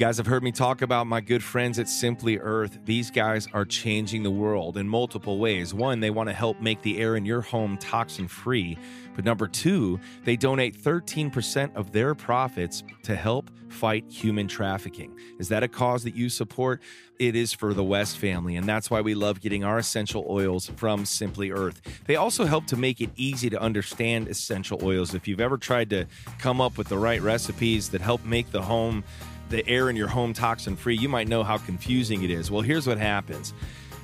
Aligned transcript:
Guys 0.00 0.16
have 0.16 0.26
heard 0.26 0.42
me 0.42 0.50
talk 0.50 0.80
about 0.80 1.06
my 1.06 1.20
good 1.20 1.44
friends 1.44 1.78
at 1.78 1.86
Simply 1.86 2.38
Earth. 2.38 2.78
These 2.86 3.10
guys 3.10 3.46
are 3.52 3.66
changing 3.66 4.22
the 4.22 4.30
world 4.30 4.78
in 4.78 4.88
multiple 4.88 5.38
ways. 5.38 5.74
One, 5.74 6.00
they 6.00 6.08
want 6.08 6.30
to 6.30 6.32
help 6.32 6.58
make 6.58 6.80
the 6.80 6.98
air 6.98 7.16
in 7.16 7.26
your 7.26 7.42
home 7.42 7.76
toxin 7.76 8.26
free. 8.26 8.78
But 9.14 9.26
number 9.26 9.46
two, 9.46 10.00
they 10.24 10.36
donate 10.36 10.74
13% 10.82 11.76
of 11.76 11.92
their 11.92 12.14
profits 12.14 12.82
to 13.02 13.14
help 13.14 13.50
fight 13.68 14.10
human 14.10 14.48
trafficking. 14.48 15.14
Is 15.38 15.50
that 15.50 15.62
a 15.62 15.68
cause 15.68 16.02
that 16.04 16.14
you 16.14 16.30
support? 16.30 16.80
It 17.18 17.36
is 17.36 17.52
for 17.52 17.74
the 17.74 17.84
West 17.84 18.16
family, 18.16 18.56
and 18.56 18.66
that's 18.66 18.90
why 18.90 19.02
we 19.02 19.14
love 19.14 19.42
getting 19.42 19.64
our 19.64 19.76
essential 19.76 20.24
oils 20.30 20.70
from 20.76 21.04
Simply 21.04 21.50
Earth. 21.50 21.82
They 22.06 22.16
also 22.16 22.46
help 22.46 22.66
to 22.68 22.76
make 22.78 23.02
it 23.02 23.10
easy 23.16 23.50
to 23.50 23.60
understand 23.60 24.28
essential 24.28 24.80
oils. 24.82 25.14
If 25.14 25.28
you've 25.28 25.42
ever 25.42 25.58
tried 25.58 25.90
to 25.90 26.06
come 26.38 26.58
up 26.58 26.78
with 26.78 26.88
the 26.88 26.96
right 26.96 27.20
recipes 27.20 27.90
that 27.90 28.00
help 28.00 28.24
make 28.24 28.50
the 28.50 28.62
home 28.62 29.04
the 29.50 29.66
air 29.68 29.90
in 29.90 29.96
your 29.96 30.08
home 30.08 30.32
toxin 30.32 30.76
free, 30.76 30.96
you 30.96 31.08
might 31.08 31.28
know 31.28 31.42
how 31.42 31.58
confusing 31.58 32.22
it 32.22 32.30
is. 32.30 32.50
Well, 32.50 32.62
here's 32.62 32.86
what 32.86 32.98
happens 32.98 33.52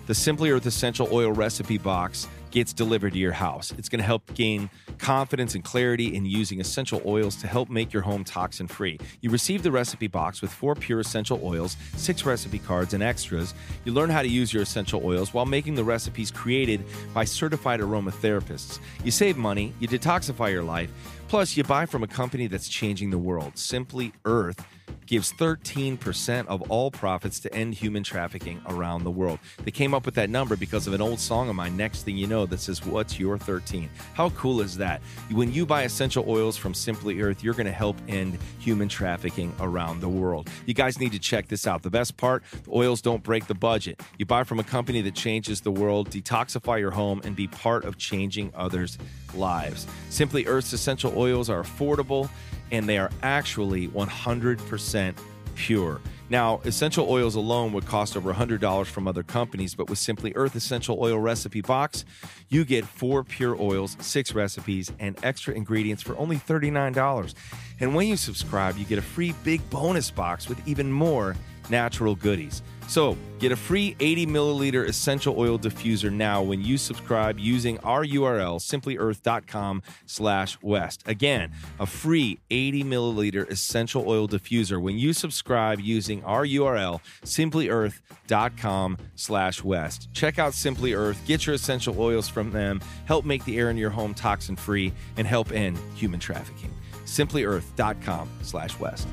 the 0.07 0.15
Simply 0.15 0.51
Earth 0.51 0.67
Essential 0.67 1.09
Oil 1.11 1.33
Recipe 1.33 1.79
Box 1.79 2.29
gets 2.53 2.73
delivered 2.73 3.13
to 3.13 3.19
your 3.19 3.33
house. 3.33 3.75
It's 3.77 3.89
going 3.89 3.99
to 3.99 4.07
help 4.07 4.33
gain 4.35 4.71
confidence 4.99 5.57
and 5.57 5.65
clarity 5.65 6.15
in 6.15 6.25
using 6.25 6.61
essential 6.61 7.03
oils 7.05 7.35
to 7.37 7.49
help 7.49 7.69
make 7.69 7.93
your 7.93 8.03
home 8.03 8.23
toxin 8.23 8.69
free. 8.69 8.99
You 9.21 9.31
receive 9.31 9.65
the 9.65 9.73
recipe 9.73 10.07
box 10.07 10.41
with 10.41 10.53
four 10.53 10.77
pure 10.77 11.01
essential 11.01 11.41
oils, 11.43 11.77
six 11.97 12.25
recipe 12.25 12.61
cards, 12.61 12.95
and 12.95 13.03
extras. 13.03 13.53
You 13.85 13.93
learn 13.93 14.09
how 14.09 14.23
to 14.23 14.29
use 14.29 14.53
your 14.53 14.63
essential 14.63 15.05
oils 15.05 15.35
while 15.35 15.45
making 15.45 15.75
the 15.75 15.85
recipes 15.85 16.31
created 16.31 16.85
by 17.13 17.25
certified 17.25 17.81
aromatherapists. 17.81 18.79
You 19.05 19.11
save 19.11 19.37
money, 19.37 19.75
you 19.81 19.89
detoxify 19.89 20.53
your 20.53 20.63
life, 20.63 20.91
plus, 21.29 21.57
you 21.57 21.65
buy 21.65 21.85
from 21.85 22.05
a 22.05 22.09
company 22.09 22.47
that's 22.47 22.69
changing 22.69 23.11
the 23.11 23.19
world, 23.19 23.59
Simply 23.59 24.13
Earth 24.25 24.65
gives 25.07 25.33
13% 25.35 26.47
of 26.47 26.63
all 26.71 26.91
profits 26.91 27.41
to 27.41 27.55
end 27.55 27.75
human 27.75 28.03
trafficking 28.03 28.61
around 28.67 29.05
the 29.05 29.11
world. 29.11 29.39
They 29.65 29.71
came 29.71 29.95
up 29.95 30.05
with 30.05 30.15
that 30.17 30.31
number 30.31 30.57
because 30.57 30.87
of 30.87 30.93
an 30.93 31.01
old 31.01 31.21
song 31.21 31.49
of 31.49 31.55
mine, 31.55 31.77
Next 31.77 32.03
Thing 32.03 32.17
You 32.17 32.27
Know, 32.27 32.47
that 32.47 32.61
says, 32.61 32.85
What's 32.85 33.19
Your 33.19 33.39
13? 33.39 33.89
How 34.15 34.31
cool 34.31 34.61
is 34.61 34.77
that? 34.79 35.01
When 35.31 35.53
you 35.53 35.65
buy 35.65 35.83
essential 35.83 36.25
oils 36.29 36.57
from 36.57 36.75
Simply 36.75 37.21
Earth, 37.21 37.43
you're 37.43 37.55
going 37.55 37.67
to 37.67 37.73
help 37.73 37.97
end 38.09 38.39
human 38.59 38.89
trafficking 38.89 39.55
around 39.61 40.01
the 40.01 40.09
world. 40.09 40.51
You 40.67 40.75
guys 40.75 40.99
need 40.99 41.13
to 41.13 41.19
check 41.19 41.49
this 41.49 41.67
out. 41.67 41.83
The 41.83 41.91
best 41.91 42.17
part 42.17 42.43
the 42.65 42.71
oils 42.73 43.01
don't 43.01 43.23
break 43.23 43.47
the 43.47 43.55
budget. 43.55 44.03
You 44.19 44.27
buy 44.27 44.45
from 44.45 44.59
a 44.59 44.65
company 44.65 45.03
that 45.03 45.15
changes 45.15 45.61
the 45.61 45.71
world, 45.71 46.11
detoxify 46.11 46.81
your 46.81 46.91
home, 46.91 47.21
and 47.25 47.37
be 47.37 47.47
part 47.47 47.85
of 47.85 47.97
changing 47.97 48.53
others' 48.55 48.99
lives. 49.35 49.87
Simply 50.11 50.47
Earth's 50.47 50.73
essential 50.73 51.13
oils 51.17 51.51
are 51.51 51.63
affordable 51.63 52.29
and 52.71 52.89
they 52.89 52.99
are 52.99 53.11
actually 53.23 53.89
100% 53.89 55.17
pure. 55.55 56.01
Now, 56.29 56.61
essential 56.65 57.09
oils 57.09 57.37
alone 57.37 57.73
would 57.73 57.87
cost 57.87 58.17
over 58.17 58.33
$100 58.33 58.87
from 58.87 59.07
other 59.07 59.23
companies, 59.23 59.75
but 59.75 59.89
with 59.89 59.99
Simply 59.99 60.33
Earth 60.35 60.57
Essential 60.57 60.99
Oil 61.01 61.19
Recipe 61.19 61.61
Box, 61.61 62.05
you 62.49 62.65
get 62.65 62.85
four 62.85 63.23
pure 63.23 63.57
oils, 63.61 63.97
six 64.01 64.35
recipes, 64.35 64.91
and 64.99 65.17
extra 65.23 65.55
ingredients 65.55 66.03
for 66.03 66.17
only 66.19 66.37
$39. 66.37 67.35
And 67.79 67.95
when 67.95 68.09
you 68.09 68.17
subscribe, 68.17 68.77
you 68.77 68.85
get 68.85 68.99
a 68.99 69.03
free 69.03 69.35
big 69.45 69.69
bonus 69.71 70.11
box 70.11 70.49
with 70.49 70.67
even 70.67 70.91
more 70.91 71.37
natural 71.71 72.17
goodies. 72.17 72.63
So 72.89 73.17
get 73.39 73.53
a 73.53 73.57
free 73.57 73.97
80 74.01 74.27
milliliter 74.27 74.89
essential 74.89 75.39
oil 75.39 75.59
diffuser 75.59 76.13
now 76.13 76.43
when 76.43 76.63
you 76.63 76.79
subscribe 76.79 77.39
using 77.39 77.79
our 77.81 78.05
URL, 78.05 78.61
simplyearth.com 78.61 79.83
slash 80.07 80.59
west. 80.63 81.03
Again, 81.07 81.53
a 81.81 81.87
free 81.87 82.39
80 82.51 82.85
milliliter 82.85 83.51
essential 83.51 84.09
oil 84.09 84.29
diffuser 84.29 84.81
when 84.81 84.99
you 84.99 85.13
subscribe 85.13 85.81
using 85.81 86.23
our 86.25 86.45
URL, 86.45 87.01
simplyearth.com 87.25 88.99
slash 89.17 89.65
west. 89.65 90.09
Check 90.13 90.39
out 90.39 90.55
Simply 90.55 90.95
Earth, 90.95 91.21
get 91.27 91.47
your 91.47 91.55
essential 91.55 92.01
oils 92.01 92.29
from 92.29 92.53
them, 92.53 92.81
help 93.07 93.25
make 93.25 93.45
the 93.45 93.59
air 93.59 93.71
in 93.71 93.77
your 93.77 93.91
home 93.91 94.15
toxin 94.15 94.57
free, 94.57 94.93
and 95.17 95.27
help 95.27 95.53
end 95.53 95.79
human 95.95 96.21
trafficking. 96.21 96.73
Simplyearth.com 97.05 98.29
slash 98.43 98.79
west. 98.79 99.07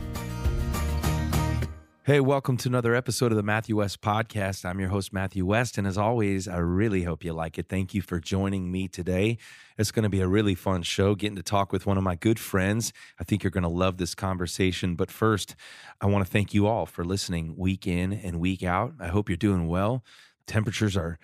Hey, 2.06 2.19
welcome 2.19 2.58
to 2.58 2.68
another 2.68 2.96
episode 2.96 3.31
of 3.31 3.38
the 3.38 3.44
Matthew 3.44 3.78
West 3.78 4.02
Podcast. 4.02 4.66
I'm 4.66 4.78
your 4.78 4.90
host, 4.90 5.14
Matthew 5.14 5.46
West. 5.46 5.78
And 5.78 5.88
as 5.88 5.97
always, 5.97 6.50
I 6.50 6.58
really 6.58 7.03
hope 7.03 7.24
you 7.24 7.31
like 7.31 7.58
it. 7.58 7.69
Thank 7.69 7.94
you 7.94 8.02
for 8.02 8.19
joining 8.19 8.69
me 8.69 8.90
today. 8.90 9.38
It's 9.78 9.91
going 9.91 10.03
to 10.03 10.09
be 10.09 10.19
a 10.19 10.28
really 10.28 10.53
fun 10.53 10.84
show, 10.84 11.16
getting 11.16 11.38
to 11.38 11.41
talk 11.41 11.72
with 11.72 11.86
one 11.86 11.97
of 11.97 12.03
my 12.03 12.16
good 12.16 12.40
friends. 12.40 12.91
I 13.22 13.24
think 13.24 13.41
you're 13.41 13.52
going 13.52 13.64
to 13.64 13.69
love 13.69 13.96
this 13.96 14.16
conversation. 14.16 14.96
But 14.96 15.12
first, 15.12 15.56
I 16.02 16.08
want 16.08 16.25
to 16.25 16.30
thank 16.30 16.53
you 16.53 16.68
all 16.68 16.86
for 16.86 17.06
listening 17.06 17.56
week 17.56 17.88
in 17.88 18.12
and 18.12 18.41
week 18.41 18.64
out. 18.64 18.96
I 19.00 19.08
hope 19.08 19.30
you're 19.30 19.38
doing 19.38 19.70
well. 19.70 20.03
Temperatures 20.46 20.97
are 20.97 21.18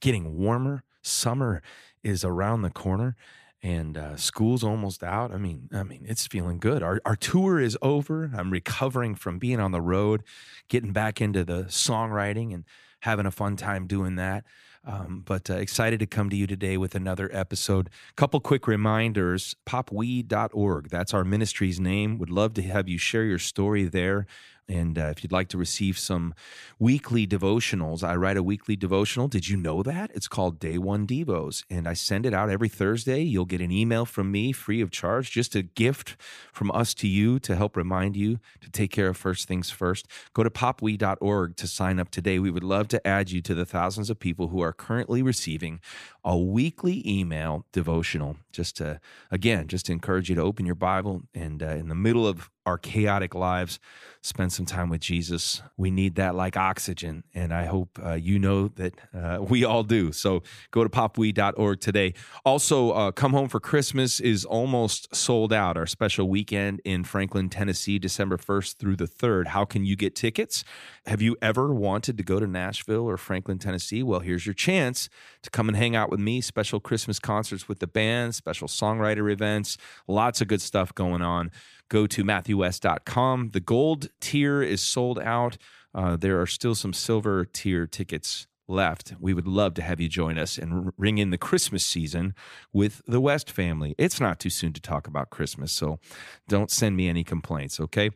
getting 0.00 0.36
warmer, 0.36 0.82
summer 1.00 1.62
is 2.02 2.24
around 2.24 2.62
the 2.62 2.70
corner 2.70 3.14
and 3.64 3.96
uh, 3.96 4.14
school's 4.16 4.62
almost 4.62 5.02
out. 5.02 5.32
I 5.32 5.38
mean, 5.38 5.70
I 5.72 5.82
mean, 5.84 6.04
it's 6.06 6.26
feeling 6.26 6.58
good. 6.58 6.82
Our 6.82 7.00
our 7.06 7.16
tour 7.16 7.58
is 7.58 7.78
over. 7.80 8.30
I'm 8.36 8.50
recovering 8.50 9.14
from 9.14 9.38
being 9.38 9.58
on 9.58 9.72
the 9.72 9.80
road, 9.80 10.22
getting 10.68 10.92
back 10.92 11.20
into 11.20 11.44
the 11.44 11.64
songwriting 11.64 12.52
and 12.52 12.64
having 13.00 13.24
a 13.24 13.30
fun 13.30 13.56
time 13.56 13.86
doing 13.86 14.16
that. 14.16 14.44
Um, 14.86 15.22
but 15.24 15.48
uh, 15.48 15.54
excited 15.54 15.98
to 16.00 16.06
come 16.06 16.28
to 16.28 16.36
you 16.36 16.46
today 16.46 16.76
with 16.76 16.94
another 16.94 17.30
episode. 17.32 17.88
Couple 18.16 18.38
quick 18.38 18.66
reminders: 18.66 19.56
popwe.org. 19.66 20.90
That's 20.90 21.14
our 21.14 21.24
ministry's 21.24 21.80
name. 21.80 22.18
Would 22.18 22.30
love 22.30 22.52
to 22.54 22.62
have 22.62 22.86
you 22.86 22.98
share 22.98 23.24
your 23.24 23.38
story 23.38 23.84
there. 23.84 24.26
And 24.68 24.98
uh, 24.98 25.06
if 25.06 25.22
you'd 25.22 25.32
like 25.32 25.48
to 25.48 25.58
receive 25.58 25.98
some 25.98 26.34
weekly 26.78 27.26
devotionals, 27.26 28.02
I 28.02 28.16
write 28.16 28.36
a 28.36 28.42
weekly 28.42 28.76
devotional. 28.76 29.28
Did 29.28 29.48
you 29.48 29.56
know 29.56 29.82
that? 29.82 30.10
It's 30.14 30.28
called 30.28 30.58
Day 30.58 30.78
One 30.78 31.06
Devos. 31.06 31.64
And 31.68 31.86
I 31.86 31.92
send 31.92 32.24
it 32.24 32.32
out 32.32 32.48
every 32.48 32.68
Thursday. 32.68 33.20
You'll 33.22 33.44
get 33.44 33.60
an 33.60 33.70
email 33.70 34.06
from 34.06 34.32
me 34.32 34.52
free 34.52 34.80
of 34.80 34.90
charge, 34.90 35.30
just 35.30 35.54
a 35.54 35.62
gift 35.62 36.16
from 36.52 36.70
us 36.70 36.94
to 36.94 37.08
you 37.08 37.38
to 37.40 37.56
help 37.56 37.76
remind 37.76 38.16
you 38.16 38.38
to 38.62 38.70
take 38.70 38.90
care 38.90 39.08
of 39.08 39.16
first 39.16 39.46
things 39.46 39.70
first. 39.70 40.06
Go 40.32 40.42
to 40.42 40.50
popwe.org 40.50 41.56
to 41.56 41.66
sign 41.66 42.00
up 42.00 42.10
today. 42.10 42.38
We 42.38 42.50
would 42.50 42.64
love 42.64 42.88
to 42.88 43.06
add 43.06 43.30
you 43.30 43.42
to 43.42 43.54
the 43.54 43.66
thousands 43.66 44.08
of 44.08 44.18
people 44.18 44.48
who 44.48 44.60
are 44.60 44.72
currently 44.72 45.22
receiving 45.22 45.80
a 46.24 46.36
weekly 46.38 47.02
email 47.06 47.66
devotional. 47.72 48.36
Just 48.52 48.76
to, 48.76 49.00
again, 49.30 49.66
just 49.66 49.86
to 49.86 49.92
encourage 49.92 50.28
you 50.28 50.36
to 50.36 50.42
open 50.42 50.64
your 50.64 50.74
Bible 50.74 51.22
and 51.34 51.62
uh, 51.62 51.66
in 51.66 51.88
the 51.88 51.94
middle 51.94 52.26
of 52.26 52.50
our 52.66 52.78
chaotic 52.78 53.34
lives, 53.34 53.78
spend 54.22 54.52
some 54.52 54.64
time 54.64 54.88
with 54.88 55.00
Jesus. 55.00 55.60
We 55.76 55.90
need 55.90 56.14
that 56.14 56.34
like 56.34 56.56
oxygen. 56.56 57.24
And 57.34 57.52
I 57.52 57.66
hope 57.66 57.98
uh, 58.02 58.14
you 58.14 58.38
know 58.38 58.68
that 58.68 58.94
uh, 59.12 59.38
we 59.42 59.64
all 59.64 59.82
do. 59.82 60.12
So 60.12 60.42
go 60.70 60.82
to 60.82 60.88
popwe.org 60.88 61.80
today. 61.80 62.14
Also, 62.44 62.92
uh, 62.92 63.10
Come 63.12 63.32
Home 63.32 63.48
for 63.48 63.60
Christmas 63.60 64.18
is 64.20 64.46
almost 64.46 65.14
sold 65.14 65.52
out. 65.52 65.76
Our 65.76 65.86
special 65.86 66.28
weekend 66.28 66.80
in 66.84 67.04
Franklin, 67.04 67.50
Tennessee, 67.50 67.98
December 67.98 68.38
1st 68.38 68.76
through 68.76 68.96
the 68.96 69.06
3rd. 69.06 69.48
How 69.48 69.66
can 69.66 69.84
you 69.84 69.94
get 69.94 70.14
tickets? 70.14 70.64
Have 71.04 71.20
you 71.20 71.36
ever 71.42 71.74
wanted 71.74 72.16
to 72.16 72.22
go 72.22 72.40
to 72.40 72.46
Nashville 72.46 73.04
or 73.04 73.18
Franklin, 73.18 73.58
Tennessee? 73.58 74.02
Well, 74.02 74.20
here's 74.20 74.46
your 74.46 74.54
chance 74.54 75.10
to 75.44 75.50
come 75.50 75.68
and 75.68 75.76
hang 75.76 75.94
out 75.94 76.10
with 76.10 76.20
me. 76.20 76.40
Special 76.40 76.80
Christmas 76.80 77.18
concerts 77.18 77.68
with 77.68 77.78
the 77.78 77.86
band, 77.86 78.34
special 78.34 78.68
songwriter 78.68 79.32
events, 79.32 79.78
lots 80.08 80.40
of 80.40 80.48
good 80.48 80.60
stuff 80.60 80.94
going 80.94 81.22
on 81.22 81.50
go 81.88 82.06
to 82.06 82.24
matthewwest.com. 82.24 83.50
The 83.52 83.60
gold 83.60 84.08
tier 84.20 84.62
is 84.62 84.82
sold 84.82 85.18
out. 85.20 85.56
Uh, 85.94 86.16
there 86.16 86.40
are 86.40 86.46
still 86.46 86.74
some 86.74 86.92
silver 86.92 87.44
tier 87.44 87.86
tickets 87.86 88.46
left. 88.66 89.14
We 89.20 89.34
would 89.34 89.46
love 89.46 89.74
to 89.74 89.82
have 89.82 90.00
you 90.00 90.08
join 90.08 90.38
us 90.38 90.56
and 90.56 90.92
ring 90.96 91.18
in 91.18 91.30
the 91.30 91.38
Christmas 91.38 91.84
season 91.84 92.34
with 92.72 93.02
the 93.06 93.20
West 93.20 93.50
family. 93.50 93.94
It's 93.98 94.20
not 94.20 94.40
too 94.40 94.50
soon 94.50 94.72
to 94.72 94.80
talk 94.80 95.06
about 95.06 95.30
Christmas, 95.30 95.70
so 95.70 96.00
don't 96.48 96.70
send 96.70 96.96
me 96.96 97.08
any 97.08 97.24
complaints, 97.24 97.78
okay? 97.78 98.10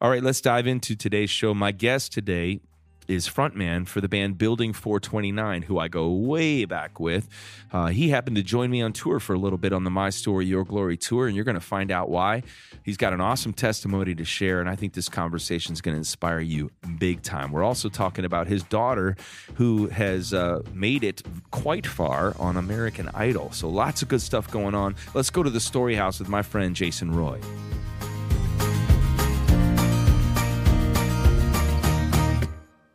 All 0.00 0.10
right, 0.10 0.22
let's 0.22 0.42
dive 0.42 0.66
into 0.66 0.94
today's 0.94 1.30
show. 1.30 1.54
My 1.54 1.72
guest 1.72 2.12
today 2.12 2.60
is 3.08 3.28
frontman 3.28 3.86
for 3.86 4.00
the 4.00 4.08
band 4.08 4.38
Building 4.38 4.72
429, 4.72 5.62
who 5.62 5.78
I 5.78 5.88
go 5.88 6.10
way 6.12 6.64
back 6.64 6.98
with. 7.00 7.28
Uh, 7.72 7.86
he 7.86 8.10
happened 8.10 8.36
to 8.36 8.42
join 8.42 8.70
me 8.70 8.82
on 8.82 8.92
tour 8.92 9.20
for 9.20 9.34
a 9.34 9.38
little 9.38 9.58
bit 9.58 9.72
on 9.72 9.84
the 9.84 9.90
My 9.90 10.10
Story, 10.10 10.46
Your 10.46 10.64
Glory 10.64 10.96
tour, 10.96 11.26
and 11.26 11.36
you're 11.36 11.44
going 11.44 11.54
to 11.54 11.60
find 11.60 11.90
out 11.90 12.08
why. 12.08 12.42
He's 12.82 12.96
got 12.96 13.12
an 13.12 13.20
awesome 13.20 13.52
testimony 13.52 14.14
to 14.14 14.24
share, 14.24 14.60
and 14.60 14.68
I 14.68 14.76
think 14.76 14.94
this 14.94 15.08
conversation 15.08 15.72
is 15.72 15.80
going 15.80 15.94
to 15.94 15.98
inspire 15.98 16.40
you 16.40 16.70
big 16.98 17.22
time. 17.22 17.52
We're 17.52 17.64
also 17.64 17.88
talking 17.88 18.24
about 18.24 18.46
his 18.46 18.62
daughter, 18.62 19.16
who 19.54 19.88
has 19.88 20.32
uh, 20.32 20.62
made 20.72 21.04
it 21.04 21.22
quite 21.50 21.86
far 21.86 22.34
on 22.38 22.56
American 22.56 23.10
Idol. 23.14 23.52
So 23.52 23.68
lots 23.68 24.02
of 24.02 24.08
good 24.08 24.22
stuff 24.22 24.50
going 24.50 24.74
on. 24.74 24.96
Let's 25.14 25.30
go 25.30 25.42
to 25.42 25.50
the 25.50 25.60
Story 25.60 25.94
House 25.94 26.18
with 26.18 26.28
my 26.28 26.42
friend 26.42 26.74
Jason 26.74 27.14
Roy. 27.14 27.40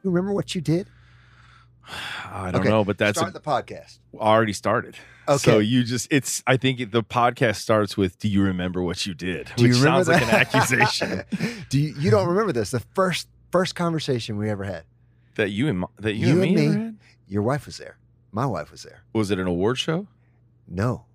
You 0.03 0.11
remember 0.11 0.33
what 0.33 0.55
you 0.55 0.61
did? 0.61 0.87
I 2.31 2.51
don't 2.51 2.61
okay. 2.61 2.69
know, 2.69 2.83
but 2.83 2.97
that's 2.97 3.17
start 3.17 3.31
a, 3.31 3.33
the 3.33 3.39
podcast. 3.39 3.99
Already 4.15 4.53
started. 4.53 4.95
Okay. 5.27 5.37
So 5.37 5.59
you 5.59 5.83
just 5.83 6.07
it's 6.11 6.43
I 6.47 6.57
think 6.57 6.91
the 6.91 7.03
podcast 7.03 7.57
starts 7.57 7.95
with 7.97 8.17
do 8.19 8.27
you 8.27 8.41
remember 8.41 8.81
what 8.81 9.05
you 9.05 9.13
did? 9.13 9.51
Do 9.55 9.63
Which 9.63 9.75
you 9.77 9.83
remember 9.83 10.05
sounds 10.05 10.07
that? 10.07 10.21
like 10.21 10.33
an 10.33 10.57
accusation. 10.63 11.23
do 11.69 11.79
you 11.79 11.93
you 11.97 12.11
don't 12.11 12.27
remember 12.27 12.51
this. 12.51 12.71
The 12.71 12.79
first 12.79 13.27
First 13.51 13.73
conversation 13.75 14.37
we 14.37 14.49
ever 14.49 14.63
had. 14.63 14.83
That 15.35 15.49
you 15.49 15.67
and 15.67 15.79
my- 15.79 15.87
that 15.97 16.13
you, 16.13 16.27
You 16.27 16.33
and 16.33 16.43
and 16.43 16.55
me, 16.55 16.55
me. 16.55 16.67
ever 16.67 16.79
had? 16.85 16.97
Your 17.27 17.41
wife 17.41 17.65
was 17.65 17.77
there. 17.77 17.97
My 18.31 18.45
wife 18.45 18.71
was 18.71 18.83
there. 18.83 19.01
Was 19.13 19.31
it 19.31 19.39
an 19.39 19.47
award 19.47 19.79
show? 19.79 20.05
No, 20.67 21.05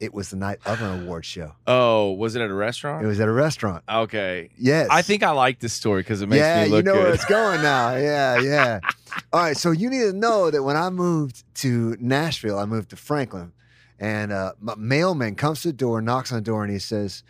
it 0.00 0.14
was 0.14 0.30
the 0.30 0.36
night 0.36 0.58
of 0.66 0.80
an 0.80 1.02
award 1.02 1.24
show. 1.24 1.52
Oh, 1.66 2.12
was 2.12 2.36
it 2.36 2.42
at 2.42 2.50
a 2.50 2.54
restaurant? 2.54 3.04
It 3.04 3.08
was 3.08 3.20
at 3.20 3.28
a 3.28 3.32
restaurant. 3.32 3.84
okay. 3.88 4.50
Yes. 4.56 4.88
I 4.90 5.02
think 5.02 5.22
I 5.22 5.30
like 5.30 5.60
this 5.60 5.72
story 5.72 6.02
because 6.02 6.22
it 6.22 6.28
makes 6.28 6.40
yeah, 6.40 6.64
me 6.64 6.70
look 6.70 6.84
you 6.84 6.92
know 6.92 6.94
where 6.94 7.06
good. 7.06 7.14
it's 7.14 7.24
going 7.24 7.62
now. 7.62 7.96
Yeah, 7.96 8.38
yeah. 8.40 8.80
All 9.32 9.40
right, 9.40 9.56
so 9.56 9.70
you 9.70 9.90
need 9.90 10.00
to 10.00 10.12
know 10.12 10.50
that 10.50 10.62
when 10.62 10.76
I 10.76 10.90
moved 10.90 11.42
to 11.56 11.96
Nashville, 12.00 12.58
I 12.58 12.64
moved 12.64 12.90
to 12.90 12.96
Franklin, 12.96 13.52
and 13.98 14.32
uh, 14.32 14.52
my 14.60 14.74
mailman 14.76 15.34
comes 15.34 15.62
to 15.62 15.68
the 15.68 15.74
door, 15.74 16.00
knocks 16.00 16.30
on 16.30 16.38
the 16.38 16.42
door, 16.42 16.62
and 16.62 16.72
he 16.72 16.78
says, 16.78 17.22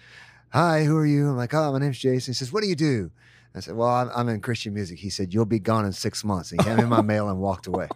"Hi, 0.51 0.85
who 0.85 0.97
are 0.97 1.07
you?" 1.07 1.31
I'm 1.31 1.37
like, 1.37 1.55
"Oh, 1.55 1.73
my 1.73 1.79
name's 1.79 1.99
Jason." 1.99 2.33
He 2.33 2.37
says, 2.37 2.53
"What 2.53 2.63
do 2.63 2.69
you 2.69 2.77
do?" 2.77 3.11
I 3.55 3.61
said, 3.61 3.77
"Well, 3.77 3.89
I'm, 3.89 4.11
I'm 4.15 4.29
in 4.29 4.41
Christian 4.41 4.75
music." 4.75 4.99
He 4.99 5.11
said, 5.11 5.33
"You'll 5.35 5.45
be 5.45 5.59
gone 5.59 5.85
in 5.85 5.93
six 5.93 6.23
months." 6.25 6.53
And 6.53 6.61
he 6.63 6.69
handed 6.69 6.85
me 6.85 6.91
my 6.91 7.03
mail 7.03 7.29
and 7.29 7.41
walked 7.41 7.67
away. 7.67 7.89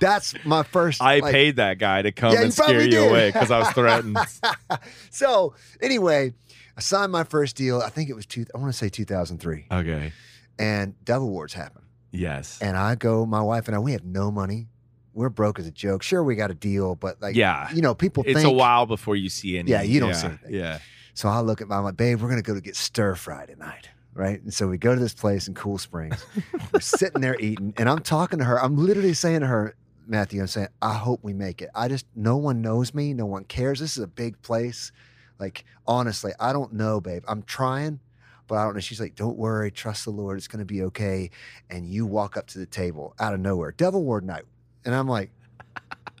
That's 0.00 0.34
my 0.44 0.62
first. 0.62 1.00
I 1.00 1.18
like- 1.20 1.32
paid 1.32 1.56
that 1.56 1.78
guy 1.78 2.02
to 2.02 2.12
come 2.12 2.32
Yeah, 2.32 2.42
and 2.42 2.52
scare 2.52 2.82
you 2.82 2.90
did. 2.90 3.08
away 3.10 3.30
because 3.30 3.50
I 3.50 3.58
was 3.58 3.68
threatened. 3.70 4.18
so 5.10 5.54
anyway, 5.80 6.34
I 6.76 6.80
signed 6.80 7.12
my 7.12 7.24
first 7.24 7.56
deal. 7.56 7.80
I 7.80 7.90
think 7.90 8.10
it 8.10 8.14
was 8.14 8.26
two. 8.26 8.46
I 8.54 8.58
want 8.58 8.72
to 8.72 8.78
say 8.78 8.88
2003, 8.88 9.66
okay. 9.70 10.12
and 10.58 10.94
Dove 11.04 11.22
Awards 11.22 11.54
happened. 11.54 11.84
Yes. 12.10 12.58
And 12.60 12.76
I 12.76 12.94
go, 12.94 13.24
my 13.26 13.40
wife 13.40 13.68
and 13.68 13.74
I, 13.74 13.78
we 13.78 13.92
have 13.92 14.04
no 14.04 14.30
money. 14.30 14.68
We're 15.14 15.30
broke 15.30 15.58
as 15.58 15.66
a 15.66 15.70
joke. 15.70 16.02
Sure, 16.02 16.22
we 16.22 16.36
got 16.36 16.50
a 16.50 16.54
deal, 16.54 16.94
but 16.94 17.20
like, 17.20 17.34
yeah. 17.36 17.70
you 17.72 17.82
know, 17.82 17.94
people 17.94 18.22
It's 18.26 18.40
think. 18.40 18.48
a 18.48 18.52
while 18.52 18.86
before 18.86 19.16
you 19.16 19.28
see 19.28 19.58
any. 19.58 19.70
Yeah, 19.70 19.82
you 19.82 20.00
don't 20.00 20.10
yeah, 20.10 20.14
see 20.14 20.26
anything. 20.26 20.54
Yeah. 20.54 20.78
So 21.14 21.28
I 21.28 21.40
look 21.40 21.60
at 21.60 21.68
my, 21.68 21.76
I'm 21.76 21.84
like, 21.84 21.96
babe, 21.96 22.20
we're 22.20 22.28
gonna 22.30 22.40
go 22.42 22.54
to 22.54 22.60
get 22.60 22.76
stir 22.76 23.14
fry 23.14 23.44
tonight, 23.44 23.88
right? 24.14 24.42
And 24.42 24.52
so 24.52 24.68
we 24.68 24.78
go 24.78 24.94
to 24.94 25.00
this 25.00 25.14
place 25.14 25.48
in 25.48 25.54
Cool 25.54 25.78
Springs. 25.78 26.24
we're 26.72 26.80
sitting 26.80 27.20
there 27.20 27.38
eating, 27.38 27.74
and 27.76 27.88
I'm 27.88 28.00
talking 28.00 28.38
to 28.38 28.44
her. 28.44 28.62
I'm 28.62 28.76
literally 28.76 29.14
saying 29.14 29.40
to 29.40 29.46
her, 29.46 29.74
Matthew, 30.06 30.40
I'm 30.40 30.46
saying, 30.48 30.68
I 30.80 30.94
hope 30.94 31.20
we 31.22 31.32
make 31.32 31.62
it. 31.62 31.70
I 31.74 31.88
just, 31.88 32.06
no 32.14 32.36
one 32.36 32.60
knows 32.60 32.92
me, 32.92 33.14
no 33.14 33.26
one 33.26 33.44
cares. 33.44 33.80
This 33.80 33.96
is 33.96 34.02
a 34.02 34.08
big 34.08 34.40
place. 34.42 34.92
Like, 35.38 35.64
honestly, 35.86 36.32
I 36.38 36.52
don't 36.52 36.72
know, 36.72 37.00
babe. 37.00 37.24
I'm 37.26 37.42
trying, 37.42 38.00
but 38.46 38.56
I 38.56 38.64
don't 38.64 38.74
know. 38.74 38.80
She's 38.80 39.00
like, 39.00 39.14
don't 39.14 39.36
worry, 39.36 39.70
trust 39.70 40.04
the 40.04 40.10
Lord. 40.10 40.36
It's 40.36 40.48
gonna 40.48 40.64
be 40.64 40.82
okay. 40.84 41.30
And 41.70 41.88
you 41.88 42.04
walk 42.06 42.36
up 42.36 42.46
to 42.48 42.58
the 42.58 42.66
table 42.66 43.14
out 43.18 43.34
of 43.34 43.40
nowhere, 43.40 43.72
Dove 43.72 43.94
Award 43.94 44.24
night, 44.24 44.44
and 44.84 44.94
I'm 44.94 45.08
like. 45.08 45.30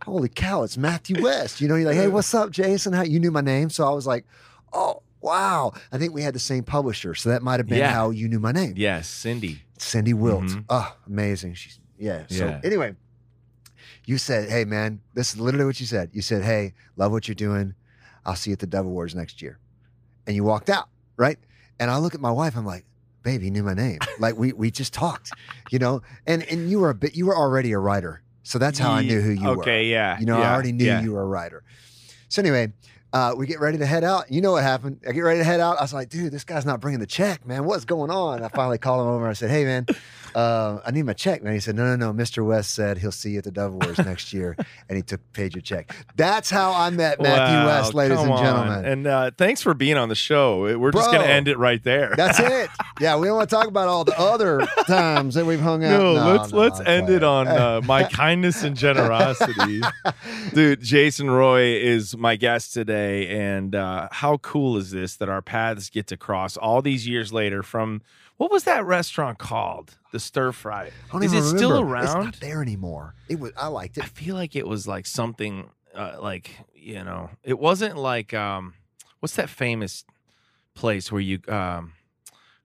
Holy 0.04 0.28
cow, 0.28 0.64
it's 0.64 0.76
Matthew 0.76 1.22
West. 1.22 1.60
You 1.60 1.68
know, 1.68 1.76
you're 1.76 1.86
like, 1.86 1.96
hey, 1.96 2.08
what's 2.08 2.34
up, 2.34 2.50
Jason? 2.50 2.92
How 2.92 3.02
you 3.02 3.20
knew 3.20 3.30
my 3.30 3.40
name? 3.40 3.70
So 3.70 3.86
I 3.86 3.92
was 3.94 4.04
like, 4.04 4.24
oh, 4.72 5.00
wow. 5.22 5.72
I 5.90 5.98
think 5.98 6.12
we 6.12 6.22
had 6.22 6.34
the 6.34 6.38
same 6.40 6.64
publisher. 6.64 7.14
So 7.14 7.30
that 7.30 7.42
might 7.42 7.60
have 7.60 7.66
been 7.66 7.78
Yeah. 7.78 7.92
how 7.92 8.10
you 8.10 8.28
knew 8.28 8.40
my 8.40 8.52
name. 8.52 8.74
Yes, 8.76 9.08
Cindy. 9.08 9.62
Cindy 9.78 10.12
Wilt. 10.14 10.44
Mhm. 10.44 10.64
Oh, 10.68 10.96
amazing. 11.06 11.54
She's 11.54 11.78
yeah. 11.98 12.24
So 12.28 12.46
Yeah. 12.46 12.60
anyway, 12.64 12.96
you 14.06 14.18
said, 14.18 14.50
hey 14.50 14.64
man, 14.64 15.00
this 15.14 15.32
is 15.32 15.40
literally 15.40 15.64
what 15.64 15.78
you 15.80 15.86
said. 15.86 16.10
You 16.12 16.22
said, 16.22 16.42
hey, 16.42 16.74
love 16.96 17.12
what 17.12 17.28
you're 17.28 17.34
doing. 17.36 17.74
I'll 18.26 18.36
see 18.36 18.50
you 18.50 18.54
at 18.54 18.58
the 18.58 18.66
Dove 18.66 18.86
Awards 18.86 19.14
next 19.14 19.40
year. 19.40 19.58
And 20.26 20.34
you 20.36 20.44
walked 20.44 20.68
out, 20.70 20.88
right? 21.16 21.38
And 21.78 21.90
I 21.90 21.98
look 21.98 22.14
at 22.14 22.20
my 22.20 22.30
wife, 22.30 22.56
I'm 22.56 22.66
like, 22.66 22.84
babe, 23.22 23.42
you 23.42 23.50
knew 23.50 23.62
my 23.62 23.74
name. 23.74 23.98
like 24.18 24.36
we 24.36 24.52
we 24.52 24.70
just 24.70 24.92
talked, 24.92 25.32
you 25.70 25.78
know? 25.78 26.02
And 26.26 26.42
and 26.44 26.68
you 26.70 26.80
were 26.80 26.90
a 26.90 26.94
bit 26.94 27.14
you 27.16 27.26
were 27.26 27.36
already 27.36 27.72
a 27.72 27.78
writer. 27.78 28.22
So 28.42 28.58
that's 28.58 28.78
how 28.78 28.90
I 28.92 29.02
knew 29.02 29.20
who 29.20 29.30
you 29.30 29.44
were. 29.48 29.60
Okay, 29.62 29.86
yeah. 29.86 30.18
You 30.18 30.26
know, 30.26 30.40
I 30.40 30.52
already 30.52 30.72
knew 30.72 30.84
yeah. 30.86 31.00
you 31.00 31.12
were 31.12 31.22
a 31.22 31.26
writer. 31.26 31.62
So 32.28 32.42
anyway, 32.42 32.72
uh, 33.12 33.34
we 33.36 33.46
get 33.46 33.60
ready 33.60 33.78
to 33.78 33.86
head 33.86 34.04
out. 34.04 34.30
You 34.30 34.40
know 34.40 34.52
what 34.52 34.62
happened? 34.62 35.00
I 35.06 35.12
get 35.12 35.20
ready 35.20 35.40
to 35.40 35.44
head 35.44 35.60
out. 35.60 35.78
I 35.78 35.82
was 35.82 35.92
like, 35.92 36.08
dude, 36.08 36.32
this 36.32 36.44
guy's 36.44 36.64
not 36.64 36.80
bringing 36.80 37.00
the 37.00 37.06
check, 37.06 37.46
man. 37.46 37.64
What's 37.64 37.84
going 37.84 38.10
on? 38.10 38.42
I 38.42 38.48
finally 38.48 38.78
called 38.78 39.02
him 39.02 39.08
over. 39.12 39.28
I 39.28 39.34
said, 39.34 39.50
hey, 39.50 39.64
man, 39.64 39.86
uh, 40.34 40.80
I 40.84 40.90
need 40.90 41.04
my 41.04 41.12
check, 41.12 41.42
man. 41.42 41.54
He 41.54 41.60
said, 41.60 41.74
no, 41.74 41.84
no, 41.84 42.12
no. 42.12 42.12
Mr. 42.12 42.44
West 42.44 42.74
said 42.74 42.98
he'll 42.98 43.12
see 43.12 43.30
you 43.30 43.38
at 43.38 43.44
the 43.44 43.50
Dove 43.50 43.74
Awards 43.74 43.98
next 43.98 44.32
year, 44.32 44.56
and 44.88 44.96
he 44.96 45.02
took 45.02 45.20
paid 45.32 45.54
your 45.54 45.62
check. 45.62 45.94
That's 46.16 46.50
how 46.50 46.72
I 46.72 46.90
met 46.90 47.20
Matthew 47.20 47.56
Wow, 47.56 47.66
West, 47.66 47.94
ladies 47.94 48.18
and 48.18 48.36
gentlemen. 48.36 48.84
And 48.84 49.06
uh, 49.06 49.30
thanks 49.36 49.62
for 49.62 49.74
being 49.74 49.96
on 49.96 50.08
the 50.08 50.14
show. 50.14 50.78
We're 50.78 50.92
just 50.92 51.10
going 51.10 51.22
to 51.22 51.28
end 51.28 51.48
it 51.48 51.58
right 51.58 51.82
there. 51.82 52.14
That's 52.16 52.38
it. 52.40 52.70
Yeah, 53.00 53.16
we 53.16 53.26
don't 53.26 53.36
want 53.36 53.50
to 53.50 53.56
talk 53.56 53.66
about 53.66 53.88
all 53.88 54.04
the 54.04 54.18
other 54.18 54.66
times 54.86 55.34
that 55.34 55.46
we've 55.46 55.60
hung 55.60 55.84
out. 55.84 55.98
No, 55.98 56.12
let's 56.12 56.52
no, 56.52 56.58
let's 56.58 56.80
end 56.80 57.10
it 57.10 57.22
on 57.22 57.48
uh, 57.48 57.80
my 57.84 58.04
kindness 58.08 58.62
and 58.62 58.76
generosity. 58.76 59.82
Dude, 60.54 60.80
Jason 60.82 61.30
Roy 61.30 61.76
is 61.76 62.16
my 62.16 62.36
guest 62.36 62.72
today 62.74 63.28
and 63.28 63.74
uh, 63.74 64.08
how 64.10 64.38
cool 64.38 64.76
is 64.76 64.90
this 64.90 65.16
that 65.16 65.28
our 65.28 65.42
paths 65.42 65.90
get 65.90 66.06
to 66.08 66.16
cross 66.16 66.56
all 66.56 66.82
these 66.82 67.06
years 67.06 67.32
later 67.32 67.62
from 67.62 68.02
what 68.42 68.50
was 68.50 68.64
that 68.64 68.84
restaurant 68.84 69.38
called? 69.38 69.96
The 70.12 70.18
Stir 70.20 70.50
Fry. 70.52 70.86
Is 70.86 70.92
it 71.14 71.24
even 71.24 71.42
still 71.44 71.82
remember. 71.84 71.96
It's 72.04 72.12
around? 72.12 72.24
not 72.24 72.40
there 72.40 72.60
anymore. 72.60 73.14
It 73.28 73.38
was. 73.38 73.52
I 73.56 73.68
liked 73.68 73.98
it. 73.98 74.04
I 74.04 74.06
feel 74.08 74.34
like 74.34 74.56
it 74.56 74.66
was 74.66 74.86
like 74.88 75.06
something 75.06 75.70
uh, 75.94 76.16
like, 76.20 76.50
you 76.74 77.04
know, 77.04 77.30
it 77.44 77.58
wasn't 77.58 77.96
like 77.96 78.34
um 78.34 78.74
what's 79.20 79.36
that 79.36 79.48
famous 79.48 80.04
place 80.74 81.12
where 81.12 81.20
you 81.20 81.38
um 81.48 81.92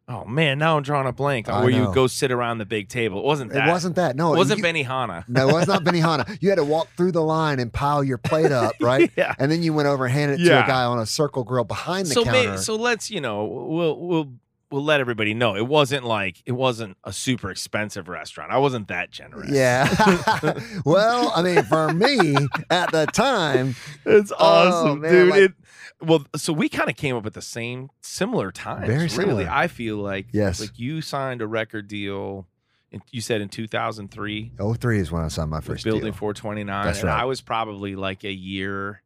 Oh 0.09 0.23
man, 0.23 0.57
now 0.57 0.77
I'm 0.77 0.83
drawing 0.83 1.05
a 1.05 1.11
blank. 1.11 1.49
I 1.49 1.59
Where 1.59 1.69
you 1.69 1.93
go 1.93 2.07
sit 2.07 2.31
around 2.31 2.59
the 2.59 2.65
big 2.65 2.87
table. 2.87 3.19
It 3.19 3.25
wasn't 3.25 3.51
that. 3.51 3.67
It 3.67 3.71
wasn't 3.71 3.97
that. 3.97 4.15
No, 4.15 4.33
It 4.33 4.37
wasn't 4.37 4.59
you- 4.59 4.65
Benihana. 4.65 5.25
No, 5.27 5.49
it 5.49 5.53
was 5.53 5.67
not 5.67 5.83
Benihana. 5.83 6.37
You 6.41 6.47
had 6.49 6.55
to 6.55 6.63
walk 6.63 6.87
through 6.95 7.11
the 7.11 7.21
line 7.21 7.59
and 7.59 7.71
pile 7.73 8.03
your 8.05 8.17
plate 8.17 8.53
up, 8.53 8.73
right? 8.81 9.11
yeah. 9.17 9.35
And 9.37 9.51
then 9.51 9.61
you 9.63 9.73
went 9.73 9.89
over 9.89 10.05
and 10.05 10.13
handed 10.13 10.39
it 10.39 10.45
to 10.45 10.63
a 10.63 10.65
guy 10.65 10.85
on 10.85 10.97
a 10.99 11.05
circle 11.05 11.43
grill 11.43 11.65
behind 11.65 12.07
the 12.07 12.13
So 12.13 12.23
counter. 12.23 12.51
may, 12.51 12.57
so 12.57 12.75
let's 12.77 13.11
you 13.11 13.19
know 13.19 13.43
we'll 13.45 13.99
we'll 13.99 14.31
we'll 14.69 14.83
let 14.83 14.99
everybody 14.99 15.33
know 15.33 15.55
it 15.55 15.65
wasn't 15.67 16.03
like 16.03 16.41
it 16.45 16.51
wasn't 16.51 16.97
a 17.03 17.13
super 17.13 17.49
expensive 17.51 18.07
restaurant. 18.09 18.51
I 18.51 18.57
wasn't 18.57 18.87
that 18.89 19.11
generous. 19.11 19.49
yeah. 19.49 20.59
well, 20.85 21.31
I 21.35 21.41
mean, 21.41 21.63
for 21.63 21.93
me 21.93 22.35
at 22.69 22.91
the 22.91 23.05
time, 23.07 23.75
it's 24.05 24.31
oh, 24.31 24.35
awesome, 24.39 24.89
Oh, 24.89 24.95
man, 24.95 25.11
dude. 25.11 25.29
like- 25.29 25.41
it, 25.41 25.53
well, 25.99 26.25
so 26.35 26.53
we 26.53 26.69
kind 26.69 26.89
of 26.91 26.95
came 26.95 27.15
up 27.15 27.25
at 27.25 27.33
the 27.33 27.41
same 27.41 27.89
similar 28.01 28.51
times. 28.51 28.85
Very 28.87 29.07
really. 29.25 29.47
I 29.47 29.67
feel 29.67 29.97
like 29.97 30.27
Yes. 30.31 30.59
like 30.59 30.77
you 30.77 31.01
signed 31.01 31.41
a 31.41 31.47
record 31.47 31.87
deal. 31.87 32.47
In, 32.91 33.01
you 33.11 33.19
said 33.19 33.41
in 33.41 33.49
2003 33.49 34.51
03 34.79 34.99
is 34.99 35.11
when 35.11 35.23
I 35.23 35.27
signed 35.27 35.49
my 35.49 35.59
first 35.59 35.83
Building 35.83 36.03
deal. 36.03 36.13
429, 36.13 36.85
That's 36.85 36.99
and 36.99 37.07
right. 37.09 37.21
I 37.21 37.25
was 37.25 37.41
probably 37.41 37.95
like 37.95 38.23
a 38.23 38.31
year 38.31 39.01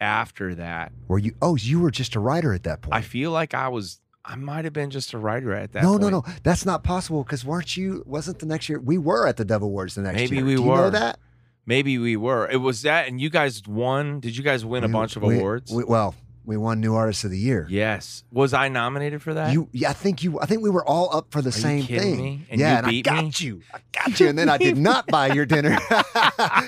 after 0.00 0.54
that. 0.54 0.92
Were 1.08 1.18
you? 1.18 1.34
Oh, 1.42 1.56
you 1.56 1.80
were 1.80 1.90
just 1.90 2.14
a 2.14 2.20
writer 2.20 2.52
at 2.54 2.62
that 2.62 2.80
point. 2.82 2.94
I 2.94 3.00
feel 3.02 3.30
like 3.32 3.52
I 3.54 3.68
was. 3.68 4.00
I 4.28 4.34
might 4.36 4.64
have 4.64 4.72
been 4.72 4.90
just 4.90 5.12
a 5.12 5.18
writer 5.18 5.52
at 5.52 5.72
that. 5.72 5.82
no, 5.84 5.90
point. 5.98 6.02
no, 6.02 6.08
no. 6.10 6.24
That's 6.42 6.66
not 6.66 6.82
possible 6.82 7.22
because 7.22 7.44
weren't 7.44 7.76
you? 7.76 8.02
Wasn't 8.06 8.38
the 8.40 8.46
next 8.46 8.68
year? 8.68 8.80
We 8.80 8.98
were 8.98 9.26
at 9.26 9.36
the 9.36 9.44
Dove 9.44 9.62
Awards 9.62 9.94
the 9.94 10.02
next 10.02 10.16
Maybe 10.16 10.36
year. 10.36 10.44
Maybe 10.44 10.54
we 10.56 10.56
Do 10.56 10.62
you 10.62 10.68
were. 10.68 10.76
know 10.76 10.90
that? 10.90 11.18
Maybe 11.64 11.98
we 11.98 12.16
were. 12.16 12.48
It 12.48 12.56
was 12.58 12.82
that, 12.82 13.08
and 13.08 13.20
you 13.20 13.30
guys 13.30 13.62
won. 13.66 14.20
Did 14.20 14.36
you 14.36 14.42
guys 14.42 14.64
win 14.64 14.84
a 14.84 14.88
bunch 14.88 15.16
of 15.16 15.22
we- 15.22 15.38
awards? 15.38 15.72
we- 15.72 15.84
well, 15.84 16.14
we 16.46 16.56
won 16.56 16.80
New 16.80 16.94
Artist 16.94 17.24
of 17.24 17.30
the 17.32 17.38
Year. 17.38 17.66
yes. 17.68 18.22
Was 18.30 18.54
I 18.54 18.68
nominated 18.68 19.20
for 19.20 19.34
that? 19.34 19.52
You, 19.52 19.68
yeah, 19.72 19.90
I 19.90 19.92
think 19.92 20.22
you. 20.22 20.38
I 20.40 20.46
think 20.46 20.62
we 20.62 20.70
were 20.70 20.84
all 20.86 21.14
up 21.14 21.26
for 21.30 21.42
the 21.42 21.48
you 21.48 21.52
same 21.52 21.82
kidding 21.82 22.16
thing. 22.16 22.22
me? 22.22 22.46
And 22.50 22.60
yeah, 22.60 22.70
you 22.72 22.76
and 22.78 22.86
beat 22.86 23.08
I 23.08 23.14
got 23.14 23.24
me? 23.24 23.32
you. 23.38 23.62
I 23.74 23.78
got 23.92 24.20
you, 24.20 24.28
and 24.28 24.38
then 24.38 24.48
I 24.48 24.56
did 24.58 24.76
not 24.78 25.06
buy 25.08 25.32
your 25.32 25.44
dinner 25.44 25.76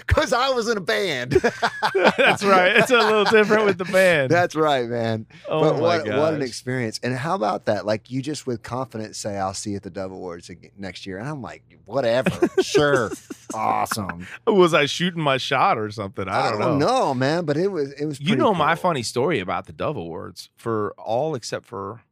because 0.07 0.33
I 0.33 0.51
was 0.51 0.69
in 0.69 0.77
a 0.77 0.81
band. 0.81 1.33
That's 1.95 2.43
right. 2.45 2.77
It's 2.77 2.91
a 2.91 2.97
little 2.99 3.25
different 3.25 3.65
with 3.67 3.79
the 3.79 3.85
band. 3.85 4.31
That's 4.31 4.55
right, 4.57 4.89
man. 4.89 5.27
oh 5.49 5.61
but 5.61 5.75
my 5.75 5.81
what 5.81 6.07
what 6.09 6.35
an 6.35 6.43
experience! 6.43 6.99
And 7.03 7.15
how 7.15 7.35
about 7.35 7.67
that? 7.67 7.87
Like 7.87 8.11
you 8.11 8.21
just 8.23 8.47
with 8.47 8.63
confidence 8.63 9.19
say, 9.19 9.37
"I'll 9.37 9.55
see 9.55 9.71
you 9.71 9.77
at 9.77 9.83
the 9.85 9.91
Dove 9.91 10.11
Awards 10.13 10.51
next 10.77 11.07
year," 11.07 11.19
and 11.19 11.29
I'm 11.29 11.43
like, 11.43 11.63
"Whatever, 11.85 12.49
sure, 12.63 13.11
awesome." 13.55 14.27
Was 14.47 14.75
I 14.75 14.87
shooting 14.87 15.23
my 15.23 15.37
shot 15.37 15.79
or 15.79 15.91
something? 15.91 16.29
I 16.29 16.51
don't, 16.51 16.63
oh, 16.63 16.77
know. 16.79 17.15
man. 17.15 17.45
But 17.45 17.57
it 17.57 17.69
was 17.69 17.93
it 17.93 18.05
was. 18.05 18.21
You 18.21 18.37
know 18.37 18.55
my 18.55 18.75
funny 18.75 19.03
story 19.03 19.41
about 19.41 19.67
the 19.67 19.73
Dove 19.73 19.97
Awards 19.97 20.51
for 20.57 20.95
all 20.99 21.35
except 21.35 21.67
for, 21.67 22.03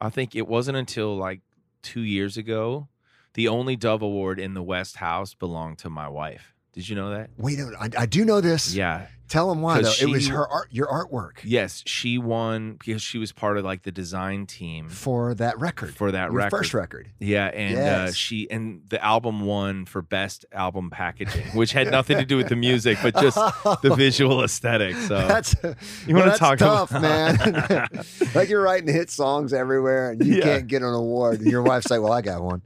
I 0.00 0.10
think 0.10 0.34
it 0.34 0.46
wasn't 0.46 0.76
until 0.76 1.16
like 1.16 1.40
two 1.82 2.02
years 2.02 2.36
ago, 2.36 2.88
the 3.34 3.48
only 3.48 3.76
Dove 3.76 4.02
Award 4.02 4.38
in 4.38 4.54
the 4.54 4.62
West 4.62 4.96
House 4.96 5.34
belonged 5.34 5.78
to 5.78 5.90
my 5.90 6.08
wife. 6.08 6.54
Did 6.72 6.88
you 6.88 6.96
know 6.96 7.10
that? 7.10 7.30
Wait, 7.36 7.58
I, 7.60 7.90
I 7.98 8.06
do 8.06 8.24
know 8.24 8.40
this. 8.40 8.74
Yeah. 8.74 9.06
Tell 9.32 9.48
them 9.48 9.62
why 9.62 9.76
though. 9.76 9.84
'Cause 9.88 10.02
It 10.02 10.10
was 10.10 10.28
her 10.28 10.46
art, 10.46 10.68
your 10.70 10.86
artwork 10.88 11.38
Yes, 11.42 11.82
she 11.86 12.18
won 12.18 12.74
because 12.74 13.00
she 13.00 13.16
was 13.16 13.32
part 13.32 13.56
of 13.56 13.64
like 13.64 13.82
the 13.82 13.90
design 13.90 14.44
team 14.44 14.90
for 14.90 15.32
that 15.36 15.58
record, 15.58 15.94
for 15.94 16.12
that 16.12 16.24
your 16.26 16.32
record. 16.32 16.50
first 16.58 16.74
record. 16.74 17.08
Yeah, 17.18 17.46
and 17.46 17.78
uh, 17.78 18.12
she 18.12 18.50
and 18.50 18.82
the 18.90 19.02
album 19.02 19.40
won 19.46 19.86
for 19.86 20.02
best 20.02 20.44
album 20.52 20.90
packaging, 20.90 21.46
which 21.54 21.72
had 21.72 21.90
nothing 21.90 22.18
to 22.18 22.26
do 22.26 22.36
with 22.36 22.50
the 22.50 22.56
music, 22.56 22.98
but 23.02 23.14
just 23.16 23.36
the 23.82 23.94
visual 23.96 24.44
aesthetic. 24.44 24.96
So 24.96 25.26
that's 25.26 25.54
you 26.06 26.14
well, 26.14 26.26
want 26.26 26.32
to 26.34 26.38
talk 26.38 26.58
tough, 26.58 26.90
about 26.90 27.00
man. 27.02 27.88
like 28.34 28.50
you're 28.50 28.60
writing 28.60 28.92
hit 28.92 29.08
songs 29.10 29.54
everywhere, 29.54 30.10
and 30.10 30.22
you 30.26 30.36
Yeah. 30.36 30.42
can't 30.44 30.66
get 30.66 30.82
an 30.82 30.92
award. 30.92 31.40
And 31.40 31.50
your 31.50 31.62
wife's 31.62 31.90
like, 31.90 32.02
"Well, 32.02 32.12
I 32.12 32.20
got 32.20 32.42
one, 32.42 32.60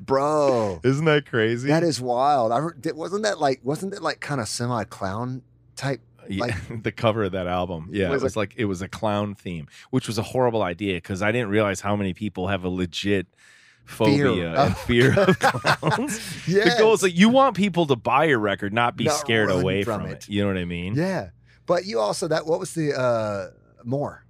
bro." 0.00 0.78
Isn't 0.84 1.06
that 1.06 1.24
crazy? 1.24 1.68
That 1.68 1.82
is 1.82 2.02
wild. 2.02 2.52
I 2.52 2.60
wasn't 2.92 3.22
that 3.24 3.40
like 3.40 3.60
wasn't 3.62 3.92
that 3.92 4.02
like 4.02 4.20
kind 4.20 4.42
of 4.42 4.48
semi 4.48 4.84
clown 4.84 5.40
type? 5.76 6.00
Yeah, 6.28 6.44
like- 6.44 6.82
the 6.84 6.92
cover 6.92 7.24
of 7.24 7.32
that 7.32 7.46
album. 7.46 7.88
Yeah, 7.92 8.10
Was 8.10 8.22
it 8.22 8.24
was 8.24 8.36
like 8.36 8.54
it 8.56 8.66
was 8.66 8.82
a 8.82 8.88
clown 8.88 9.34
theme, 9.34 9.66
which 9.90 10.06
was 10.06 10.18
a 10.18 10.22
horrible 10.22 10.62
idea 10.62 10.94
because 10.96 11.20
I 11.22 11.32
didn't 11.32 11.48
realize 11.48 11.80
how 11.80 11.96
many 11.96 12.14
people 12.14 12.48
have 12.48 12.64
a 12.64 12.68
legit 12.68 13.26
phobia 13.84 14.54
Oh. 14.56 14.66
and 14.66 14.76
fear 14.76 15.18
of 15.28 15.38
clowns. 15.38 16.46
Yes. 16.48 16.74
The 16.76 16.82
goal 16.82 16.94
is 16.94 17.02
like 17.02 17.16
you 17.16 17.28
want 17.28 17.56
people 17.56 17.86
to 17.86 17.96
buy 17.96 18.24
your 18.24 18.38
record, 18.38 18.72
not 18.72 18.96
be 18.96 19.04
Not 19.04 19.14
scared 19.16 19.50
away 19.50 19.82
from 19.82 20.02
from, 20.02 20.10
it. 20.10 20.24
it. 20.24 20.28
You 20.28 20.42
know 20.42 20.48
what 20.48 20.56
I 20.58 20.64
mean? 20.64 20.94
Yeah. 20.94 21.30
But 21.66 21.84
you 21.86 21.98
also 21.98 22.28
that 22.28 22.46
what 22.46 22.60
was 22.60 22.74
the 22.74 22.96
uh 22.98 23.50
more? 23.84 24.24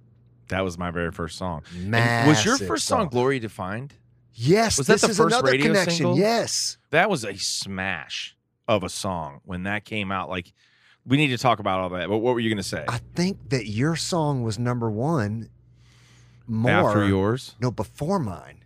That 0.49 0.61
was 0.61 0.77
my 0.77 0.91
very 0.91 1.11
first 1.11 1.37
song. 1.37 1.61
And 1.75 1.91
Massive 1.91 2.27
was 2.27 2.45
your 2.45 2.57
first 2.57 2.85
song 2.85 3.07
"Glory 3.07 3.39
Defined"? 3.39 3.93
Yes. 4.33 4.77
was 4.79 4.87
that 4.87 4.99
the 5.01 5.09
first 5.13 5.41
radio 5.43 5.67
connection. 5.67 5.91
single? 5.97 6.17
Yes. 6.17 6.77
That 6.89 7.09
was 7.09 7.23
a 7.23 7.37
smash 7.37 8.35
of 8.67 8.83
a 8.83 8.89
song 8.89 9.41
when 9.45 9.63
that 9.63 9.85
came 9.85 10.11
out. 10.11 10.27
Like, 10.29 10.51
we 11.05 11.17
need 11.17 11.27
to 11.29 11.37
talk 11.37 11.59
about 11.59 11.79
all 11.79 11.89
that. 11.89 12.07
But 12.09 12.19
what 12.19 12.33
were 12.33 12.39
you 12.39 12.49
going 12.49 12.57
to 12.57 12.63
say? 12.63 12.85
I 12.87 12.99
think 13.15 13.49
that 13.49 13.67
your 13.67 13.95
song 13.95 14.43
was 14.43 14.57
number 14.57 14.89
one 14.89 15.49
more 16.47 16.71
After 16.71 17.07
yours, 17.07 17.55
no 17.59 17.71
before 17.71 18.19
mine. 18.19 18.59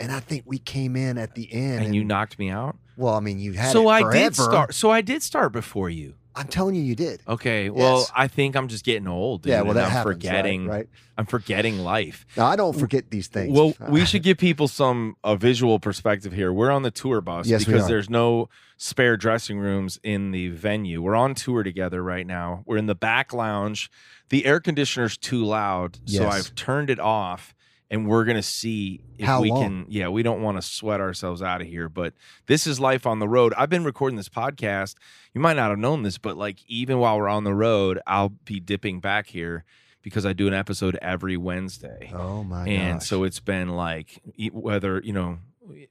And 0.00 0.10
I 0.10 0.20
think 0.20 0.42
we 0.46 0.58
came 0.58 0.96
in 0.96 1.16
at 1.16 1.34
the 1.34 1.52
end 1.52 1.84
and 1.86 1.94
you 1.94 2.02
knocked 2.04 2.38
me 2.38 2.50
out. 2.50 2.76
well, 2.96 3.14
I 3.14 3.20
mean 3.20 3.38
you 3.38 3.52
had 3.52 3.70
So 3.72 3.86
I 3.88 4.00
forever. 4.02 4.18
did 4.18 4.34
start. 4.34 4.74
So 4.74 4.90
I 4.90 5.00
did 5.00 5.22
start 5.22 5.52
before 5.52 5.88
you. 5.88 6.14
I'm 6.34 6.46
telling 6.48 6.74
you 6.74 6.82
you 6.82 6.94
did. 6.94 7.22
Okay. 7.28 7.68
Well, 7.70 7.98
Yes. 8.00 8.12
I 8.16 8.26
think 8.28 8.56
I'm 8.56 8.68
just 8.68 8.84
getting 8.84 9.06
old. 9.06 9.42
Dude, 9.42 9.50
yeah, 9.50 9.62
well 9.62 9.74
that 9.74 9.84
I'm 9.86 9.90
happens, 9.90 10.06
right, 10.06 10.14
forgetting. 10.14 10.66
right? 10.66 10.88
I'm 11.18 11.26
forgetting 11.26 11.78
life. 11.80 12.24
Now 12.36 12.46
I 12.46 12.56
don't 12.56 12.78
forget 12.78 13.10
these 13.10 13.28
things. 13.28 13.52
Well, 13.52 13.74
we 13.88 14.04
should 14.06 14.22
give 14.22 14.38
people 14.38 14.68
some 14.68 15.16
a 15.22 15.36
visual 15.36 15.78
perspective 15.78 16.32
here. 16.32 16.52
We're 16.52 16.70
on 16.70 16.82
the 16.82 16.90
tour 16.90 17.20
bus 17.20 17.46
Yes, 17.46 17.64
because 17.64 17.86
there's 17.86 18.08
no 18.08 18.48
spare 18.78 19.16
dressing 19.16 19.58
rooms 19.58 20.00
in 20.02 20.30
the 20.30 20.48
venue. 20.48 21.02
We're 21.02 21.14
on 21.14 21.34
tour 21.34 21.62
together 21.62 22.02
right 22.02 22.26
now. 22.26 22.62
We're 22.66 22.78
in 22.78 22.86
the 22.86 22.94
back 22.94 23.32
lounge. 23.32 23.90
The 24.30 24.46
air 24.46 24.58
conditioner's 24.60 25.16
too 25.18 25.44
loud, 25.44 25.98
so 26.06 26.26
I've 26.28 26.54
turned 26.54 26.88
it 26.88 26.98
off 26.98 27.54
and 27.92 28.08
we're 28.08 28.24
going 28.24 28.36
to 28.38 28.42
see 28.42 29.00
if 29.18 29.26
How 29.26 29.40
we 29.40 29.50
long? 29.50 29.62
can 29.62 29.86
yeah, 29.88 30.08
we 30.08 30.24
don't 30.24 30.42
want 30.42 30.56
to 30.56 30.62
sweat 30.62 31.00
ourselves 31.00 31.42
out 31.42 31.60
of 31.60 31.68
here, 31.68 31.88
but 31.88 32.14
this 32.46 32.66
is 32.66 32.80
life 32.80 33.06
on 33.06 33.20
the 33.20 33.28
road. 33.28 33.52
I've 33.56 33.70
been 33.70 33.84
recording 33.84 34.16
this 34.16 34.28
podcast. 34.28 34.96
You 35.34 35.40
might 35.40 35.54
not 35.56 35.70
have 35.70 35.78
known 35.78 36.02
this, 36.02 36.18
but 36.18 36.36
like 36.36 36.58
even 36.66 36.98
while 36.98 37.18
we're 37.18 37.28
on 37.28 37.44
the 37.44 37.54
road, 37.54 38.00
I'll 38.06 38.30
be 38.30 38.58
dipping 38.58 38.98
back 39.00 39.26
here 39.28 39.64
because 40.02 40.26
I 40.26 40.32
do 40.32 40.48
an 40.48 40.54
episode 40.54 40.98
every 41.00 41.36
Wednesday 41.36 42.10
Oh 42.12 42.42
my 42.42 42.66
and 42.66 42.98
gosh. 42.98 43.06
so 43.08 43.22
it's 43.22 43.38
been 43.38 43.68
like 43.68 44.20
whether 44.52 45.00
you 45.04 45.12
know 45.12 45.38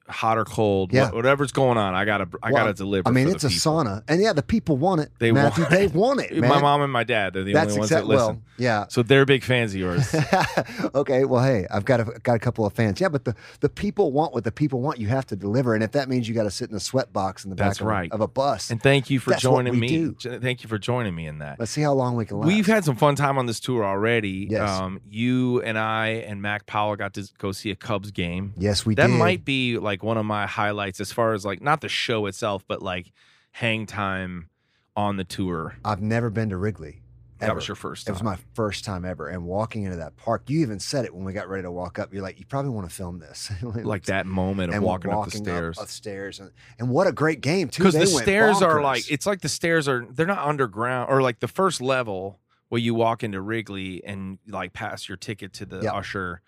hot 0.08 0.38
or 0.38 0.44
cold 0.46 0.92
Yeah. 0.92 1.10
wha- 1.10 1.16
whatever's 1.18 1.51
going 1.51 1.78
on 1.78 1.94
i 1.96 2.04
gotta 2.06 2.28
i 2.44 2.51
Well, 2.51 2.63
gotta 2.63 2.74
deliver 2.74 3.08
I 3.08 3.12
mean, 3.12 3.30
it's 3.30 3.44
a 3.44 3.48
people. 3.50 3.84
sauna, 3.84 4.04
and 4.08 4.22
yeah, 4.22 4.34
the 4.34 4.44
people 4.44 4.75
want 4.78 5.01
it. 5.01 5.12
They 5.20 5.32
Matthew, 5.32 5.63
want 5.63 5.74
it. 5.74 5.78
they 5.78 5.88
want 5.88 6.20
it. 6.22 6.38
Man. 6.38 6.50
my 6.50 6.60
mom 6.62 6.82
and 6.82 6.92
my 6.92 7.04
dad 7.04 7.34
they're 7.34 7.44
the 7.44 7.54
That's 7.54 7.70
only 7.72 7.80
ones 7.80 7.92
exactly 7.92 8.16
that 8.16 8.18
well, 8.18 8.28
listen 8.28 8.44
yeah. 8.58 8.86
so 8.90 9.01
they're 9.01 9.25
big 9.25 9.44
fans 9.44 9.74
of 9.74 9.80
yours 9.80 10.13
okay, 10.96 11.25
well, 11.25 11.44
hey, 11.44 11.66
I've 11.72 11.86
got 11.86 12.00
a, 12.01 12.04
got 12.24 12.36
a 12.36 12.40
couple 12.40 12.66
of 12.66 12.74
fans. 12.74 13.00
Yeah, 13.01 13.10
but 13.10 13.25
the, 13.25 13.36
the 13.62 13.70
people 13.70 14.12
want 14.12 14.34
what 14.34 14.44
the 14.44 14.51
people 14.51 14.82
want. 14.82 15.00
You 15.00 15.08
have 15.08 15.25
to 15.28 15.36
deliver, 15.36 15.74
and 15.74 15.84
if 15.84 15.92
that 15.94 16.10
means 16.10 16.28
you 16.28 16.36
got 16.36 16.44
to 16.44 16.51
sit 16.51 16.70
in 16.70 16.75
a 16.75 16.80
sweat 16.80 17.12
box 17.13 17.44
in 17.44 17.50
the 17.50 17.56
back 17.56 17.80
of, 17.82 17.88
a, 17.88 18.08
of 18.12 18.22
a 18.22 18.28
bus, 18.28 18.70
and 18.70 18.82
thank 18.82 19.10
you 19.10 19.20
for 19.20 19.32
That's 19.32 19.42
joining 19.42 19.80
me 19.80 19.88
do. 19.88 20.13
Thank 20.40 20.63
you 20.63 20.70
for 20.70 20.78
joining 20.78 21.16
me 21.16 21.28
in 21.28 21.40
that 21.40 21.60
let's 21.60 21.72
see 21.72 21.82
how 21.82 21.94
long 21.94 22.16
we 22.16 22.25
can 22.25 22.40
last. 22.40 22.48
We've 22.48 22.68
had 22.68 22.84
some 22.86 22.96
fun 22.96 23.16
time 23.16 23.38
on 23.38 23.46
this 23.46 23.60
tour 23.60 23.84
already. 23.84 24.48
Yes. 24.50 24.70
Um, 24.70 25.01
you 25.10 25.62
and 25.62 25.78
I 25.78 26.08
and 26.28 26.42
Mac 26.42 26.66
Powell 26.68 26.96
got 26.96 27.13
to 27.16 27.28
go 27.40 27.51
see 27.51 27.72
a 27.72 27.75
Cubs 27.75 28.12
game. 28.12 28.54
yes, 28.58 28.86
we 28.86 28.94
did. 28.96 29.04
that 29.04 29.08
did. 29.08 29.18
might 29.18 29.44
be 29.46 29.61
like 29.70 30.03
one 30.03 30.18
of 30.18 30.25
my 30.25 30.46
highlights 30.48 31.00
as 31.00 31.12
far 31.12 31.34
as 31.34 31.46
like 31.46 31.62
not 31.62 31.82
the 31.82 31.89
show 31.89 32.25
itself, 32.25 32.63
but 32.68 32.82
like 32.82 33.12
hang 33.51 33.86
time 33.86 34.50
on 34.96 35.18
the 35.18 35.24
tour. 35.24 35.75
I've 35.86 36.01
never 36.01 36.30
been 36.30 36.50
to 36.50 36.58
Wrigley. 36.58 37.01
That 37.39 37.56
was 37.56 37.68
your 37.68 37.74
first 37.74 38.06
time. 38.06 38.12
It 38.12 38.15
was 38.18 38.24
my 38.24 38.38
first 38.53 38.86
time 38.86 39.03
ever, 39.03 39.27
and 39.27 39.46
walking 39.46 39.84
into 39.84 39.98
that 39.98 40.15
park. 40.15 40.44
You 40.48 40.62
even 40.62 40.80
said 40.80 41.06
it 41.06 41.15
when 41.15 41.24
we 41.25 41.34
got 41.34 41.50
ready 41.50 41.63
to 41.63 41.72
walk 41.72 41.98
up. 41.98 42.13
You're 42.13 42.22
like, 42.22 42.39
you 42.39 42.46
probably 42.46 42.70
want 42.70 42.88
to 42.88 42.96
film 42.96 43.18
this, 43.18 43.51
like 43.63 44.06
that 44.06 44.27
moment 44.27 44.70
of 44.70 44.75
and 44.75 44.86
walking, 44.86 45.12
up 45.12 45.25
the 45.25 45.32
stairs. 45.32 45.80
upstairs, 45.82 46.39
and, 46.39 46.51
and 46.77 46.89
what 46.89 47.08
a 47.08 47.12
great 47.12 47.41
game 47.41 47.68
too. 47.70 47.84
because 47.84 47.96
the 47.96 48.06
stairs 48.06 48.62
are 48.62 48.84
like 48.84 49.10
it's 49.10 49.25
like 49.25 49.41
the 49.41 49.50
stairs 49.50 49.88
are 49.88 50.06
they're 50.12 50.27
not 50.27 50.46
underground 50.48 51.10
or 51.10 51.24
like 51.24 51.39
the 51.39 51.48
first 51.48 51.82
level 51.82 52.39
where 52.70 52.80
you 52.80 52.94
walk 52.94 53.24
into 53.24 53.41
Wrigley 53.41 54.03
and 54.06 54.38
like 54.48 54.74
pass 54.74 55.10
your 55.10 55.18
ticket 55.18 55.51
to 55.53 55.65
the 55.65 55.82
Yep. 55.82 55.94
usher, 55.96 56.41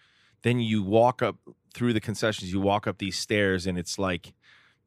then 0.43 0.59
you 0.59 0.83
walk 0.83 1.23
up 1.23 1.37
through 1.73 1.93
the 1.93 2.01
concessions. 2.01 2.51
You 2.51 2.59
walk 2.61 2.87
up 2.87 2.97
these 2.97 3.17
stairs 3.17 3.65
and 3.67 3.77
it's 3.77 3.97
like 3.97 4.33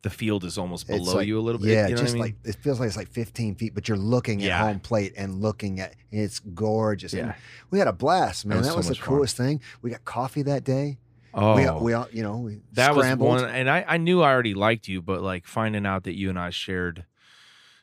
the 0.02 0.10
field 0.10 0.44
is 0.44 0.56
almost 0.58 0.86
below 0.86 1.14
like- 1.16 1.26
you 1.26 1.38
a 1.38 1.40
little 1.42 1.60
bit. 1.60 1.70
Yeah, 1.70 1.88
you 1.88 1.94
know 1.96 2.00
just 2.02 2.14
what 2.14 2.22
I 2.22 2.26
mean? 2.28 2.36
like 2.44 2.56
it 2.56 2.56
feels 2.62 2.78
like 2.78 2.86
it's 2.88 2.96
like 2.96 3.08
15 3.08 3.56
feet, 3.56 3.74
but 3.74 3.88
you're 3.88 3.96
looking 3.98 4.44
at 4.44 4.60
home 4.60 4.78
plate 4.80 5.14
and 5.16 5.40
looking 5.40 5.80
at 5.80 5.94
it's 6.12 6.38
gorgeous. 6.38 7.12
And 7.12 7.28
yeah. 7.28 7.34
we 7.70 7.78
had 7.78 7.88
a 7.88 7.92
blast, 7.92 8.46
man. 8.46 8.58
was 8.58 8.66
that 8.66 8.72
so 8.72 8.76
was 8.76 8.86
the 8.86 8.90
much 8.92 9.00
fun. 9.00 9.08
coolest 9.08 9.36
thing. 9.36 9.60
We 9.82 9.90
got 9.90 10.04
coffee 10.04 10.42
that 10.42 10.64
day. 10.64 10.98
Oh, 11.34 11.54
We 11.56 11.68
we 11.86 11.92
all 11.92 12.08
you 12.12 12.22
know 12.22 12.38
we 12.38 12.60
that 12.72 12.94
scrambled. 12.94 13.30
was 13.30 13.42
one, 13.42 13.50
and 13.50 13.68
I 13.68 13.84
I 13.86 13.96
knew 13.98 14.22
I 14.22 14.30
already 14.32 14.54
liked 14.54 14.88
you, 14.88 15.02
but 15.02 15.22
like 15.22 15.46
finding 15.46 15.84
out 15.84 16.04
that 16.04 16.16
you 16.16 16.30
and 16.30 16.38
I 16.38 16.48
shared 16.50 17.04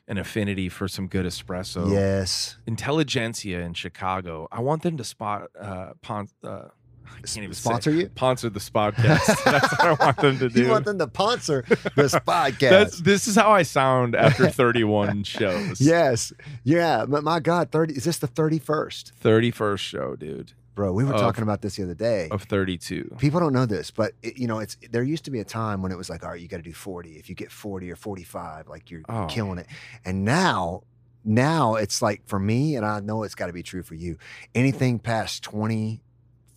an 0.08 0.18
affinity 0.18 0.68
for 0.68 0.88
some 0.88 1.06
good 1.06 1.24
espresso. 1.24 1.90
Yes, 1.90 2.58
Intelligentsia 2.66 3.60
in 3.60 3.74
Chicago. 3.74 4.48
I 4.50 4.60
want 4.60 4.82
them 4.82 4.96
to 4.96 5.04
spot 5.04 5.48
uh, 5.58 5.92
pon- 6.02 6.28
uh 6.42 6.68
I 7.06 7.20
can't 7.26 7.38
even 7.38 7.54
say- 7.54 7.60
sponsor 7.70 7.90
you. 7.90 8.06
sponsor 8.06 8.50
this 8.50 8.70
podcast. 8.70 9.26
That's 9.44 9.70
what 9.72 9.80
I 9.84 9.92
want 10.04 10.16
them 10.18 10.38
to 10.38 10.48
do. 10.50 10.62
You 10.62 10.68
want 10.70 10.84
them 10.84 10.98
to 10.98 11.06
sponsor 11.06 11.64
this 11.96 12.14
podcast? 12.26 12.70
That's 12.70 13.00
this 13.00 13.26
is 13.28 13.36
how 13.36 13.50
I 13.50 13.62
sound 13.62 14.14
after 14.14 14.48
31 14.48 15.24
shows. 15.24 15.80
yes, 15.80 16.32
yeah. 16.64 17.04
But 17.06 17.24
my 17.24 17.40
God, 17.40 17.70
30 17.70 17.94
is 17.94 18.04
this 18.04 18.18
the 18.18 18.28
31st, 18.28 19.12
31st 19.22 19.78
show, 19.78 20.16
dude, 20.16 20.52
bro? 20.74 20.92
We 20.92 21.04
were 21.04 21.14
Of- 21.14 21.20
talking 21.20 21.42
about 21.42 21.62
this 21.62 21.76
the 21.76 21.84
other 21.84 21.94
day. 21.94 22.28
of 22.30 22.42
32. 22.44 23.16
People 23.18 23.40
don't 23.40 23.52
know 23.52 23.66
this, 23.66 23.90
but 23.90 24.12
it, 24.22 24.36
you 24.38 24.46
know, 24.46 24.58
it's 24.58 24.76
there 24.90 25.02
used 25.02 25.24
to 25.26 25.30
be 25.30 25.40
a 25.40 25.44
time 25.44 25.82
when 25.82 25.92
it 25.92 25.98
was 25.98 26.08
like, 26.10 26.22
all 26.24 26.30
right, 26.30 26.40
you 26.40 26.48
got 26.48 26.56
to 26.58 26.62
do 26.62 26.72
40. 26.72 27.12
If 27.12 27.28
you 27.28 27.34
get 27.34 27.50
40 27.52 27.90
or 27.90 27.96
45, 27.96 28.68
like 28.68 28.90
you're 28.90 29.02
Oh. 29.08 29.26
killing 29.28 29.58
it. 29.58 29.66
And 30.04 30.24
now, 30.24 30.82
now 31.24 31.74
it's 31.76 32.02
like 32.02 32.22
for 32.26 32.38
me, 32.38 32.76
and 32.76 32.84
I 32.84 33.00
know 33.00 33.22
it's 33.22 33.34
got 33.34 33.46
to 33.46 33.52
be 33.52 33.62
true 33.62 33.82
for 33.82 33.94
you. 33.94 34.18
Anything 34.54 34.98
past 34.98 35.42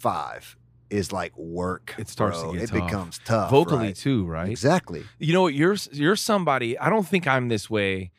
25 0.02 0.58
is 0.90 1.12
like 1.12 1.38
work. 1.38 1.96
It 1.98 2.08
starts 2.08 2.42
to 2.42 2.54
get 2.54 2.64
It 2.64 2.70
tough. 2.70 2.86
becomes 2.86 3.20
tough. 3.26 3.52
Vocally 3.52 3.88
right? 3.88 3.96
too, 3.96 4.26
right? 4.26 4.50
Exactly. 4.50 5.04
You 5.20 5.34
know, 5.34 5.44
what? 5.44 5.54
you're 5.54 5.76
you're 5.92 6.16
somebody. 6.16 6.78
I 6.80 6.90
don't 6.90 7.08
think 7.08 7.28
I'm 7.28 7.50
this 7.50 7.70
way, 7.70 8.12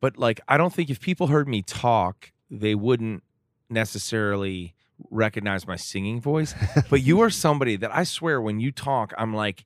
but 0.00 0.16
like 0.16 0.40
I 0.48 0.56
don't 0.56 0.72
think 0.72 0.90
if 0.90 1.00
people 1.00 1.28
heard 1.28 1.48
me 1.48 1.62
talk, 1.62 2.32
they 2.50 2.74
wouldn't 2.74 3.22
necessarily 3.70 4.74
recognize 5.10 5.66
my 5.66 5.76
singing 5.76 6.20
voice. 6.20 6.54
but 6.90 7.02
you 7.02 7.20
are 7.20 7.30
somebody 7.30 7.76
that 7.76 7.94
I 7.94 8.04
swear 8.04 8.40
when 8.40 8.60
you 8.60 8.72
talk, 8.72 9.12
I'm 9.18 9.34
like, 9.34 9.64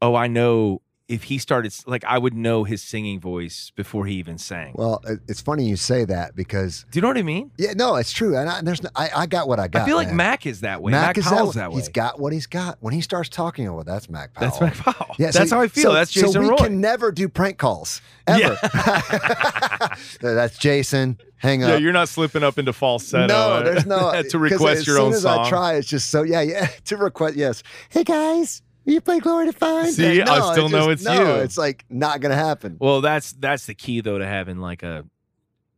oh, 0.00 0.14
I 0.14 0.26
know 0.26 0.82
if 1.12 1.24
he 1.24 1.38
started 1.38 1.74
like 1.86 2.04
I 2.04 2.18
would 2.18 2.34
know 2.34 2.64
his 2.64 2.82
singing 2.82 3.20
voice 3.20 3.70
before 3.76 4.06
he 4.06 4.14
even 4.16 4.38
sang. 4.38 4.72
Well, 4.74 5.02
it's 5.28 5.40
funny 5.40 5.64
you 5.68 5.76
say 5.76 6.04
that 6.06 6.34
because 6.34 6.84
Do 6.90 6.96
you 6.98 7.02
know 7.02 7.08
what 7.08 7.18
I 7.18 7.22
mean? 7.22 7.50
yeah, 7.58 7.72
no, 7.74 7.96
it's 7.96 8.12
true. 8.12 8.36
And 8.36 8.48
I, 8.48 8.60
there's 8.62 8.82
no, 8.82 8.90
I, 8.96 9.10
I 9.14 9.26
got 9.26 9.46
what 9.48 9.60
I 9.60 9.68
got. 9.68 9.82
I 9.82 9.86
feel 9.86 9.96
like 9.96 10.08
man. 10.08 10.16
Mac 10.16 10.46
is 10.46 10.62
that 10.62 10.80
way. 10.82 10.92
Mac, 10.92 11.18
is 11.18 11.24
Powell's 11.24 11.54
that, 11.54 11.60
that, 11.60 11.70
way. 11.70 11.76
He's 11.76 11.88
got 11.88 12.18
what 12.18 12.32
he's 12.32 12.46
got. 12.46 12.78
When 12.80 12.94
he 12.94 13.00
starts 13.00 13.28
talking, 13.28 13.68
oh, 13.68 13.74
well, 13.74 13.84
that's 13.84 14.08
Mac 14.08 14.32
Powell. 14.34 14.48
That's 14.50 14.60
Mac 14.60 14.74
Powell. 14.74 15.14
Yeah, 15.18 15.30
that's 15.30 15.50
so- 15.50 15.56
how 15.56 15.62
I 15.62 15.68
feel. 15.68 15.82
so- 15.84 15.92
that's 15.92 16.10
Jason 16.10 16.32
so 16.32 16.40
we 16.40 16.48
Roy. 16.48 16.56
can 16.56 16.80
never 16.80 17.12
do 17.12 17.28
prank 17.28 17.58
calls 17.58 18.00
ever. 18.26 18.56
that's 20.20 20.58
Jason. 20.58 21.18
Hang 21.36 21.64
up. 21.64 21.70
yeah, 21.70 21.76
you're 21.76 21.92
not 21.92 22.08
slipping 22.08 22.42
up 22.44 22.56
into 22.58 22.72
falsetto. 22.72 23.26
no, 23.26 23.34
uh, 23.34 23.62
there's 23.64 23.84
no 23.86 24.12
to 24.22 24.22
'cause 24.22 24.34
request 24.34 24.86
your 24.86 24.96
soon 24.96 25.06
own 25.06 25.12
as 25.14 25.22
song. 25.22 25.44
I 25.44 25.48
try, 25.48 25.74
it's 25.74 25.88
just 25.88 26.08
so 26.10 26.22
yeah, 26.22 26.40
yeah. 26.40 26.66
To 26.84 26.96
request, 26.96 27.34
yes. 27.36 27.62
Hey 27.88 28.04
guys, 28.04 28.62
will 28.62 28.71
you 28.84 29.00
play 29.00 29.20
Glory 29.20 29.46
Defined? 29.46 29.94
See, 29.94 30.20
I 30.22 30.24
No, 30.24 30.52
still 30.52 30.68
know 30.68 30.90
just- 30.92 31.02
it's 31.02 31.04
no, 31.04 31.36
you. 31.36 31.42
It's 31.42 31.56
like 31.58 31.84
not 31.88 32.20
gonna 32.20 32.34
happen. 32.34 32.76
Well, 32.80 33.00
that's 33.00 33.32
that's 33.32 33.66
the 33.66 33.74
key 33.74 34.00
though 34.00 34.18
to 34.18 34.26
having 34.26 34.58
like 34.58 34.82
a 34.82 35.04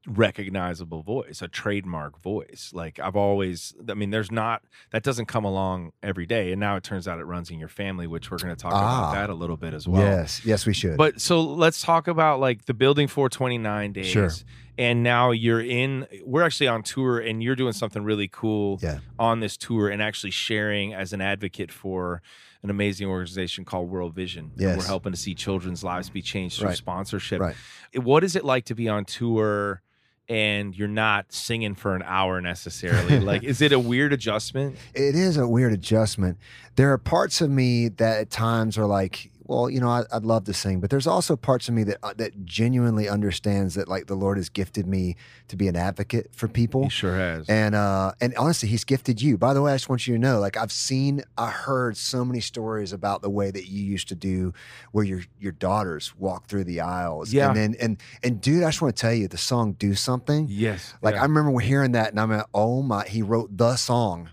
recognizable 0.06 1.02
voice, 1.02 1.40
a 1.40 1.48
trademark 1.48 2.20
voice. 2.20 2.70
Like 2.74 2.98
I've 2.98 3.16
always 3.16 3.74
I 3.88 3.94
mean 3.94 4.10
there's 4.10 4.30
not 4.30 4.62
that 4.92 5.02
doesn't 5.02 5.26
come 5.26 5.44
along 5.44 5.92
every 6.02 6.26
day 6.26 6.52
and 6.52 6.60
now 6.60 6.76
it 6.76 6.84
turns 6.84 7.08
out 7.08 7.18
it 7.18 7.24
runs 7.24 7.50
in 7.50 7.58
your 7.58 7.68
family, 7.68 8.06
which 8.06 8.30
we're 8.30 8.36
going 8.36 8.54
to 8.54 8.60
talk 8.62 8.72
Ah. 8.74 9.10
about 9.10 9.14
that 9.14 9.30
a 9.30 9.34
little 9.34 9.56
bit 9.56 9.72
as 9.72 9.88
well. 9.88 10.02
yes, 10.02 10.42
yes, 10.44 10.66
we 10.66 10.74
should. 10.74 10.98
But 10.98 11.20
so 11.22 11.40
let's 11.40 11.80
talk 11.80 12.06
about 12.06 12.38
like 12.38 12.66
the 12.66 12.74
building 12.74 13.08
429 13.08 13.92
days. 13.92 14.06
Sure. 14.06 14.30
And 14.76 15.02
now 15.04 15.30
you're 15.30 15.60
in 15.60 16.06
we're 16.24 16.42
actually 16.42 16.66
on 16.68 16.82
tour 16.82 17.18
and 17.20 17.42
you're 17.42 17.54
doing 17.54 17.72
something 17.72 18.02
really 18.02 18.28
cool 18.28 18.78
Yeah. 18.82 18.98
on 19.18 19.40
this 19.40 19.56
tour 19.56 19.88
and 19.88 20.02
actually 20.02 20.32
sharing 20.32 20.92
as 20.94 21.12
an 21.12 21.20
advocate 21.20 21.70
for 21.70 22.22
an 22.62 22.70
amazing 22.70 23.06
organization 23.08 23.64
called 23.64 23.88
World 23.90 24.14
Vision. 24.14 24.50
Yes. 24.56 24.78
we're 24.78 24.86
helping 24.86 25.12
to 25.12 25.18
see 25.18 25.34
children's 25.34 25.84
lives 25.84 26.10
be 26.10 26.22
changed 26.22 26.58
through 26.58 26.68
Right. 26.68 26.76
sponsorship. 26.76 27.40
Right. 27.40 27.54
What 27.94 28.24
is 28.24 28.34
it 28.36 28.44
like 28.44 28.64
to 28.66 28.74
be 28.74 28.88
on 28.88 29.04
tour 29.04 29.82
and 30.28 30.74
you're 30.74 30.88
not 30.88 31.30
singing 31.32 31.74
for 31.74 31.94
an 31.94 32.02
hour 32.04 32.40
necessarily? 32.40 33.20
like 33.30 33.44
is 33.44 33.60
it 33.60 33.70
a 33.72 33.78
weird 33.78 34.12
adjustment? 34.12 34.76
it 34.94 35.14
is 35.14 35.36
a 35.36 35.46
weird 35.46 35.72
adjustment. 35.72 36.38
There 36.76 36.90
are 36.92 36.98
parts 36.98 37.40
of 37.40 37.50
me 37.50 37.88
that 37.90 38.18
at 38.22 38.30
times 38.30 38.76
are 38.78 38.86
like, 38.86 39.30
well, 39.46 39.68
you 39.68 39.78
know, 39.78 39.88
I, 39.88 40.04
would 40.12 40.24
love 40.24 40.44
to 40.44 40.54
sing, 40.54 40.80
but 40.80 40.88
there's 40.88 41.06
also 41.06 41.36
parts 41.36 41.68
of 41.68 41.74
me 41.74 41.84
that 41.84 41.98
uh, 42.02 42.14
that 42.16 42.44
genuinely 42.46 43.08
understands 43.08 43.74
that 43.74 43.88
like 43.88 44.06
the 44.06 44.14
Lord 44.14 44.38
has 44.38 44.48
gifted 44.48 44.86
me 44.86 45.16
to 45.48 45.56
be 45.56 45.68
an 45.68 45.76
advocate 45.76 46.30
for 46.32 46.48
people. 46.48 46.84
He 46.84 46.88
sure 46.88 47.16
has. 47.16 47.48
And 47.48 47.74
uh, 47.74 48.12
and 48.20 48.34
honestly, 48.36 48.68
He's 48.68 48.84
gifted 48.84 49.20
you. 49.20 49.36
By 49.36 49.52
the 49.52 49.60
way, 49.60 49.72
I 49.72 49.74
just 49.74 49.88
want 49.88 50.06
you 50.06 50.14
to 50.14 50.18
know, 50.18 50.38
like 50.38 50.56
I've 50.56 50.72
seen, 50.72 51.22
I 51.36 51.50
heard 51.50 51.96
so 51.96 52.24
many 52.24 52.40
stories 52.40 52.92
about 52.92 53.20
the 53.20 53.30
way 53.30 53.50
that 53.50 53.66
you 53.66 53.84
used 53.84 54.08
to 54.08 54.14
do, 54.14 54.54
where 54.92 55.04
your 55.04 55.22
your 55.38 55.52
daughters 55.52 56.16
walk 56.16 56.46
through 56.46 56.64
the 56.64 56.80
aisles. 56.80 57.32
Yeah. 57.32 57.48
And 57.48 57.56
then 57.56 57.76
and 57.80 58.02
and 58.22 58.40
dude, 58.40 58.62
I 58.62 58.68
just 58.68 58.80
want 58.80 58.96
to 58.96 59.00
tell 59.00 59.14
you, 59.14 59.28
the 59.28 59.36
song 59.36 59.72
"Do 59.72 59.94
Something." 59.94 60.46
Yes. 60.48 60.94
Like 61.02 61.16
yeah. 61.16 61.20
I 61.20 61.24
remember 61.24 61.58
hearing 61.60 61.92
that, 61.92 62.10
and 62.10 62.18
I'm 62.18 62.30
like, 62.30 62.46
oh 62.54 62.82
my, 62.82 63.04
he 63.04 63.20
wrote 63.20 63.54
the 63.56 63.76
song 63.76 64.30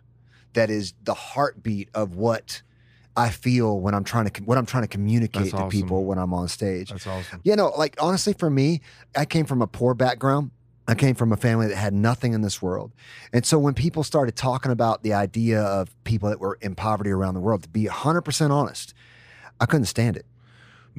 that 0.54 0.70
is 0.70 0.94
the 1.04 1.14
heartbeat 1.14 1.90
of 1.94 2.16
what 2.16 2.62
I 3.16 3.30
feel 3.30 3.80
when 3.80 3.94
I'm 3.94 4.04
trying 4.04 4.30
to 4.30 4.44
what 4.44 4.58
I'm 4.58 4.66
trying 4.66 4.84
to 4.84 4.88
communicate 4.88 5.52
to 5.52 5.68
people 5.68 6.06
when 6.06 6.18
I'm 6.18 6.34
on 6.34 6.48
stage. 6.48 6.90
That's 6.90 7.06
awesome. 7.06 7.42
You 7.44 7.56
know, 7.56 7.74
like 7.78 7.96
honestly, 8.00 8.34
for 8.34 8.50
me, 8.50 8.82
I 9.16 9.26
came 9.26 9.46
from 9.46 9.62
a 9.62 9.68
poor 9.68 9.94
background. 9.94 10.52
I 10.88 10.96
came 10.96 11.16
from 11.16 11.32
a 11.32 11.38
family 11.38 11.68
that 11.68 11.78
had 11.78 11.94
nothing 11.94 12.34
in 12.34 12.42
this 12.42 12.62
world. 12.62 12.92
And 13.32 13.46
so 13.46 13.58
when 13.60 13.74
people 13.74 14.04
started 14.04 14.36
talking 14.36 14.72
about 14.72 15.04
the 15.04 15.14
idea 15.14 15.62
of 15.62 15.96
people 16.04 16.28
that 16.30 16.40
were 16.40 16.58
in 16.60 16.76
poverty 16.76 17.12
around 17.12 17.36
the 17.36 17.40
world, 17.40 17.64
to 17.64 17.70
be 17.70 17.86
100% 17.86 18.50
honest, 18.50 18.94
I 19.62 19.68
couldn't 19.68 19.86
stand 19.86 20.18
it. 20.18 20.26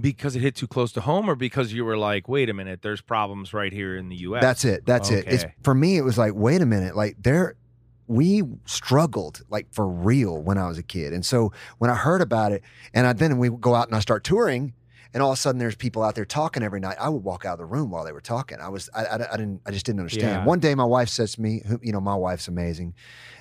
Because 0.01 0.35
it 0.35 0.41
hit 0.41 0.55
too 0.55 0.67
close 0.67 0.93
to 0.93 1.03
home, 1.03 1.29
or 1.29 1.35
because 1.35 1.75
you 1.75 1.85
were 1.85 1.99
like, 1.99 2.27
wait 2.27 2.49
a 2.49 2.55
minute, 2.55 2.81
there's 2.81 3.03
problems 3.03 3.53
right 3.53 3.73
here 3.73 3.95
in 3.97 4.09
the 4.09 4.17
U.S. 4.17 4.41
That's 4.41 4.65
it. 4.65 4.87
That's 4.87 5.11
it. 5.11 5.27
It's 5.27 5.45
for 5.63 5.75
me. 5.75 5.99
It 5.99 6.03
was 6.03 6.17
like, 6.17 6.33
wait 6.35 6.63
a 6.63 6.67
minute, 6.67 6.97
like 6.97 7.17
there, 7.23 7.57
we 8.07 8.43
struggled 8.65 9.43
like 9.49 9.73
for 9.73 9.87
real 9.87 10.43
when 10.43 10.59
I 10.59 10.69
was 10.69 10.79
a 10.79 10.83
kid, 10.83 11.13
and 11.13 11.25
so 11.25 11.53
when 11.79 11.91
I 11.91 11.95
heard 11.95 12.21
about 12.21 12.53
it, 12.53 12.63
and 12.93 13.07
I, 13.07 13.13
then 13.13 13.39
we 13.39 13.49
go 13.49 13.75
out 13.75 13.89
and 13.89 13.97
I 13.97 14.01
start 14.01 14.25
touring, 14.25 14.75
and 15.15 15.23
all 15.23 15.31
of 15.31 15.39
a 15.39 15.41
sudden 15.41 15.59
there's 15.59 15.77
people 15.77 16.03
out 16.03 16.15
there 16.15 16.25
talking 16.25 16.63
every 16.63 16.81
night. 16.81 16.97
I 16.99 17.09
would 17.09 17.23
walk 17.23 17.45
out 17.45 17.55
of 17.55 17.59
the 17.59 17.65
room 17.67 17.91
while 17.91 18.05
they 18.05 18.13
were 18.13 18.21
talking. 18.21 18.59
I 18.61 18.69
was, 18.69 18.89
I, 18.95 19.05
I, 19.05 19.15
I 19.15 19.37
didn't, 19.37 19.61
I 19.67 19.71
just 19.71 19.87
didn't 19.87 20.01
understand. 20.01 20.43
Yeah. 20.43 20.45
One 20.45 20.59
day 20.59 20.75
my 20.75 20.85
wife 20.85 21.09
says 21.09 21.35
to 21.35 21.41
me, 21.41 21.63
who, 21.67 21.79
you 21.83 21.93
know, 21.93 22.01
my 22.01 22.15
wife's 22.15 22.49
amazing. 22.49 22.95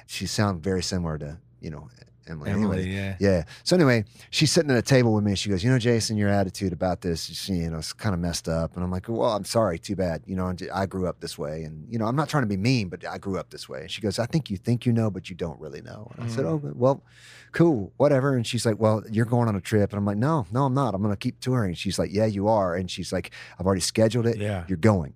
She 0.08 0.28
sounds 0.28 0.64
very 0.64 0.84
similar 0.84 1.18
to, 1.18 1.38
you 1.60 1.70
know, 1.70 1.90
Emily. 2.28 2.52
Emily. 2.52 2.82
Anyway, 2.82 2.90
Yeah. 2.96 3.16
yeah. 3.20 3.44
So 3.64 3.76
anyway, 3.76 4.06
she's 4.30 4.52
sitting 4.52 4.70
at 4.72 4.78
a 4.78 4.82
table 4.82 5.14
with 5.14 5.24
me 5.24 5.32
and 5.32 5.40
she 5.40 5.50
goes, 5.50 5.64
"You 5.64 5.72
know, 5.72 5.80
Jason, 5.80 6.18
your 6.18 6.30
attitude 6.30 6.72
about 6.74 7.02
this, 7.02 7.30
is, 7.30 7.50
you 7.50 7.70
know, 7.70 7.80
it's 7.80 7.94
kind 7.94 8.14
of 8.14 8.20
messed 8.22 8.48
up." 8.48 8.76
And 8.76 8.84
I'm 8.84 8.92
like, 8.92 9.08
"Well, 9.10 9.32
I'm 9.32 9.44
sorry. 9.46 9.80
Too 9.80 9.96
bad. 9.96 10.22
You 10.26 10.36
know, 10.36 10.54
I 10.74 10.86
grew 10.86 11.08
up 11.08 11.20
this 11.20 11.38
way, 11.38 11.64
and 11.64 11.86
you 11.92 11.98
know, 11.98 12.06
I'm 12.06 12.16
not 12.16 12.30
trying 12.30 12.44
to 12.44 12.48
be 12.48 12.58
mean, 12.58 12.90
but 12.90 13.06
I 13.06 13.18
grew 13.18 13.38
up 13.40 13.50
this 13.50 13.68
way." 13.68 13.82
And 13.82 13.92
she 13.92 14.02
goes, 14.02 14.20
"I 14.20 14.26
think 14.28 14.50
you 14.50 14.58
think 14.58 14.86
you 14.86 14.94
know, 14.94 15.10
but 15.10 15.30
you 15.30 15.36
don't 15.36 15.60
really 15.60 15.82
know." 15.82 16.12
And 16.16 16.26
I 16.26 16.28
said, 16.28 16.46
Mm. 16.46 16.64
"Oh, 16.66 16.72
well, 16.76 17.04
cool, 17.52 17.92
whatever." 17.98 18.36
And 18.36 18.46
she's 18.46 18.66
like, 18.66 18.80
"Well, 18.80 19.04
you're 19.10 19.26
going 19.26 19.48
on 19.48 19.56
a 19.56 19.62
trip," 19.62 19.92
and 19.92 19.98
I'm 19.98 20.06
like, 20.06 20.18
"No, 20.18 20.46
no, 20.52 20.66
I'm 20.66 20.74
not. 20.74 20.94
I'm 20.94 21.02
going 21.02 21.14
to 21.14 21.18
keep 21.20 21.40
touring." 21.40 21.74
She's 21.74 21.98
like, 21.98 22.12
"Yeah, 22.14 22.26
you 22.26 22.48
are." 22.48 22.76
And 22.76 22.90
she's 22.90 23.12
like, 23.12 23.32
"I've 23.60 23.66
already 23.66 23.82
scheduled 23.82 24.28
it. 24.28 24.38
Yeah. 24.38 24.64
You're 24.68 24.78
going." 24.78 25.14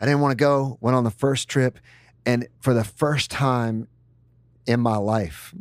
I 0.00 0.06
didn't 0.06 0.20
want 0.20 0.32
to 0.32 0.36
go. 0.44 0.78
Went 0.80 0.96
on 0.96 1.04
the 1.04 1.10
first 1.10 1.48
trip, 1.48 1.78
and 2.26 2.46
for 2.60 2.72
the 2.74 2.84
first 2.84 3.30
time 3.30 3.88
in 4.66 4.80
my 4.80 4.96
life, 4.96 5.54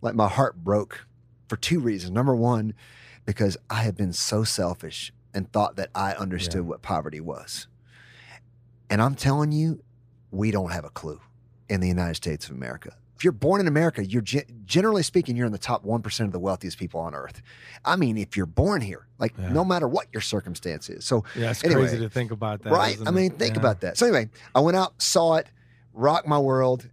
like 0.00 0.14
my 0.14 0.28
heart 0.28 0.56
broke 0.62 1.06
for 1.48 1.56
two 1.56 1.80
reasons. 1.80 2.12
Number 2.12 2.34
one, 2.36 2.74
because 3.24 3.56
I 3.68 3.82
had 3.82 3.96
been 3.96 4.12
so 4.12 4.44
selfish 4.44 5.12
and 5.34 5.50
thought 5.52 5.76
that 5.76 5.90
I 5.94 6.12
understood 6.12 6.62
what 6.62 6.82
poverty 6.82 7.20
was. 7.20 7.66
And 8.90 9.02
I'm 9.02 9.14
telling 9.14 9.52
you, 9.52 9.82
we 10.30 10.50
don't 10.50 10.70
have 10.72 10.84
a 10.84 10.90
clue 10.90 11.20
in 11.68 11.80
the 11.80 11.88
United 11.88 12.14
States 12.14 12.46
of 12.48 12.54
America. 12.56 12.94
If 13.16 13.24
you're 13.24 13.32
born 13.32 13.60
in 13.60 13.66
America, 13.66 14.04
you're 14.04 14.22
ge- 14.22 14.46
generally 14.64 15.02
speaking, 15.02 15.36
you're 15.36 15.46
in 15.46 15.52
the 15.52 15.58
top 15.58 15.84
1% 15.84 16.20
of 16.24 16.32
the 16.32 16.38
wealthiest 16.38 16.78
people 16.78 17.00
on 17.00 17.14
earth. 17.14 17.42
I 17.84 17.96
mean, 17.96 18.16
if 18.16 18.36
you're 18.36 18.46
born 18.46 18.80
here, 18.80 19.06
like 19.18 19.34
Yeah. 19.36 19.52
no 19.52 19.64
matter 19.64 19.88
what 19.88 20.06
your 20.12 20.20
circumstance 20.20 20.88
is. 20.88 21.04
So 21.04 21.24
Yeah, 21.34 21.50
it's 21.50 21.64
Anyway, 21.64 21.82
crazy 21.82 21.98
to 21.98 22.08
think 22.08 22.30
about 22.30 22.62
that. 22.62 22.72
right. 22.72 22.96
I 23.04 23.08
it? 23.08 23.12
mean, 23.12 23.30
think 23.32 23.54
Yeah. 23.56 23.60
about 23.60 23.80
that. 23.80 23.98
So 23.98 24.06
anyway, 24.06 24.30
I 24.54 24.60
went 24.60 24.76
out, 24.76 25.02
saw 25.02 25.34
it, 25.34 25.48
rocked 25.92 26.28
my 26.28 26.38
world, 26.38 26.88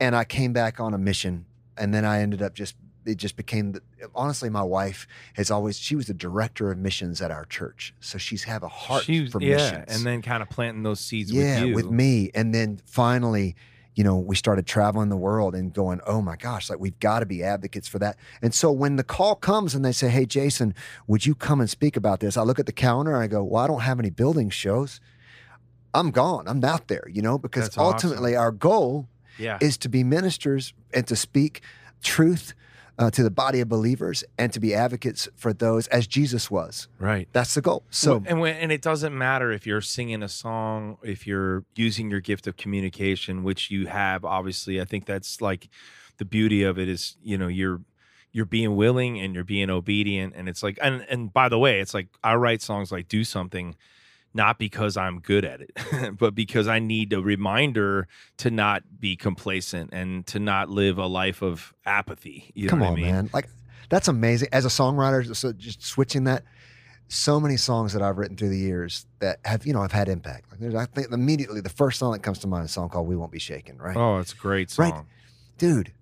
and 0.00 0.16
I 0.16 0.24
came 0.24 0.52
back 0.52 0.80
on 0.80 0.94
a 0.94 0.98
mission. 0.98 1.46
And 1.78 1.92
then 1.94 2.04
I 2.04 2.20
ended 2.20 2.42
up 2.42 2.54
just 2.54 2.74
it 3.06 3.16
just 3.16 3.36
became 3.36 3.72
the, 3.72 3.80
honestly 4.14 4.50
my 4.50 4.62
wife 4.62 5.06
has 5.34 5.50
always 5.50 5.78
she 5.78 5.96
was 5.96 6.06
the 6.08 6.14
director 6.14 6.70
of 6.70 6.76
missions 6.78 7.22
at 7.22 7.30
our 7.30 7.46
church. 7.46 7.94
So 8.00 8.18
she's 8.18 8.44
have 8.44 8.62
a 8.62 8.68
heart 8.68 9.04
She 9.04 9.20
was- 9.22 9.30
for 9.32 9.40
yeah, 9.40 9.56
missions. 9.56 9.84
and 9.88 10.04
then 10.06 10.20
kind 10.20 10.42
of 10.42 10.50
planting 10.50 10.82
those 10.82 11.00
seeds 11.00 11.32
yeah 11.32 11.64
with 11.64 11.86
you. 11.86 11.90
me. 11.92 12.30
And 12.34 12.54
then 12.54 12.80
finally 12.86 13.56
you 13.94 14.04
know 14.04 14.16
we 14.18 14.36
started 14.36 14.66
traveling 14.66 15.08
the 15.08 15.16
world 15.16 15.54
and 15.54 15.72
going 15.72 16.00
oh 16.06 16.20
my 16.20 16.36
gosh 16.36 16.68
like 16.70 16.78
we've 16.78 17.00
got 17.00 17.20
to 17.20 17.26
be 17.26 17.42
advocates 17.42 17.88
for 17.88 17.98
that. 18.00 18.16
And 18.42 18.52
so 18.54 18.70
when 18.70 18.96
the 18.96 19.04
call 19.04 19.34
comes 19.36 19.74
and 19.74 19.84
they 19.84 19.92
say 19.92 20.08
hey 20.10 20.26
jason 20.26 20.74
would 21.06 21.24
you 21.24 21.34
come 21.34 21.60
and 21.60 21.70
speak 21.70 21.96
about 21.96 22.20
this? 22.20 22.36
I 22.36 22.42
look 22.42 22.58
at 22.58 22.66
the 22.66 22.72
calendar 22.72 23.14
and 23.14 23.22
i 23.22 23.26
go 23.26 23.42
well 23.42 23.64
i 23.64 23.66
don't 23.66 23.80
have 23.80 23.98
any 23.98 24.10
building 24.10 24.50
shows. 24.50 25.00
I'm 25.94 26.10
gone. 26.10 26.46
I'm 26.46 26.60
not 26.60 26.88
there 26.88 27.06
you 27.10 27.22
know 27.22 27.38
because 27.38 27.64
That's 27.64 27.78
awesome. 27.78 28.10
ultimately 28.10 28.36
our 28.36 28.52
goal 28.52 29.08
Yeah. 29.38 29.58
is 29.60 29.76
to 29.78 29.88
be 29.88 30.04
ministers 30.04 30.72
and 30.92 31.06
to 31.06 31.16
speak 31.16 31.62
truth 32.02 32.54
uh, 32.98 33.10
to 33.12 33.22
the 33.22 33.30
body 33.30 33.60
of 33.60 33.68
believers 33.68 34.24
and 34.36 34.52
to 34.52 34.58
be 34.58 34.74
advocates 34.74 35.28
for 35.36 35.52
those 35.52 35.86
as 35.88 36.06
jesus 36.06 36.50
was 36.50 36.88
right. 36.98 37.28
that's 37.32 37.54
the 37.54 37.60
goal 37.60 37.84
so 37.90 38.22
and 38.26 38.40
when, 38.40 38.56
and 38.56 38.72
it 38.72 38.82
doesn't 38.82 39.16
matter 39.16 39.52
if 39.52 39.66
you're 39.66 39.80
singing 39.80 40.22
a 40.22 40.28
song, 40.28 40.98
if 41.02 41.26
you're 41.26 41.64
using 41.74 42.10
your 42.10 42.20
gift 42.20 42.46
of 42.46 42.56
communication, 42.56 43.42
which 43.42 43.70
you 43.70 43.86
have. 43.86 44.24
Obviously, 44.24 44.80
I 44.80 44.84
think 44.84 45.06
that's 45.06 45.40
like 45.40 45.68
the 46.18 46.24
beauty 46.24 46.62
of 46.62 46.78
it 46.78 46.88
is 46.88 47.16
you 47.22 47.38
know 47.38 47.48
you're 47.48 47.80
you're 48.32 48.44
being 48.44 48.76
willing 48.76 49.18
and 49.18 49.34
you're 49.34 49.44
being 49.44 49.70
obedient, 49.70 50.34
and 50.36 50.48
it's 50.48 50.62
like 50.62 50.78
and 50.82 51.04
and 51.08 51.32
by 51.32 51.48
the 51.48 51.58
way, 51.58 51.80
it's 51.80 51.94
like 51.94 52.08
I 52.22 52.34
write 52.34 52.62
songs 52.62 52.92
like 52.92 53.08
"Do 53.08 53.24
Something." 53.24 53.74
Not 54.34 54.58
because 54.58 54.96
I'm 54.96 55.20
good 55.20 55.44
at 55.44 55.60
it, 55.62 56.16
but 56.18 56.34
because 56.34 56.68
I 56.68 56.78
need 56.78 57.12
a 57.12 57.20
reminder 57.20 58.06
to 58.38 58.50
not 58.50 58.82
be 59.00 59.16
complacent 59.16 59.90
and 59.92 60.26
to 60.28 60.38
not 60.38 60.68
live 60.68 60.98
a 60.98 61.06
life 61.06 61.42
of 61.42 61.74
apathy. 61.86 62.50
You 62.54 62.68
Come 62.68 62.80
what 62.80 62.88
on, 62.88 62.92
I 62.92 62.96
mean? 62.96 63.10
man. 63.10 63.30
Like 63.32 63.48
that's 63.88 64.06
amazing. 64.06 64.48
As 64.52 64.64
a 64.64 64.68
songwriter, 64.68 65.34
so 65.34 65.52
just 65.52 65.82
switching 65.82 66.24
that, 66.24 66.44
so 67.08 67.40
many 67.40 67.56
songs 67.56 67.94
that 67.94 68.02
I've 68.02 68.18
written 68.18 68.36
through 68.36 68.50
the 68.50 68.58
years 68.58 69.06
that 69.20 69.38
have, 69.46 69.66
you 69.66 69.72
know, 69.72 69.80
I've 69.82 69.92
had 69.92 70.08
impact. 70.10 70.50
Like 70.50 70.60
there's, 70.60 70.74
I 70.74 70.84
think 70.84 71.10
immediately 71.10 71.62
the 71.62 71.70
first 71.70 71.98
song 71.98 72.12
that 72.12 72.22
comes 72.22 72.38
to 72.40 72.46
mind 72.46 72.66
is 72.66 72.70
a 72.70 72.74
song 72.74 72.90
called 72.90 73.08
"We 73.08 73.16
Won't 73.16 73.32
Be 73.32 73.38
Shaken." 73.38 73.78
Right, 73.78 73.96
Oh, 73.96 74.18
it's 74.18 74.34
a 74.34 74.36
great 74.36 74.70
song. 74.70 74.90
Right. 74.90 75.04
dude. 75.56 75.92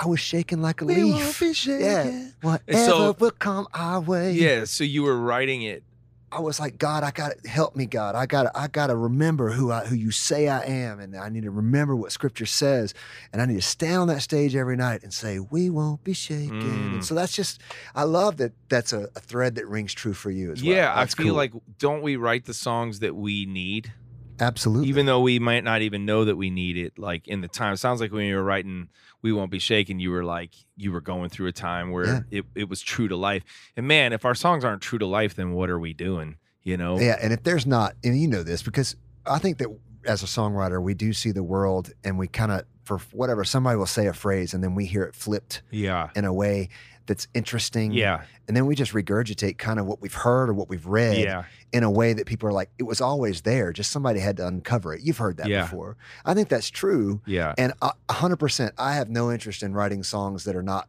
I 0.00 0.06
was 0.06 0.20
shaking 0.20 0.62
like 0.62 0.80
a 0.80 0.84
leaf. 0.84 1.12
Won't 1.12 1.40
be 1.40 1.52
shaken. 1.52 1.80
Yeah. 1.84 2.28
Whatever 2.40 2.84
so- 2.86 3.16
will 3.18 3.32
come 3.32 3.66
our 3.74 4.00
way. 4.00 4.30
Yeah, 4.32 4.64
so 4.64 4.84
you 4.84 5.02
were 5.02 5.18
writing 5.18 5.62
it 5.62 5.82
I 6.30 6.40
was 6.40 6.60
like, 6.60 6.76
God, 6.76 7.04
I 7.04 7.10
got 7.10 7.42
to 7.42 7.48
help 7.48 7.74
me, 7.74 7.86
God. 7.86 8.14
I 8.14 8.26
got 8.26 8.42
to 8.44 8.50
I 8.54 8.68
got 8.68 8.88
to 8.88 8.96
remember 8.96 9.50
who 9.50 9.72
I 9.72 9.86
who 9.86 9.94
you 9.94 10.10
say 10.10 10.48
I 10.48 10.60
am, 10.60 11.00
and 11.00 11.16
I 11.16 11.28
need 11.28 11.44
to 11.44 11.50
remember 11.50 11.96
what 11.96 12.12
Scripture 12.12 12.46
says, 12.46 12.92
and 13.32 13.40
I 13.40 13.46
need 13.46 13.56
to 13.56 13.62
stand 13.62 13.96
on 13.96 14.08
that 14.08 14.20
stage 14.22 14.54
every 14.54 14.76
night 14.76 15.02
and 15.02 15.12
say, 15.12 15.38
"We 15.38 15.70
won't 15.70 16.04
be 16.04 16.12
shaken." 16.12 16.60
Mm. 16.60 16.92
And 16.94 17.04
so 17.04 17.14
that's 17.14 17.34
just, 17.34 17.60
I 17.94 18.02
love 18.02 18.36
that. 18.38 18.52
That's 18.68 18.92
a, 18.92 19.08
a 19.16 19.20
thread 19.20 19.54
that 19.54 19.66
rings 19.66 19.94
true 19.94 20.12
for 20.12 20.30
you 20.30 20.52
as 20.52 20.62
well. 20.62 20.74
Yeah, 20.74 20.92
I 20.94 21.06
feel 21.06 21.28
cool. 21.28 21.34
like 21.34 21.52
don't 21.78 22.02
we 22.02 22.16
write 22.16 22.44
the 22.44 22.54
songs 22.54 22.98
that 23.00 23.16
we 23.16 23.46
need, 23.46 23.92
absolutely. 24.40 24.88
even 24.88 25.06
though 25.06 25.20
we 25.20 25.38
might 25.38 25.64
not 25.64 25.82
even 25.82 26.04
know 26.04 26.24
that 26.24 26.36
we 26.36 26.50
need 26.50 26.76
it. 26.76 26.98
Like 26.98 27.26
in 27.28 27.40
the 27.40 27.48
time, 27.48 27.72
it 27.74 27.78
sounds 27.78 28.00
like 28.00 28.12
when 28.12 28.26
you 28.26 28.36
were 28.36 28.42
writing 28.44 28.88
"We 29.22 29.32
Won't 29.32 29.50
Be 29.50 29.58
Shaken," 29.58 29.98
you 30.00 30.10
were 30.10 30.24
like 30.24 30.52
you 30.76 30.92
were 30.92 31.00
going 31.00 31.28
through 31.30 31.48
a 31.48 31.52
time 31.52 31.90
where 31.90 32.06
Yeah. 32.06 32.20
it, 32.30 32.44
it 32.54 32.68
was 32.68 32.80
true 32.82 33.08
to 33.08 33.16
life. 33.16 33.42
And 33.76 33.86
man, 33.88 34.12
if 34.12 34.24
our 34.24 34.34
songs 34.34 34.64
aren't 34.64 34.82
true 34.82 34.98
to 34.98 35.06
life, 35.06 35.34
then 35.34 35.52
what 35.52 35.70
are 35.70 35.78
we 35.78 35.92
doing? 35.92 36.36
You 36.62 36.76
know? 36.76 36.98
Yeah, 37.00 37.16
and 37.20 37.32
if 37.32 37.42
there's 37.42 37.66
not, 37.66 37.94
and 38.04 38.20
you 38.20 38.28
know 38.28 38.42
this 38.42 38.62
because 38.62 38.94
I 39.26 39.38
think 39.38 39.58
that 39.58 39.68
as 40.04 40.22
a 40.22 40.26
songwriter, 40.26 40.82
we 40.82 40.94
do 40.94 41.12
see 41.12 41.32
the 41.32 41.42
world, 41.42 41.90
and 42.04 42.18
we 42.18 42.28
kind 42.28 42.52
of, 42.52 42.64
for 42.84 42.98
whatever, 43.12 43.44
somebody 43.44 43.76
will 43.76 43.86
say 43.86 44.06
a 44.06 44.12
phrase, 44.12 44.54
and 44.54 44.62
then 44.62 44.74
we 44.74 44.84
hear 44.86 45.02
it 45.02 45.14
flipped 45.14 45.62
Yeah. 45.70 46.10
in 46.14 46.24
a 46.24 46.32
way 46.32 46.68
that's 47.08 47.26
interesting. 47.34 47.90
Yeah. 47.92 48.22
and 48.46 48.56
then 48.56 48.66
we 48.66 48.76
just 48.76 48.92
regurgitate 48.92 49.58
kind 49.58 49.80
of 49.80 49.86
what 49.86 50.00
we've 50.00 50.14
heard 50.14 50.48
or 50.48 50.54
what 50.54 50.68
we've 50.68 50.86
read. 50.86 51.18
Yeah. 51.18 51.44
in 51.72 51.82
a 51.82 51.90
way 51.90 52.12
that 52.14 52.24
people 52.26 52.48
are 52.48 52.52
like, 52.52 52.70
it 52.78 52.84
was 52.84 53.00
always 53.00 53.42
there, 53.42 53.72
just 53.74 53.90
somebody 53.90 54.20
had 54.20 54.36
to 54.38 54.46
uncover 54.46 54.94
it. 54.94 55.02
You've 55.02 55.18
heard 55.18 55.36
that 55.38 55.48
Yeah. 55.48 55.62
before. 55.62 55.96
I 56.24 56.32
think 56.32 56.48
that's 56.48 56.70
true. 56.70 57.20
Yeah. 57.26 57.54
And 57.58 57.72
a 57.82 57.90
a 58.08 58.12
hundred 58.12 58.36
percent, 58.36 58.72
I 58.78 58.94
have 58.94 59.10
no 59.10 59.30
interest 59.32 59.62
in 59.62 59.74
writing 59.74 60.02
songs 60.04 60.44
that 60.44 60.54
are 60.56 60.62
not 60.62 60.88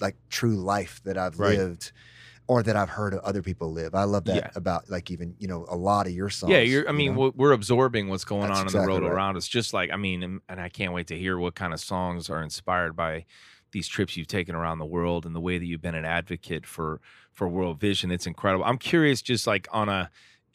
like 0.00 0.14
true 0.30 0.54
life 0.56 1.00
that 1.04 1.16
I've 1.18 1.38
Right. 1.40 1.56
lived 1.58 1.90
or 2.48 2.62
that 2.64 2.76
I've 2.76 2.90
heard 2.90 3.14
other 3.14 3.40
people 3.42 3.72
live. 3.72 3.94
I 3.94 4.04
love 4.04 4.24
that 4.26 4.36
Yeah. 4.36 4.50
about 4.54 4.90
like 4.90 5.10
even, 5.10 5.34
you 5.38 5.48
know, 5.48 5.64
a 5.68 5.76
lot 5.76 6.06
of 6.06 6.12
your 6.12 6.28
songs. 6.28 6.50
Yeah, 6.52 6.58
you're. 6.60 6.86
I 6.88 6.92
you 6.92 6.98
mean, 6.98 7.14
know? 7.16 7.32
we're- 7.36 7.54
absorbing 7.54 8.08
what's 8.08 8.24
going 8.24 8.42
That's 8.48 8.58
on 8.58 8.62
in 8.62 8.66
exactly 8.66 8.86
the 8.86 9.00
world 9.00 9.02
right. 9.10 9.12
around 9.16 9.36
us. 9.36 9.46
Just 9.48 9.72
like 9.72 9.90
I 9.90 9.96
mean, 9.96 10.40
and 10.48 10.60
I 10.60 10.68
can't 10.68 10.92
wait 10.92 11.06
to 11.08 11.18
hear 11.18 11.38
what 11.38 11.54
kind 11.54 11.72
of 11.72 11.80
songs 11.80 12.28
are 12.30 12.42
inspired 12.42 12.94
by 12.96 13.24
these 13.72 13.88
trips 13.88 14.16
you've 14.16 14.26
taken 14.28 14.54
around 14.54 14.78
the 14.78 14.86
world 14.86 15.26
and 15.26 15.34
the 15.34 15.40
way 15.40 15.58
that 15.58 15.64
you've 15.66 15.82
been 15.82 15.94
an 15.94 16.04
advocate 16.04 16.66
for 16.66 17.00
for 17.32 17.48
World 17.48 17.80
Vision. 17.80 18.10
It's 18.10 18.26
incredible. 18.26 18.64
I'm 18.64 18.78
curious, 18.78 19.20
just 19.22 19.46
like 19.46 19.66
on 19.72 19.88
a 19.88 20.10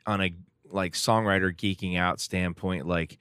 on 0.06 0.22
a 0.22 0.34
like 0.70 0.94
songwriter 0.94 1.54
geeking 1.56 1.98
out 1.98 2.20
standpoint, 2.20 2.88
like 2.88 3.18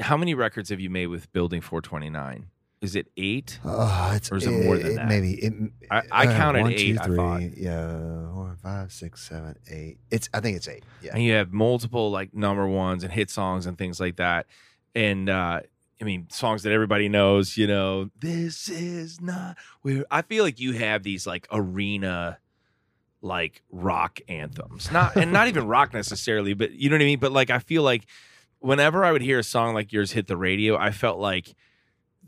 how 0.00 0.16
many 0.16 0.34
records 0.34 0.70
have 0.70 0.80
you 0.80 0.90
made 0.90 1.08
with 1.08 1.32
Building 1.32 1.60
429? 1.60 2.46
is 2.82 2.96
it 2.96 3.06
eight? 3.16 3.60
Oh, 3.64 4.10
it's 4.12 4.32
Or 4.32 4.36
is 4.38 4.44
it 4.44 4.64
more 4.64 4.76
than 4.76 4.96
that? 4.96 5.06
Maybe 5.06 5.34
it, 5.34 5.54
I, 5.88 6.02
I 6.10 6.26
uh, 6.26 6.36
counted 6.36 6.62
one, 6.62 6.72
eight. 6.72 6.78
two, 6.78 6.98
I 7.00 7.04
three, 7.06 7.16
thought. 7.16 7.42
Yeah, 7.56 8.32
four, 8.34 8.56
five, 8.60 8.90
six, 8.92 9.22
seven, 9.22 9.56
eight. 9.70 9.98
It's 10.10 10.28
I 10.34 10.40
think 10.40 10.56
it's 10.56 10.66
eight. 10.66 10.84
Yeah. 11.00 11.12
and 11.14 11.22
you 11.22 11.34
have 11.34 11.52
multiple 11.52 12.10
like 12.10 12.34
number 12.34 12.66
ones 12.66 13.04
and 13.04 13.12
hit 13.12 13.30
songs 13.30 13.66
and 13.66 13.78
things 13.78 14.00
like 14.00 14.16
that 14.16 14.46
and 14.96 15.30
uh 15.30 15.60
i 16.02 16.04
mean 16.04 16.26
songs 16.28 16.62
that 16.64 16.72
everybody 16.72 17.08
knows 17.08 17.56
you 17.56 17.66
know 17.66 18.10
this 18.20 18.68
is 18.68 19.20
not 19.20 19.56
where 19.80 20.04
i 20.10 20.20
feel 20.20 20.44
like 20.44 20.60
you 20.60 20.72
have 20.72 21.02
these 21.02 21.26
like 21.26 21.46
arena 21.50 22.38
like 23.24 23.62
rock 23.70 24.18
anthems. 24.28 24.90
Not 24.90 25.16
and 25.16 25.32
not 25.32 25.46
even 25.46 25.66
rock 25.66 25.94
necessarily 26.00 26.54
but 26.54 26.72
you 26.72 26.90
know 26.90 26.96
what 26.96 27.02
i 27.02 27.06
mean? 27.06 27.20
But 27.20 27.32
like 27.32 27.50
i 27.50 27.60
feel 27.60 27.82
like 27.82 28.04
whenever 28.58 29.04
i 29.04 29.12
would 29.12 29.22
hear 29.22 29.38
a 29.38 29.44
song 29.44 29.74
like 29.74 29.92
yours 29.92 30.12
hit 30.12 30.26
the 30.26 30.36
radio 30.36 30.76
i 30.76 30.90
felt 30.90 31.18
like 31.18 31.54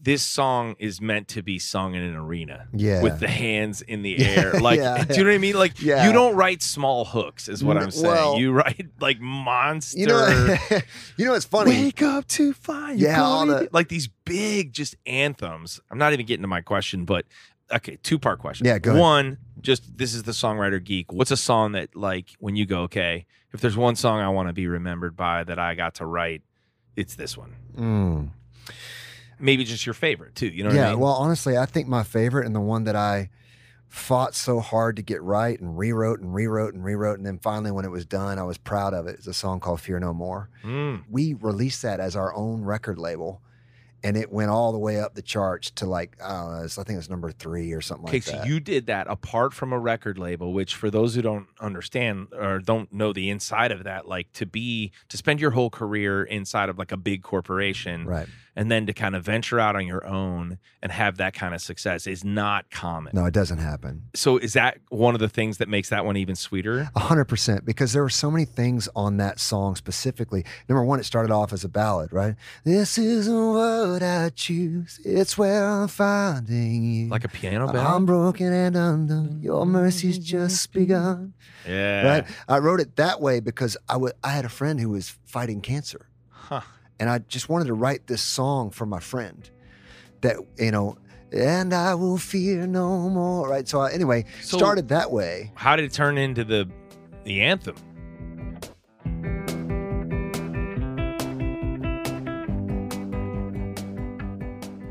this 0.00 0.22
song 0.22 0.76
is 0.78 1.00
meant 1.00 1.28
to 1.28 1.42
be 1.42 1.58
sung 1.58 1.94
in 1.94 2.02
an 2.02 2.14
arena 2.14 2.68
Yeah. 2.74 3.00
with 3.02 3.20
the 3.20 3.28
hands 3.28 3.80
in 3.80 4.02
the 4.02 4.18
air. 4.18 4.52
Like, 4.60 4.78
yeah, 4.78 5.02
do 5.04 5.14
you 5.14 5.24
know 5.24 5.30
what 5.30 5.34
I 5.34 5.38
mean? 5.38 5.54
Like, 5.56 5.80
Yeah. 5.80 6.06
you 6.06 6.12
don't 6.12 6.36
write 6.36 6.62
small 6.62 7.06
hooks, 7.06 7.48
is 7.48 7.64
what 7.64 7.78
I'm 7.78 7.90
saying. 7.90 8.12
well- 8.12 8.38
you 8.38 8.52
write 8.52 8.86
like 9.00 9.18
monster. 9.20 9.98
you 9.98 10.06
know, 10.06 10.56
you 11.16 11.24
know 11.24 11.32
what's 11.32 11.46
funny? 11.46 11.70
Wake 11.70 12.02
up 12.02 12.26
to 12.28 12.52
find. 12.52 13.00
Yeah, 13.00 13.22
all 13.22 13.46
the- 13.46 13.68
like 13.72 13.88
these 13.88 14.08
big 14.26 14.72
just 14.74 14.94
anthems. 15.06 15.80
I'm 15.90 15.96
not 15.98 16.12
even 16.12 16.26
getting 16.26 16.42
to 16.42 16.48
my 16.48 16.60
question, 16.60 17.04
but 17.06 17.24
okay, 17.72 17.96
two 18.02 18.18
part 18.18 18.40
question. 18.40 18.66
Yeah, 18.66 18.78
go 18.78 18.90
ahead. 18.90 19.00
One, 19.00 19.38
just 19.62 19.96
this 19.96 20.12
is 20.12 20.24
the 20.24 20.32
songwriter 20.32 20.82
geek. 20.84 21.12
What's 21.12 21.30
a 21.30 21.36
song 21.36 21.72
that 21.72 21.96
like 21.96 22.26
when 22.40 22.56
you 22.56 22.66
go, 22.66 22.82
okay, 22.82 23.24
if 23.54 23.60
there's 23.62 23.76
one 23.76 23.96
song 23.96 24.20
I 24.20 24.28
want 24.28 24.48
to 24.48 24.52
be 24.52 24.66
remembered 24.66 25.16
by 25.16 25.44
that 25.44 25.58
I 25.58 25.74
got 25.74 25.94
to 25.96 26.04
write, 26.06 26.42
it's 26.94 27.14
this 27.14 27.38
one. 27.38 27.54
Mm. 27.74 28.28
Maybe 29.38 29.64
just 29.64 29.86
your 29.86 29.94
favorite 29.94 30.34
too. 30.34 30.48
You 30.48 30.64
know 30.64 30.70
what 30.70 30.76
yeah. 30.76 30.88
I 30.88 30.90
mean? 30.90 31.00
Well, 31.00 31.12
honestly, 31.12 31.56
I 31.56 31.66
think 31.66 31.88
my 31.88 32.02
favorite 32.02 32.46
and 32.46 32.54
the 32.54 32.60
one 32.60 32.84
that 32.84 32.96
I 32.96 33.30
fought 33.88 34.34
so 34.34 34.58
hard 34.60 34.96
to 34.96 35.02
get 35.02 35.22
right 35.22 35.58
and 35.60 35.78
rewrote 35.78 36.20
and 36.20 36.34
rewrote 36.34 36.74
and 36.74 36.84
rewrote, 36.84 37.18
and 37.18 37.26
then 37.26 37.38
finally 37.38 37.70
when 37.70 37.84
it 37.84 37.90
was 37.90 38.04
done, 38.04 38.38
I 38.38 38.42
was 38.42 38.58
proud 38.58 38.92
of 38.92 39.06
it. 39.06 39.14
it. 39.14 39.20
Is 39.20 39.26
a 39.28 39.34
song 39.34 39.60
called 39.60 39.80
"Fear 39.80 40.00
No 40.00 40.12
More." 40.12 40.48
Mm. 40.64 41.04
we 41.10 41.34
released 41.34 41.82
that 41.82 42.00
as 42.00 42.16
our 42.16 42.34
own 42.34 42.62
record 42.62 42.98
label 42.98 43.40
and 44.04 44.16
it 44.18 44.30
went 44.30 44.50
all 44.50 44.70
the 44.70 44.78
way 44.78 45.00
up 45.00 45.14
the 45.14 45.22
charts 45.22 45.70
to 45.72 45.86
like 45.86 46.16
I 46.22 46.28
don't 46.28 46.52
know, 46.52 46.64
I 46.64 46.84
think 46.84 46.98
it's 46.98 47.08
number 47.10 47.32
three 47.32 47.72
or 47.72 47.80
something 47.80 48.06
Okay, 48.06 48.18
like 48.18 48.24
that. 48.26 48.42
so 48.42 48.48
you 48.48 48.60
did 48.60 48.86
that 48.86 49.06
apart 49.08 49.54
from 49.54 49.72
a 49.72 49.78
record 49.78 50.18
label, 50.18 50.52
which 50.52 50.74
for 50.76 50.90
those 50.90 51.14
who 51.14 51.22
don't 51.22 51.46
understand 51.58 52.28
or 52.32 52.58
don't 52.58 52.92
know 52.92 53.12
the 53.12 53.30
inside 53.30 53.72
of 53.72 53.84
that, 53.84 54.06
like 54.06 54.30
to 54.34 54.46
be 54.46 54.92
to 55.08 55.16
spend 55.16 55.40
your 55.40 55.52
whole 55.52 55.70
career 55.70 56.22
inside 56.22 56.68
of 56.68 56.78
like 56.78 56.92
a 56.92 56.96
big 56.98 57.22
corporation 57.22 58.04
right. 58.04 58.28
and 58.54 58.70
then 58.70 58.86
to 58.86 58.92
kind 58.92 59.16
of 59.16 59.24
venture 59.24 59.58
out 59.58 59.74
on 59.74 59.86
your 59.86 60.06
own 60.06 60.58
and 60.82 60.92
have 60.92 61.16
that 61.16 61.32
kind 61.32 61.54
of 61.54 61.62
success 61.62 62.06
is 62.06 62.22
not 62.22 62.70
common. 62.70 63.12
No, 63.14 63.24
it 63.24 63.32
doesn't 63.32 63.58
happen. 63.58 64.02
So 64.14 64.36
is 64.36 64.52
that 64.52 64.78
one 64.90 65.14
of 65.14 65.20
the 65.20 65.30
things 65.30 65.56
that 65.58 65.68
makes 65.68 65.88
that 65.88 66.04
one 66.04 66.18
even 66.18 66.36
sweeter? 66.36 66.90
A 66.94 67.00
hundred 67.00 67.24
percent, 67.24 67.64
because 67.64 67.94
there 67.94 68.02
were 68.02 68.10
so 68.10 68.30
many 68.30 68.44
things 68.44 68.86
on 68.94 69.16
that 69.16 69.40
song 69.40 69.76
specifically. 69.76 70.44
Number 70.68 70.84
one, 70.84 71.00
it 71.00 71.04
started 71.04 71.32
off 71.32 71.54
as 71.54 71.64
a 71.64 71.68
ballad, 71.70 72.12
right? 72.12 72.34
This 72.64 72.98
is 72.98 73.28
I 74.02 74.30
choose. 74.30 75.00
It's 75.04 75.36
where 75.38 75.64
I'm 75.66 75.88
finding 75.88 76.82
you. 76.84 77.08
Like 77.08 77.24
a 77.24 77.28
piano 77.28 77.68
I'm 77.68 78.06
broken 78.06 78.52
and 78.52 78.76
undone. 78.76 79.40
Your 79.42 79.64
mercy's 79.66 80.18
just 80.18 80.72
begun. 80.72 81.34
Yeah. 81.68 82.06
Right? 82.06 82.24
I 82.48 82.58
wrote 82.58 82.80
it 82.80 82.96
that 82.96 83.20
way 83.20 83.40
because 83.40 83.76
I 83.88 83.96
wa- 83.96 84.12
I 84.22 84.30
had 84.30 84.44
a 84.44 84.48
friend 84.48 84.78
who 84.80 84.90
was 84.90 85.16
fighting 85.24 85.60
cancer. 85.60 86.06
Huh. 86.30 86.60
and 87.00 87.08
I 87.08 87.18
just 87.20 87.48
wanted 87.48 87.66
to 87.68 87.74
write 87.74 88.06
this 88.06 88.20
song 88.22 88.70
for 88.70 88.84
my 88.86 89.00
friend 89.00 89.48
that 90.20 90.36
you 90.58 90.70
know 90.70 90.96
and 91.32 91.72
I 91.74 91.94
will 91.94 92.18
fear 92.18 92.66
no 92.66 93.08
more 93.08 93.48
right 93.48 93.66
so 93.66 93.80
I, 93.80 93.92
anyway 93.92 94.26
So- 94.42 94.58
started 94.58 94.88
that 94.88 95.10
way 95.10 95.50
How 95.54 95.74
did 95.74 95.86
it 95.86 95.92
turn 95.92 96.18
into 96.18 96.44
the 96.44 96.68
the 97.24 97.40
anthem? 97.40 97.76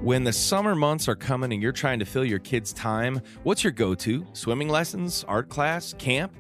When 0.04 0.26
the 0.26 0.34
summer 0.34 0.76
months 0.76 1.08
are 1.08 1.16
coming 1.16 1.54
and 1.54 1.64
you're 1.64 1.72
trying 1.72 2.00
to 2.00 2.06
fill 2.06 2.26
your 2.26 2.40
kids' 2.40 2.74
time, 2.74 3.22
what's 3.44 3.64
your 3.64 3.72
go 3.72 3.96
to? 3.96 4.28
Swimming 4.34 4.68
lessons, 4.68 5.24
art 5.30 5.48
class, 5.48 5.94
camp? 5.98 6.34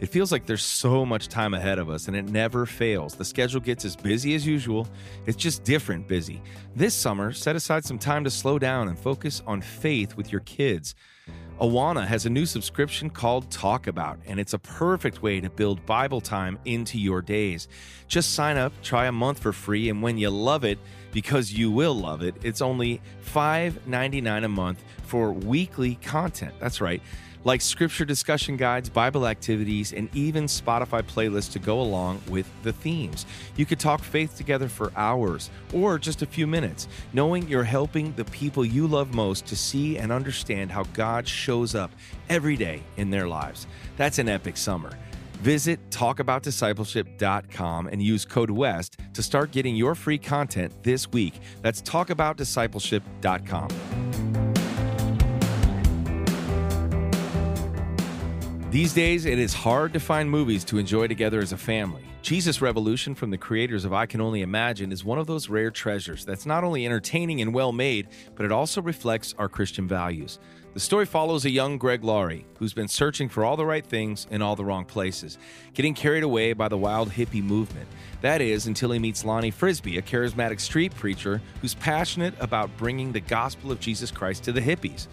It 0.00 0.10
feels 0.10 0.30
like 0.30 0.44
there's 0.44 0.62
so 0.62 1.06
much 1.06 1.28
time 1.28 1.54
ahead 1.54 1.78
of 1.78 1.88
us 1.88 2.08
and 2.08 2.14
it 2.14 2.28
never 2.28 2.66
fails. 2.66 3.14
The 3.14 3.24
schedule 3.24 3.62
gets 3.62 3.86
as 3.86 3.96
busy 3.96 4.34
as 4.34 4.46
usual, 4.46 4.86
it's 5.24 5.38
just 5.38 5.64
different 5.64 6.06
busy. 6.06 6.42
This 6.74 6.92
summer, 6.92 7.32
set 7.32 7.56
aside 7.56 7.86
some 7.86 7.98
time 7.98 8.22
to 8.24 8.30
slow 8.30 8.58
down 8.58 8.88
and 8.88 8.98
focus 8.98 9.42
on 9.46 9.62
faith 9.62 10.14
with 10.18 10.30
your 10.30 10.42
kids. 10.42 10.94
Awana 11.58 12.06
has 12.06 12.26
a 12.26 12.30
new 12.30 12.44
subscription 12.44 13.08
called 13.08 13.50
Talk 13.50 13.86
About, 13.86 14.18
and 14.26 14.38
it's 14.38 14.52
a 14.52 14.58
perfect 14.58 15.22
way 15.22 15.40
to 15.40 15.48
build 15.48 15.86
Bible 15.86 16.20
time 16.20 16.58
into 16.66 16.98
your 16.98 17.22
days. 17.22 17.66
Just 18.08 18.34
sign 18.34 18.58
up, 18.58 18.74
try 18.82 19.06
a 19.06 19.12
month 19.12 19.38
for 19.38 19.54
free, 19.54 19.88
and 19.88 20.02
when 20.02 20.18
you 20.18 20.28
love 20.28 20.64
it, 20.64 20.78
because 21.16 21.50
you 21.50 21.70
will 21.70 21.94
love 21.94 22.22
it, 22.22 22.34
it's 22.42 22.60
only 22.60 23.00
$5.99 23.32 24.44
a 24.44 24.48
month 24.48 24.84
for 25.04 25.32
weekly 25.32 25.94
content. 26.02 26.52
That's 26.60 26.82
right. 26.82 27.00
Like 27.42 27.62
scripture 27.62 28.04
discussion 28.04 28.58
guides, 28.58 28.90
Bible 28.90 29.26
activities, 29.26 29.94
and 29.94 30.14
even 30.14 30.44
Spotify 30.44 31.02
playlists 31.02 31.52
to 31.52 31.58
go 31.58 31.80
along 31.80 32.20
with 32.28 32.46
the 32.64 32.72
themes. 32.74 33.24
You 33.56 33.64
could 33.64 33.80
talk 33.80 34.02
faith 34.02 34.36
together 34.36 34.68
for 34.68 34.92
hours 34.94 35.48
or 35.72 35.98
just 35.98 36.20
a 36.20 36.26
few 36.26 36.46
minutes, 36.46 36.86
knowing 37.14 37.48
you're 37.48 37.64
helping 37.64 38.12
the 38.12 38.26
people 38.26 38.62
you 38.62 38.86
love 38.86 39.14
most 39.14 39.46
to 39.46 39.56
see 39.56 39.96
and 39.96 40.12
understand 40.12 40.70
how 40.70 40.82
God 40.92 41.26
shows 41.26 41.74
up 41.74 41.92
every 42.28 42.56
day 42.56 42.82
in 42.98 43.08
their 43.08 43.26
lives. 43.26 43.66
That's 43.96 44.18
an 44.18 44.28
epic 44.28 44.58
summer. 44.58 44.90
Visit 45.40 45.78
talkaboutdiscipleship.com 45.90 47.86
and 47.88 48.02
use 48.02 48.24
code 48.24 48.50
WEST 48.50 48.98
to 49.14 49.22
start 49.22 49.50
getting 49.52 49.76
your 49.76 49.94
free 49.94 50.18
content 50.18 50.72
this 50.82 51.12
week. 51.12 51.40
That's 51.62 51.82
talkaboutdiscipleship.com. 51.82 53.68
These 58.70 58.92
days, 58.92 59.24
it 59.24 59.38
is 59.38 59.54
hard 59.54 59.92
to 59.94 60.00
find 60.00 60.28
movies 60.30 60.64
to 60.64 60.76
enjoy 60.76 61.06
together 61.06 61.40
as 61.40 61.52
a 61.52 61.56
family. 61.56 62.02
Jesus 62.20 62.60
Revolution 62.60 63.14
from 63.14 63.30
the 63.30 63.38
creators 63.38 63.84
of 63.84 63.92
I 63.92 64.04
Can 64.04 64.20
Only 64.20 64.42
Imagine 64.42 64.90
is 64.90 65.04
one 65.04 65.18
of 65.18 65.28
those 65.28 65.48
rare 65.48 65.70
treasures 65.70 66.24
that's 66.24 66.44
not 66.44 66.64
only 66.64 66.84
entertaining 66.84 67.40
and 67.40 67.54
well 67.54 67.72
made, 67.72 68.08
but 68.34 68.44
it 68.44 68.50
also 68.50 68.82
reflects 68.82 69.32
our 69.38 69.48
Christian 69.48 69.86
values. 69.86 70.40
The 70.76 70.80
story 70.80 71.06
follows 71.06 71.46
a 71.46 71.50
young 71.50 71.78
Greg 71.78 72.04
Laurie 72.04 72.44
who's 72.58 72.74
been 72.74 72.86
searching 72.86 73.30
for 73.30 73.46
all 73.46 73.56
the 73.56 73.64
right 73.64 73.82
things 73.82 74.26
in 74.30 74.42
all 74.42 74.56
the 74.56 74.64
wrong 74.66 74.84
places, 74.84 75.38
getting 75.72 75.94
carried 75.94 76.22
away 76.22 76.52
by 76.52 76.68
the 76.68 76.76
wild 76.76 77.12
hippie 77.12 77.42
movement. 77.42 77.88
That 78.20 78.42
is, 78.42 78.66
until 78.66 78.90
he 78.90 78.98
meets 78.98 79.24
Lonnie 79.24 79.50
Frisbee, 79.50 79.96
a 79.96 80.02
charismatic 80.02 80.60
street 80.60 80.94
preacher 80.94 81.40
who's 81.62 81.72
passionate 81.72 82.34
about 82.40 82.76
bringing 82.76 83.10
the 83.10 83.20
gospel 83.20 83.72
of 83.72 83.80
Jesus 83.80 84.10
Christ 84.10 84.44
to 84.44 84.52
the 84.52 84.60
hippies. 84.60 85.06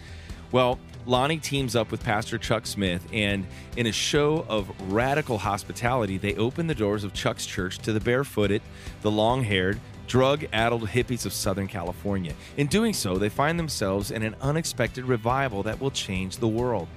Well, 0.52 0.78
Lonnie 1.06 1.38
teams 1.38 1.74
up 1.74 1.90
with 1.90 2.04
Pastor 2.04 2.36
Chuck 2.36 2.66
Smith, 2.66 3.08
and 3.10 3.46
in 3.78 3.86
a 3.86 3.92
show 3.92 4.44
of 4.50 4.70
radical 4.92 5.38
hospitality, 5.38 6.18
they 6.18 6.34
open 6.36 6.66
the 6.66 6.74
doors 6.74 7.04
of 7.04 7.14
Chuck's 7.14 7.46
church 7.46 7.78
to 7.78 7.94
the 7.94 8.00
barefooted, 8.00 8.60
the 9.00 9.10
long 9.10 9.42
haired, 9.42 9.80
drug 10.06 10.44
addled 10.52 10.88
hippies 10.88 11.26
of 11.26 11.32
Southern 11.32 11.68
California. 11.68 12.34
In 12.56 12.66
doing 12.66 12.92
so, 12.92 13.16
they 13.16 13.28
find 13.28 13.58
themselves 13.58 14.10
in 14.10 14.22
an 14.22 14.36
unexpected 14.40 15.04
revival 15.04 15.62
that 15.64 15.80
will 15.80 15.90
change 15.90 16.38
the 16.38 16.48
world. 16.48 16.88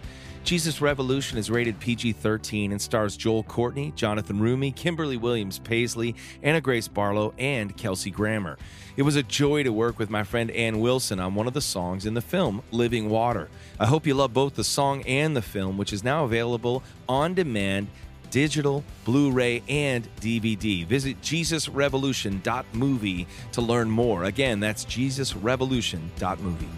Jesus 0.47 0.79
Revolution 0.79 1.37
is 1.37 1.51
rated 1.51 1.77
PG 1.77 2.13
13 2.13 2.71
and 2.71 2.81
stars 2.81 3.17
Joel 3.17 3.43
Courtney, 3.43 3.91
Jonathan 3.97 4.39
Roumie, 4.39 4.73
Kimberly 4.73 5.17
Williams 5.17 5.59
Paisley, 5.59 6.15
Anna 6.41 6.61
Grace 6.61 6.87
Barlow, 6.87 7.33
and 7.37 7.75
Kelsey 7.75 8.11
Grammer. 8.11 8.57
It 8.95 9.01
was 9.01 9.17
a 9.17 9.23
joy 9.23 9.63
to 9.63 9.73
work 9.73 9.99
with 9.99 10.09
my 10.09 10.23
friend 10.23 10.49
Ann 10.51 10.79
Wilson 10.79 11.19
on 11.19 11.35
one 11.35 11.47
of 11.47 11.53
the 11.53 11.59
songs 11.59 12.05
in 12.05 12.13
the 12.13 12.21
film, 12.21 12.63
Living 12.71 13.09
Water. 13.09 13.49
I 13.77 13.87
hope 13.87 14.07
you 14.07 14.13
love 14.13 14.33
both 14.33 14.55
the 14.55 14.63
song 14.63 15.01
and 15.01 15.35
the 15.35 15.41
film, 15.41 15.77
which 15.77 15.91
is 15.91 16.01
now 16.01 16.23
available 16.23 16.81
on 17.09 17.33
demand, 17.33 17.89
digital, 18.29 18.83
Blu 19.05 19.31
ray, 19.31 19.63
and 19.67 20.07
DVD. 20.21 20.85
Visit 20.85 21.19
JesusRevolution.movie 21.21 23.27
to 23.51 23.61
learn 23.61 23.89
more. 23.89 24.25
Again, 24.25 24.59
that's 24.59 24.85
JesusRevolution.movie. 24.85 26.69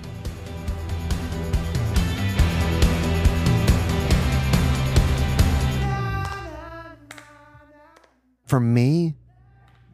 for 8.49 8.59
me 8.59 9.15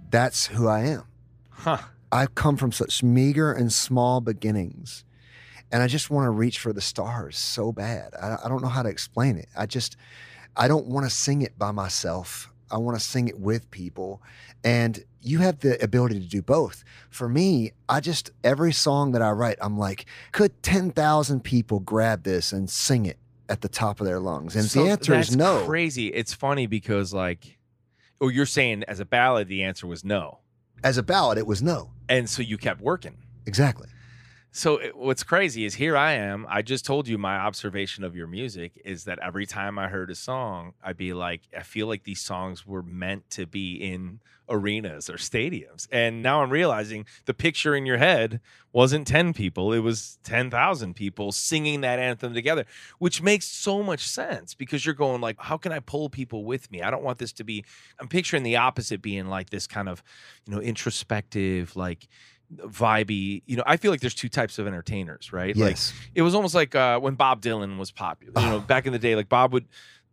that's 0.10 0.48
who 0.48 0.68
I 0.68 0.86
am 0.86 1.04
Huh. 1.50 1.78
I've 2.12 2.36
come 2.36 2.56
from 2.56 2.72
such 2.72 3.04
meager 3.04 3.52
and 3.52 3.72
small 3.72 4.22
beginnings 4.22 5.04
and 5.72 5.84
I 5.84 5.88
just 5.88 6.10
want 6.10 6.26
to 6.26 6.30
reach 6.30 6.60
for 6.60 6.72
the 6.72 6.80
stars 6.80 7.38
so 7.38 7.74
bad 7.74 8.14
I, 8.20 8.38
I 8.46 8.48
don't 8.48 8.62
know 8.62 8.70
how 8.70 8.82
to 8.82 8.90
explain 8.90 9.38
it 9.38 9.50
I 9.58 9.66
just 9.66 9.98
I 10.58 10.68
don't 10.68 10.88
want 10.88 11.06
to 11.06 11.10
sing 11.10 11.42
it 11.42 11.58
by 11.58 11.72
myself 11.72 12.52
I 12.72 12.78
want 12.78 12.98
to 12.98 13.04
sing 13.04 13.28
it 13.28 13.40
with 13.40 13.70
people. 13.72 14.22
And 14.64 15.04
you 15.22 15.40
have 15.40 15.60
the 15.60 15.82
ability 15.84 16.20
to 16.20 16.28
do 16.28 16.42
both. 16.42 16.84
For 17.10 17.30
me, 17.30 17.72
I 17.88 18.00
just, 18.00 18.32
every 18.44 18.74
song 18.74 19.12
that 19.12 19.22
I 19.22 19.32
write, 19.32 19.58
I'm 19.62 19.78
like, 19.78 20.06
could 20.32 20.62
10,000 20.64 21.42
people 21.42 21.80
grab 21.80 22.24
this 22.24 22.52
and 22.52 22.70
sing 22.70 23.06
it 23.06 23.18
at 23.48 23.62
the 23.62 23.70
top 23.70 24.00
of 24.00 24.08
their 24.08 24.20
lungs? 24.20 24.56
And 24.56 24.66
So 24.66 24.84
the 24.84 24.90
answer 24.90 25.14
is 25.16 25.36
no. 25.36 25.66
Crazy. 25.66 26.08
It's 26.08 26.34
funny 26.34 26.68
because 26.68 27.14
like, 27.14 27.58
oh, 28.20 28.30
you're 28.30 28.46
saying 28.46 28.84
as 28.88 29.00
a 29.00 29.06
ballad, 29.06 29.48
the 29.48 29.64
answer 29.64 29.88
was 29.88 30.04
no, 30.04 30.40
As 30.84 30.98
a 30.98 31.04
ballad, 31.04 31.38
it 31.38 31.48
was 31.48 31.62
no. 31.62 31.92
and 32.10 32.30
so 32.30 32.42
you 32.42 32.58
kept 32.58 32.82
working. 32.82 33.18
Exactly. 33.46 33.88
So 34.56 34.78
it- 34.78 34.96
what's 34.96 35.24
crazy 35.24 35.66
is 35.66 35.76
here 35.76 35.98
I 35.98 36.14
am. 36.14 36.46
I 36.48 36.62
just 36.62 36.86
told 36.86 37.10
you 37.10 37.18
my 37.18 37.36
observation 37.36 38.06
of 38.06 38.16
your 38.16 38.26
music 38.26 38.82
is 38.86 39.04
that 39.04 39.20
every 39.22 39.46
time 39.46 39.78
I 39.78 39.90
heard 39.90 40.10
a 40.10 40.16
song, 40.16 40.76
I'd 40.82 40.96
be 40.96 41.12
like, 41.12 41.42
I 41.56 41.62
feel 41.62 41.88
like 41.88 42.06
these 42.06 42.22
songs 42.22 42.66
were 42.66 42.82
meant 42.82 43.30
to 43.32 43.46
be 43.46 43.76
in 43.76 44.22
arenas 44.48 45.10
or 45.10 45.16
stadiums. 45.16 45.90
And 45.92 46.22
now 46.24 46.42
I'm 46.42 46.52
realizing 46.52 47.06
the 47.26 47.34
picture 47.34 47.76
in 47.76 47.86
your 47.86 47.98
head 47.98 48.40
wasn't 48.72 49.08
10 49.08 49.34
people, 49.34 49.74
it 49.74 49.80
was 49.80 50.20
10,000 50.24 50.94
people 50.94 51.34
singing 51.34 51.82
that 51.82 52.00
anthem 52.00 52.34
together, 52.34 52.66
which 52.98 53.22
makes 53.22 53.48
so 53.48 53.84
much 53.84 54.08
sense 54.08 54.54
because 54.54 54.86
you're 54.86 54.96
going 54.96 55.20
like, 55.20 55.38
how 55.40 55.58
can 55.58 55.74
I 55.74 55.80
pull 55.80 56.10
people 56.10 56.46
with 56.46 56.72
me? 56.72 56.82
I 56.82 56.92
don't 56.92 57.04
want 57.04 57.18
this 57.18 57.34
to 57.34 57.44
be 57.44 57.66
I'm 58.00 58.08
picturing 58.08 58.44
the 58.44 58.56
opposite 58.56 59.02
being 59.02 59.28
like 59.28 59.50
this 59.50 59.68
kind 59.68 59.90
of, 59.90 60.02
you 60.46 60.54
know, 60.54 60.62
introspective 60.62 61.76
like 61.76 62.08
vibey 62.66 63.42
you 63.46 63.56
know 63.58 63.64
i 63.66 63.78
feel 63.78 63.92
like 63.92 64.00
there's 64.02 64.14
two 64.16 64.30
types 64.30 64.58
of 64.60 64.68
entertainers 64.68 65.32
right 65.34 65.56
like 65.58 65.72
Yes. 65.72 65.94
it 66.14 66.22
was 66.22 66.34
almost 66.36 66.56
like 66.56 66.76
uh, 66.76 67.00
when 67.00 67.16
bob 67.16 67.42
dylan 67.42 67.78
was 67.78 67.92
popular 67.92 68.34
you 68.42 68.50
know 68.50 68.60
back 68.60 68.86
in 68.86 68.94
the 68.94 69.00
day 69.00 69.16
like 69.16 69.30
bob 69.30 69.54
would 69.54 69.66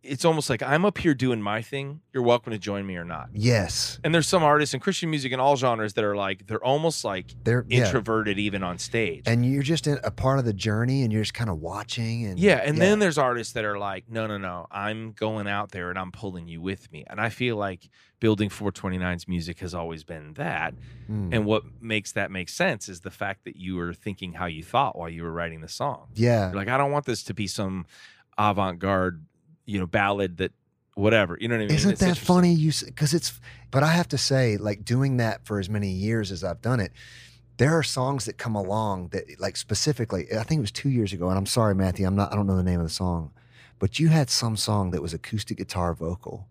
it's 0.03 0.25
almost 0.25 0.49
like 0.49 0.61
i'm 0.61 0.83
up 0.85 0.97
here 0.97 1.13
doing 1.13 1.41
my 1.41 1.61
thing 1.61 2.01
you're 2.13 2.23
welcome 2.23 2.51
to 2.51 2.59
join 2.59 2.85
me 2.85 2.95
or 2.97 3.05
not 3.05 3.29
yes. 3.33 3.99
and 4.03 4.13
there's 4.13 4.27
some 4.27 4.43
artists 4.43 4.73
in 4.73 4.79
christian 4.79 5.09
music 5.09 5.31
in 5.31 5.39
all 5.39 5.55
genres 5.55 5.93
that 5.93 6.03
are 6.03 6.15
like 6.15 6.45
they're 6.47 6.63
almost 6.63 7.03
like 7.05 7.33
They're 7.43 7.65
yeah. 7.69 7.85
introverted 7.85 8.37
even 8.37 8.63
on 8.63 8.77
stage 8.77 9.23
And 9.25 9.45
you're 9.45 9.63
just 9.63 9.87
in 9.87 9.97
a 10.03 10.11
part 10.11 10.39
of 10.39 10.45
the 10.45 10.53
journey 10.53 11.03
and 11.03 11.11
you're 11.13 11.23
just 11.23 11.33
kind 11.33 11.49
of 11.49 11.59
watching 11.59 12.25
and 12.25 12.37
yeah 12.39 12.61
and 12.63 12.77
then 12.77 12.99
there's 12.99 13.17
artists 13.17 13.53
that 13.53 13.65
are 13.65 13.77
like 13.77 14.05
no 14.09 14.27
no 14.27 14.37
no 14.37 14.67
i'm 14.71 15.13
going 15.13 15.47
out 15.47 15.71
there 15.71 15.89
and 15.89 15.97
i'm 15.97 16.11
pulling 16.11 16.47
you 16.47 16.61
with 16.61 16.91
me 16.91 17.05
and 17.07 17.19
i 17.21 17.29
feel 17.29 17.55
like 17.55 17.89
building 18.19 18.49
429's 18.49 19.27
music 19.27 19.59
has 19.59 19.73
always 19.73 20.03
been 20.03 20.33
that 20.35 20.73
Mm. 21.11 21.33
And 21.35 21.45
what 21.45 21.63
makes 21.81 22.13
that 22.13 22.31
make 22.31 22.47
sense 22.47 22.87
is 22.87 23.01
the 23.01 23.11
fact 23.11 23.43
that 23.43 23.57
you 23.57 23.75
were 23.75 23.93
thinking 23.93 24.31
how 24.31 24.45
you 24.45 24.63
thought 24.63 24.97
while 24.97 25.09
you 25.09 25.21
were 25.21 25.33
writing 25.33 25.59
the 25.59 25.67
song. 25.67 26.07
yeah. 26.15 26.47
You're 26.47 26.55
like, 26.55 26.69
I 26.69 26.77
don't 26.77 26.91
want 26.91 27.05
this 27.05 27.23
to 27.23 27.33
be 27.33 27.45
some 27.45 27.85
avant-garde, 28.37 29.25
you 29.65 29.79
know, 29.79 29.85
ballad 29.87 30.37
that 30.37 30.51
whatever. 30.95 31.37
You 31.39 31.47
know 31.47 31.55
what 31.55 31.63
I 31.63 31.67
mean? 31.67 31.75
Isn't 31.75 31.91
It's 31.93 32.01
that 32.01 32.17
funny? 32.17 32.53
You 32.53 32.71
because 32.85 33.13
it's, 33.13 33.39
but 33.71 33.83
I 33.83 33.87
have 33.87 34.07
to 34.09 34.17
say, 34.17 34.57
like 34.57 34.85
doing 34.85 35.17
that 35.17 35.45
for 35.45 35.59
as 35.59 35.69
many 35.69 35.89
years 35.89 36.31
as 36.31 36.43
I've 36.43 36.61
done 36.61 36.79
it, 36.79 36.91
there 37.57 37.77
are 37.77 37.83
songs 37.83 38.25
that 38.25 38.37
come 38.37 38.55
along 38.55 39.09
that, 39.09 39.39
like 39.39 39.55
specifically, 39.57 40.27
I 40.37 40.43
think 40.43 40.59
it 40.59 40.61
was 40.61 40.71
two 40.71 40.89
years 40.89 41.13
ago, 41.13 41.29
and 41.29 41.37
I'm 41.37 41.45
sorry, 41.45 41.75
Matthew, 41.75 42.05
I'm 42.07 42.15
not, 42.15 42.31
I 42.31 42.35
don't 42.35 42.47
know 42.47 42.57
the 42.57 42.63
name 42.63 42.79
of 42.79 42.85
the 42.85 42.93
song, 42.93 43.31
but 43.79 43.99
you 43.99 44.07
had 44.09 44.29
some 44.29 44.57
song 44.57 44.91
that 44.91 45.01
was 45.01 45.13
acoustic 45.13 45.57
guitar 45.57 45.93
vocal, 45.93 46.47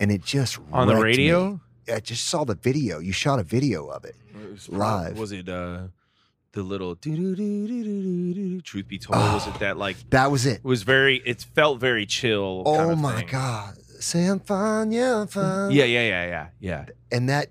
and 0.00 0.10
it 0.10 0.24
just 0.24 0.58
On 0.72 0.86
the 0.86 0.94
wrecked 0.94 1.18
me. 1.18 1.30
radio? 1.30 1.60
I 1.92 2.00
just 2.00 2.26
saw 2.26 2.44
the 2.44 2.54
video. 2.54 2.98
You 3.00 3.12
shot 3.12 3.38
a 3.38 3.42
video 3.42 3.86
of 3.88 4.04
it. 4.06 4.16
It 4.34 4.50
was 4.50 4.68
Live. 4.70 5.18
Was 5.18 5.32
it 5.32 5.48
uh 5.48 5.88
the 6.54 6.62
little 6.62 6.96
truth 8.62 8.88
be 8.88 8.98
told? 8.98 9.18
was 9.18 9.46
it 9.46 9.54
that 9.60 9.76
like 9.76 9.96
That 10.10 10.30
was 10.30 10.46
it. 10.46 10.58
it 10.58 10.64
was 10.64 10.82
very 10.82 11.16
it 11.24 11.42
felt 11.54 11.80
very 11.80 12.06
chill. 12.06 12.62
Oh 12.66 12.76
kind 12.76 12.90
of 12.92 12.98
my 12.98 13.16
thing. 13.20 13.28
god! 13.30 13.76
Say 14.00 14.24
I'm 14.26 14.40
fine, 14.40 14.92
yeah, 14.92 15.20
I'm 15.20 15.26
fine. 15.26 15.70
Yeah, 15.70 15.84
yeah, 15.84 16.08
yeah, 16.08 16.26
yeah, 16.26 16.46
yeah. 16.60 16.84
and 17.10 17.28
that, 17.28 17.48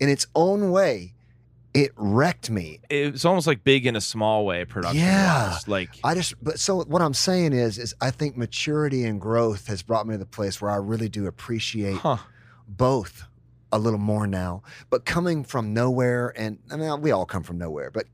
in 0.00 0.08
its 0.08 0.26
own 0.34 0.70
way, 0.70 1.14
it 1.72 1.92
wrecked 1.96 2.50
me. 2.50 2.80
It 2.90 3.12
was 3.12 3.24
almost 3.24 3.46
like 3.46 3.64
big 3.64 3.86
in 3.86 3.96
a 3.96 4.00
small 4.00 4.44
way, 4.44 4.64
production 4.64 5.00
Yeah. 5.00 5.50
wise. 5.52 5.66
Like 5.68 5.90
I 6.04 6.14
just, 6.14 6.34
but 6.42 6.60
so 6.60 6.82
what 6.84 7.00
I'm 7.02 7.14
saying 7.14 7.52
is, 7.52 7.78
is 7.78 7.94
I 8.00 8.10
think 8.10 8.36
maturity 8.36 9.04
and 9.04 9.20
growth 9.20 9.66
has 9.68 9.82
brought 9.82 10.06
me 10.06 10.14
to 10.14 10.18
the 10.18 10.26
place 10.26 10.60
where 10.60 10.70
I 10.70 10.76
really 10.76 11.08
do 11.08 11.26
appreciate 11.26 11.96
huh. 11.96 12.18
both 12.68 13.24
a 13.72 13.78
little 13.78 13.98
more 13.98 14.26
now. 14.26 14.62
But 14.90 15.04
coming 15.04 15.42
from 15.42 15.72
nowhere, 15.74 16.32
and 16.36 16.58
I 16.70 16.76
mean, 16.76 17.00
we 17.00 17.10
all 17.10 17.24
come 17.26 17.42
from 17.42 17.58
nowhere, 17.58 17.90
but 17.90 18.06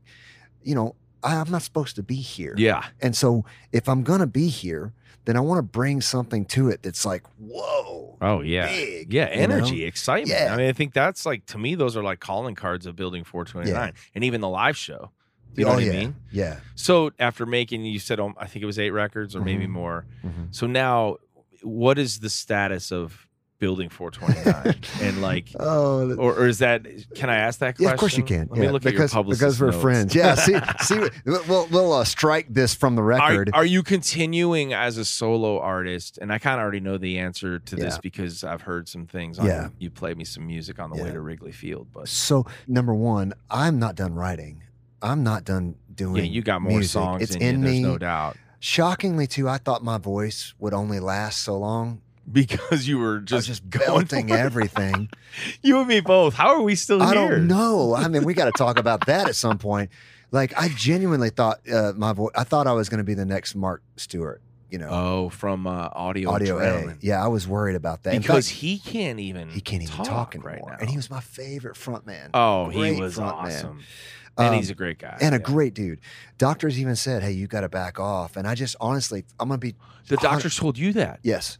you 0.63 0.75
know, 0.75 0.95
I, 1.23 1.35
I'm 1.37 1.49
not 1.51 1.61
supposed 1.61 1.95
to 1.97 2.03
be 2.03 2.15
here. 2.15 2.55
Yeah. 2.57 2.85
And 3.01 3.15
so 3.15 3.45
if 3.71 3.87
I'm 3.89 4.03
gonna 4.03 4.27
be 4.27 4.47
here, 4.47 4.93
then 5.25 5.37
I 5.37 5.39
want 5.39 5.59
to 5.59 5.63
bring 5.63 6.01
something 6.01 6.45
to 6.45 6.69
it 6.69 6.81
that's 6.83 7.05
like, 7.05 7.23
whoa, 7.37 8.17
Oh 8.21 8.41
yeah. 8.41 8.67
big. 8.67 9.13
Yeah, 9.13 9.29
you 9.31 9.47
know? 9.47 9.55
energy, 9.55 9.83
excitement. 9.85 10.29
Yeah. 10.39 10.53
I 10.53 10.57
mean, 10.57 10.67
I 10.67 10.73
think 10.73 10.93
that's 10.93 11.25
like 11.25 11.45
to 11.47 11.57
me, 11.57 11.75
those 11.75 11.95
are 11.97 12.03
like 12.03 12.19
calling 12.19 12.55
cards 12.55 12.85
of 12.85 12.95
building 12.95 13.23
429 13.23 13.93
and 14.15 14.23
even 14.23 14.41
the 14.41 14.49
live 14.49 14.75
show. 14.77 15.11
You 15.55 15.65
know 15.65 15.71
oh 15.71 15.73
what 15.75 15.83
yeah, 15.83 15.91
I 15.91 15.95
mean? 15.95 16.15
yeah. 16.31 16.59
So 16.75 17.11
after 17.19 17.45
making, 17.45 17.83
you 17.85 17.99
said, 17.99 18.19
um, 18.21 18.35
I 18.37 18.47
think 18.47 18.63
it 18.63 18.65
was 18.67 18.79
eight 18.79 18.91
records 18.91 19.35
or 19.35 19.41
maybe 19.41 19.65
Mhm. 19.67 19.71
more. 19.71 20.05
Mhm. 20.23 20.47
So 20.55 20.65
now, 20.65 21.17
what 21.61 21.99
is 21.99 22.19
the 22.21 22.29
status 22.29 22.89
of 22.91 23.27
building 23.61 23.87
429? 23.87 24.75
and 25.01 25.21
like, 25.21 25.47
Oh, 25.57 26.13
or, 26.17 26.33
or 26.33 26.47
is 26.47 26.59
that? 26.59 26.85
Can 27.15 27.29
I 27.29 27.37
ask 27.37 27.59
that 27.59 27.75
question? 27.77 27.85
Yeah, 27.87 27.93
of 27.93 27.99
course 27.99 28.17
you 28.17 28.23
can. 28.23 28.47
Let 28.49 28.57
yeah, 28.57 28.65
me 28.65 28.71
look 28.73 28.81
because 28.83 29.15
at 29.15 29.23
your 29.23 29.23
because 29.33 29.61
we're 29.61 29.67
notes. 29.71 29.81
friends. 29.81 30.13
Yeah, 30.15 30.35
see, 30.35 30.57
see, 30.81 30.99
we'll 31.25 31.67
we'll 31.71 31.93
uh, 31.93 32.03
strike 32.03 32.47
this 32.49 32.73
from 32.75 32.95
the 32.95 33.03
record. 33.03 33.51
are 33.53 33.63
you 33.63 33.83
continuing 33.83 34.73
as 34.73 34.97
a 34.97 35.05
solo 35.05 35.59
artist? 35.59 36.17
And 36.21 36.33
I 36.33 36.39
kind 36.39 36.55
of 36.59 36.63
already 36.63 36.81
know 36.81 36.97
the 36.97 37.19
answer 37.19 37.59
to 37.59 37.75
this 37.77 37.93
Yeah. 37.93 37.99
because 38.03 38.43
I've 38.43 38.63
heard 38.63 38.89
some 38.89 39.05
things. 39.05 39.39
On, 39.39 39.45
Yeah. 39.45 39.69
you 39.79 39.89
played 39.89 40.17
me 40.17 40.25
some 40.25 40.45
music 40.45 40.79
on 40.79 40.89
the 40.89 41.01
way 41.01 41.11
to 41.11 41.21
Wrigley 41.21 41.53
Field, 41.53 41.87
but 41.93 42.09
so 42.09 42.45
number 42.67 42.93
one, 42.93 43.33
I'm 43.49 43.79
not 43.79 43.95
done 43.95 44.13
writing. 44.15 44.63
I'm 45.01 45.23
not 45.23 45.45
done 45.45 45.75
doing. 45.93 46.17
yeah, 46.17 46.23
you 46.23 46.41
got 46.41 46.61
more 46.61 46.73
music. 46.73 46.91
songs 46.91 47.21
It's 47.21 47.35
in, 47.35 47.41
in 47.41 47.59
you. 47.63 47.69
Me. 47.69 47.81
no 47.83 47.97
doubt. 47.97 48.37
Shockingly, 48.59 49.25
too, 49.25 49.49
I 49.49 49.57
thought 49.57 49.83
my 49.83 49.97
voice 49.97 50.53
would 50.59 50.73
only 50.73 50.99
last 50.99 51.41
so 51.41 51.57
long. 51.57 52.01
Because 52.31 52.87
you 52.87 52.97
were 52.99 53.19
just 53.19 53.47
just 53.47 53.69
going 53.69 54.05
belting 54.05 54.31
everything. 54.31 55.09
You 55.61 55.79
and 55.79 55.87
me 55.87 56.01
both. 56.01 56.33
How 56.33 56.49
are 56.55 56.61
we 56.61 56.75
still 56.75 57.01
I 57.01 57.13
here? 57.13 57.29
don't 57.29 57.47
know. 57.47 57.95
I 57.95 58.07
mean, 58.09 58.25
we 58.25 58.33
got 58.33 58.45
to 58.45 58.51
talk 58.51 58.77
about 58.85 59.05
that 59.05 59.29
at 59.29 59.35
some 59.35 59.57
point. 59.57 59.89
Like, 60.31 60.53
I 60.57 60.67
genuinely 60.69 61.29
thought 61.29 61.59
uh, 61.71 61.93
my 61.95 62.11
voice. 62.13 62.31
I 62.35 62.43
thought 62.43 62.67
I 62.67 62.73
was 62.73 62.89
going 62.89 62.97
to 62.97 63.03
be 63.05 63.13
the 63.13 63.25
next 63.25 63.55
Mark 63.55 63.81
Stewart. 63.95 64.41
You 64.69 64.77
know, 64.77 64.87
Oh, 64.89 65.29
from 65.29 65.67
uh, 65.67 65.89
audio, 65.93 66.29
audio 66.31 66.59
A. 66.59 66.95
Yeah, 67.01 67.23
I 67.23 67.27
was 67.27 67.45
worried 67.47 67.75
about 67.75 68.03
that 68.03 68.17
because 68.17 68.47
fact, 68.49 68.59
he 68.59 68.77
can't 68.79 69.19
even 69.19 69.49
he 69.49 69.59
can't 69.61 69.83
even 69.83 69.95
talk, 70.05 70.33
anymore. 70.35 70.51
right 70.53 70.61
now. 70.65 70.77
And 70.79 70.89
he 70.89 70.95
was 70.95 71.09
my 71.09 71.19
favorite 71.19 71.75
frontman. 71.75 72.29
oh, 72.33 72.69
he 72.69 72.99
was 72.99 73.15
front 73.15 73.35
man. 73.43 73.45
awesome, 73.55 73.79
and 74.37 74.47
Um, 74.47 74.53
he's 74.55 74.69
a 74.69 74.73
great 74.75 74.97
guy 74.99 75.17
and 75.19 75.35
a 75.35 75.39
great 75.39 75.73
dude. 75.73 75.99
Doctors 76.37 76.79
even 76.79 76.95
said, 76.95 77.21
"Hey, 77.21 77.31
you 77.33 77.47
got 77.47 77.61
to 77.61 77.69
back 77.69 77.99
off." 77.99 78.37
And 78.37 78.47
I 78.47 78.55
just 78.55 78.77
honestly, 78.79 79.25
I'm 79.41 79.49
gonna 79.49 79.57
be 79.57 79.75
The 80.07 80.15
doctors 80.17 80.55
told 80.55 80.77
you 80.77 80.93
that. 80.93 81.19
yes, 81.21 81.57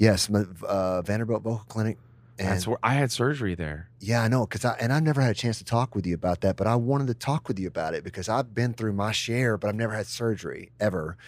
yes, 0.00 0.28
uh, 0.66 1.02
Vanderbilt 1.02 1.42
Vocal 1.44 1.64
Clinic. 1.68 1.96
And 2.38 2.48
That's 2.48 2.66
where 2.66 2.78
I 2.82 2.94
had 2.94 3.12
surgery 3.12 3.54
there. 3.54 3.90
yeah, 4.00 4.22
I 4.22 4.28
know, 4.28 4.46
because 4.46 4.64
I 4.64 4.72
and 4.80 4.94
I've 4.94 5.02
never 5.02 5.20
had 5.20 5.30
a 5.32 5.34
chance 5.34 5.58
to 5.58 5.64
talk 5.64 5.94
with 5.94 6.06
you 6.06 6.14
about 6.14 6.40
that, 6.40 6.56
but 6.56 6.66
I 6.66 6.74
wanted 6.74 7.08
to 7.08 7.14
talk 7.14 7.46
with 7.48 7.58
you 7.58 7.68
about 7.68 7.92
it 7.92 8.02
because 8.02 8.30
I've 8.30 8.54
been 8.54 8.72
through 8.72 8.94
my 8.94 9.12
share, 9.12 9.58
but 9.58 9.68
I've 9.68 9.74
never 9.74 9.92
had 9.94 10.06
surgery 10.06 10.70
ever. 10.80 11.18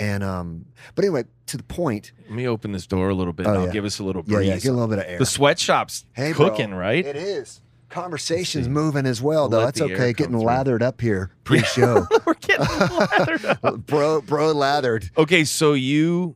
And 0.00 0.24
um, 0.24 0.64
but 0.94 1.04
anyway, 1.04 1.24
to 1.48 1.58
the 1.58 1.62
point. 1.64 2.12
Let 2.22 2.30
me 2.32 2.48
open 2.48 2.72
this 2.72 2.86
door 2.86 3.10
a 3.10 3.14
little 3.14 3.34
bit. 3.34 3.46
Oh, 3.46 3.52
I'll 3.52 3.66
yeah. 3.66 3.72
give 3.72 3.84
us 3.84 3.98
a 3.98 4.04
little 4.04 4.22
Yeah, 4.26 4.36
breeze. 4.38 4.48
yeah, 4.48 4.54
get 4.58 4.68
a 4.70 4.72
little 4.72 4.88
bit 4.88 5.00
of 5.00 5.04
air. 5.06 5.18
the 5.18 5.26
sweatshop's 5.26 6.06
Hey, 6.14 6.32
bro. 6.32 6.48
cooking, 6.48 6.72
right? 6.72 7.04
It 7.04 7.16
is. 7.16 7.60
Conversation's 7.90 8.68
moving 8.68 9.04
as 9.04 9.20
well, 9.20 9.50
though. 9.50 9.58
Let 9.58 9.74
That's 9.74 9.82
okay. 9.92 10.14
Getting 10.14 10.32
through. 10.32 10.44
lathered 10.46 10.82
up 10.82 11.00
here 11.00 11.30
pre-show, 11.44 12.06
We're 12.24 12.34
getting 12.34 12.66
lathered 12.96 13.44
up. 13.62 13.86
bro, 13.86 14.22
bro, 14.22 14.52
lathered. 14.52 15.10
Okay, 15.16 15.44
so 15.44 15.74
you 15.74 16.34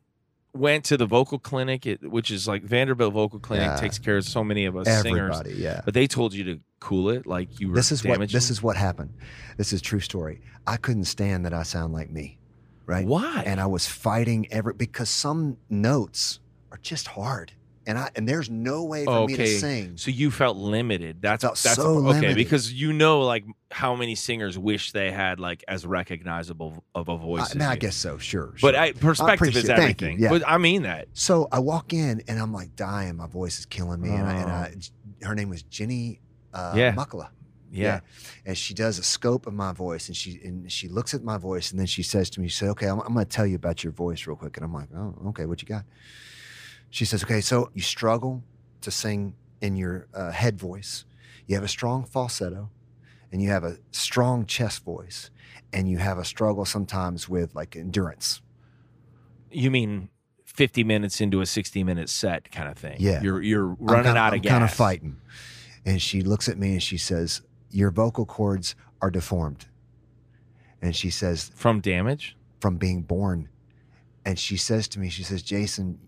went 0.55 0.85
to 0.87 0.97
the 0.97 1.07
vocal 1.07 1.39
clinic, 1.39 1.87
it, 1.87 2.11
which 2.11 2.31
is 2.31 2.49
like 2.49 2.63
Vanderbilt 2.63 3.13
Vocal 3.13 3.39
Clinic 3.39 3.67
Yeah. 3.67 3.77
takes 3.77 3.99
care 3.99 4.17
of 4.17 4.25
so 4.25 4.43
many 4.43 4.65
of 4.65 4.77
us 4.77 4.87
singers. 4.87 5.37
Everybody, 5.37 5.55
yeah. 5.55 5.83
But 5.85 5.95
they 5.95 6.07
told 6.07 6.35
you 6.35 6.45
to 6.45 6.61
cool 6.81 7.11
it, 7.11 7.27
like 7.27 7.61
you 7.61 7.69
were 7.69 7.75
This 7.75 7.93
is 7.93 8.05
what 8.05 8.21
this 8.31 8.51
is 8.51 8.63
what 8.63 8.77
happened. 8.77 9.11
This 9.57 9.73
is 9.73 9.81
true 9.83 10.01
story. 10.01 10.41
I 10.67 10.77
couldn't 10.77 11.05
stand 11.05 11.45
that 11.45 11.53
I 11.55 11.63
sound 11.65 11.93
like 11.93 12.11
me, 12.11 12.39
right? 12.87 13.07
why. 13.07 13.43
And 13.47 13.61
I 13.61 13.67
was 13.67 13.87
fighting 13.87 14.47
every 14.51 14.75
because 14.75 15.11
some 15.11 15.59
notes 15.69 16.41
are 16.73 16.79
just 16.83 17.09
hard, 17.09 17.53
and 17.89 17.99
I 17.99 18.11
and 18.15 18.29
there's 18.29 18.49
no 18.49 18.85
way 18.85 19.05
for 19.05 19.27
me 19.27 19.35
to 19.35 19.43
Okay. 19.43 19.57
sing. 19.57 19.97
So 19.97 20.13
you 20.13 20.31
felt 20.31 20.57
limited. 20.57 21.21
That's 21.21 21.43
Felt 21.43 21.57
that's 21.59 21.75
so 21.75 21.97
okay 21.97 22.07
limited. 22.21 22.37
because 22.37 22.73
you 22.73 22.93
know 22.93 23.23
like 23.23 23.45
how 23.73 23.97
many 23.97 24.15
singers 24.15 24.57
wish 24.57 24.93
they 24.93 25.11
had 25.11 25.41
like 25.41 25.65
as 25.67 25.85
recognizable 25.85 26.85
of 26.95 27.09
a 27.09 27.17
voice. 27.17 27.57
I, 27.57 27.71
I 27.73 27.77
guess 27.77 27.97
so, 27.97 28.19
sure. 28.19 28.55
But. 28.63 28.77
I, 28.77 28.93
perspective 28.93 29.57
is 29.57 29.65
thank 29.65 29.69
you, 29.69 29.83
everything. 29.83 30.19
yeah. 30.21 30.29
But 30.29 30.43
I 30.47 30.59
mean 30.59 30.83
that. 30.83 31.09
so 31.15 31.49
I 31.51 31.59
walk 31.59 31.93
in 31.93 32.23
and 32.29 32.39
I'm 32.39 32.53
like 32.53 32.77
dying. 32.77 33.17
My 33.17 33.27
voice 33.27 33.59
is 33.59 33.67
killing 33.67 34.01
me, 34.01 34.11
and, 34.11 34.29
I, 34.29 34.35
and 34.35 34.51
Oh. 34.51 35.25
I, 35.25 35.27
her 35.27 35.35
name 35.35 35.49
was 35.49 35.63
Jenny 35.65 36.21
uh, 36.55 36.75
Yeah. 36.77 36.95
Muckala. 36.95 37.31
Yeah. 37.71 38.01
and 38.47 38.57
she 38.57 38.73
does 38.73 38.99
a 38.99 39.03
scope 39.03 39.47
of 39.47 39.53
my 39.53 39.73
voice 39.73 40.09
and 40.09 40.17
she 40.17 40.41
and 40.43 40.73
she 40.73 40.89
looks 40.89 41.13
at 41.13 41.23
my 41.23 41.37
voice 41.37 41.71
and 41.71 41.79
then 41.79 41.87
she 41.87 42.03
says 42.03 42.31
to 42.31 42.41
me 42.41 42.49
she 42.49 42.57
said 42.57 42.71
okay 42.71 42.87
i'm, 42.87 42.99
I'm 43.01 43.13
going 43.13 43.27
to 43.27 43.31
tell 43.31 43.47
you 43.47 43.57
about 43.57 43.85
your 43.85 43.93
voice 43.93 44.27
real 44.27 44.37
quick 44.37 44.57
and 44.57 44.65
i'm 44.65 44.73
like 44.73 44.89
oh 44.97 45.15
okay 45.27 45.45
what 45.45 45.61
you 45.61 45.69
got 45.69 45.85
she 46.91 47.05
says 47.05 47.23
okay 47.25 47.41
so 47.41 47.71
you 47.75 47.83
struggle 47.83 48.43
to 48.81 48.91
sing 48.91 49.35
in 49.61 49.77
your 49.77 50.07
uh, 50.15 50.31
head 50.31 50.59
voice. 50.59 51.05
You 51.47 51.55
have 51.57 51.65
a 51.65 51.69
strong 51.69 52.05
falsetto, 52.05 52.71
and 53.33 53.43
you 53.43 53.49
have 53.51 53.65
a 53.65 53.79
strong 53.91 54.47
chest 54.47 54.85
voice, 54.85 55.31
and 55.73 55.89
you 55.89 55.99
have 55.99 56.19
a 56.19 56.25
struggle 56.25 56.65
sometimes 56.65 57.29
with 57.29 57.55
like 57.55 57.75
endurance. 57.75 58.41
You 59.51 59.71
mean 59.71 60.11
50 60.45 60.85
minutes 60.85 61.21
into 61.21 61.41
a 61.41 61.47
60 61.47 61.83
minute 61.85 62.09
set 62.09 62.51
kind 62.53 62.69
of 62.69 62.77
thing? 62.79 62.97
Yeah. 62.99 63.23
You're 63.23 63.43
you're 63.43 63.67
running 63.81 64.05
kinda- 64.05 64.21
out 64.21 64.35
I'm 64.35 64.41
gas. 64.41 64.51
kind 64.51 64.65
of 64.65 64.73
fighting. 64.73 65.17
And 65.87 66.01
she 66.03 66.21
looks 66.23 66.49
at 66.49 66.59
me 66.59 66.73
and 66.73 66.83
she 66.83 66.99
says, 66.99 67.41
"Your 67.71 67.91
vocal 67.91 68.27
cords 68.27 68.75
are 69.01 69.11
deformed." 69.11 69.67
And 70.83 70.95
she 70.95 71.11
says, 71.11 71.51
from 71.55 71.81
damage. 71.81 72.37
from 72.61 72.77
being 72.77 73.03
born. 73.03 73.49
And 74.25 74.39
she 74.39 74.57
says 74.57 74.87
to 74.89 75.01
me, 75.01 75.09
she 75.09 75.23
says, 75.25 75.43
Jason, 75.43 75.99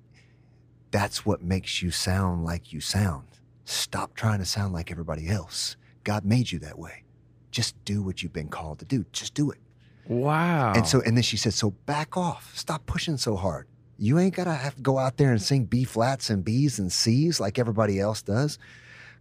that's 0.90 1.24
what 1.24 1.42
makes 1.42 1.82
you 1.82 1.90
sound 1.90 2.44
like 2.44 2.72
you 2.72 2.80
sound. 2.80 3.26
Stop 3.64 4.14
trying 4.14 4.40
to 4.40 4.44
sound 4.44 4.72
like 4.72 4.90
everybody 4.90 5.28
else. 5.28 5.76
God 6.04 6.24
made 6.24 6.50
you 6.50 6.58
that 6.60 6.78
way. 6.78 7.04
Just 7.50 7.82
do 7.84 8.02
what 8.02 8.22
you've 8.22 8.32
been 8.32 8.48
called 8.48 8.78
to 8.80 8.84
do. 8.84 9.04
Just 9.12 9.34
do 9.34 9.50
it. 9.50 9.58
Wow. 10.06 10.72
And 10.74 10.86
so, 10.86 11.00
and 11.02 11.16
then 11.16 11.22
she 11.22 11.36
said, 11.36 11.54
so 11.54 11.70
back 11.86 12.16
off. 12.16 12.52
Stop 12.56 12.86
pushing 12.86 13.16
so 13.16 13.36
hard. 13.36 13.66
You 13.98 14.18
ain't 14.18 14.34
got 14.34 14.44
to 14.44 14.54
have 14.54 14.76
to 14.76 14.82
go 14.82 14.98
out 14.98 15.18
there 15.18 15.30
and 15.30 15.40
sing 15.40 15.64
B 15.64 15.84
flats 15.84 16.30
and 16.30 16.44
B's 16.44 16.78
and 16.78 16.90
C's 16.90 17.38
like 17.38 17.58
everybody 17.58 18.00
else 18.00 18.22
does. 18.22 18.58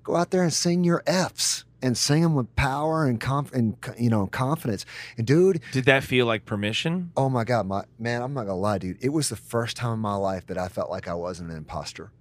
Go 0.04 0.16
out 0.16 0.32
there 0.32 0.44
and 0.44 0.54
sing 0.54 0.84
your 0.84 1.04
F's 1.06 1.66
and 1.82 1.98
sing 1.98 2.22
them 2.22 2.36
with 2.36 2.54
power 2.56 3.06
and, 3.06 3.20
conf- 3.20 3.54
and 3.54 3.76
you 3.98 4.10
know, 4.10 4.28
confidence. 4.28 4.86
And 5.18 5.26
dude, 5.26 5.62
did 5.72 5.86
that 5.86 6.04
feel 6.04 6.26
like 6.26 6.46
permission? 6.46 7.12
Oh 7.16 7.30
my 7.30 7.44
God, 7.44 7.68
my 7.68 7.84
man, 7.98 8.22
I'm 8.22 8.34
not 8.34 8.46
gonna 8.46 8.58
lie, 8.58 8.78
dude. 8.78 8.98
It 9.02 9.10
was 9.10 9.30
the 9.30 9.36
first 9.36 9.78
time 9.78 9.94
in 9.94 10.00
my 10.00 10.16
life 10.16 10.48
that 10.48 10.58
I 10.58 10.68
felt 10.68 10.90
like 10.90 11.08
I 11.08 11.14
wasn't 11.14 11.52
an 11.52 11.58
imposter 11.58 12.12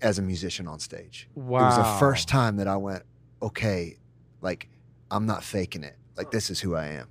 as 0.00 0.18
a 0.18 0.22
musician 0.22 0.66
on 0.66 0.80
stage. 0.80 1.28
Wow. 1.34 1.60
It 1.60 1.64
was 1.64 1.76
the 1.76 1.98
first 2.00 2.28
time 2.28 2.56
that 2.56 2.66
I 2.66 2.76
went, 2.76 3.04
okay, 3.40 3.98
like 4.40 4.68
I'm 5.10 5.26
not 5.26 5.44
faking 5.44 5.84
it. 5.84 5.96
Like 6.16 6.30
this 6.30 6.50
is 6.50 6.60
who 6.60 6.74
I 6.74 6.86
am. 6.86 7.08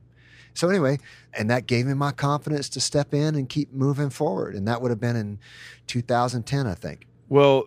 So 0.53 0.69
anyway, 0.69 0.99
and 1.33 1.49
that 1.49 1.65
gave 1.65 1.85
me 1.85 1.93
my 1.93 2.11
confidence 2.11 2.67
to 2.69 2.81
step 2.81 3.13
in 3.13 3.35
and 3.35 3.47
keep 3.47 3.71
moving 3.71 4.09
forward. 4.09 4.53
And 4.53 4.67
that 4.67 4.81
would 4.81 4.91
have 4.91 4.99
been 4.99 5.15
in 5.15 5.39
2010, 5.87 6.67
I 6.67 6.75
think. 6.75 7.07
Well, 7.29 7.65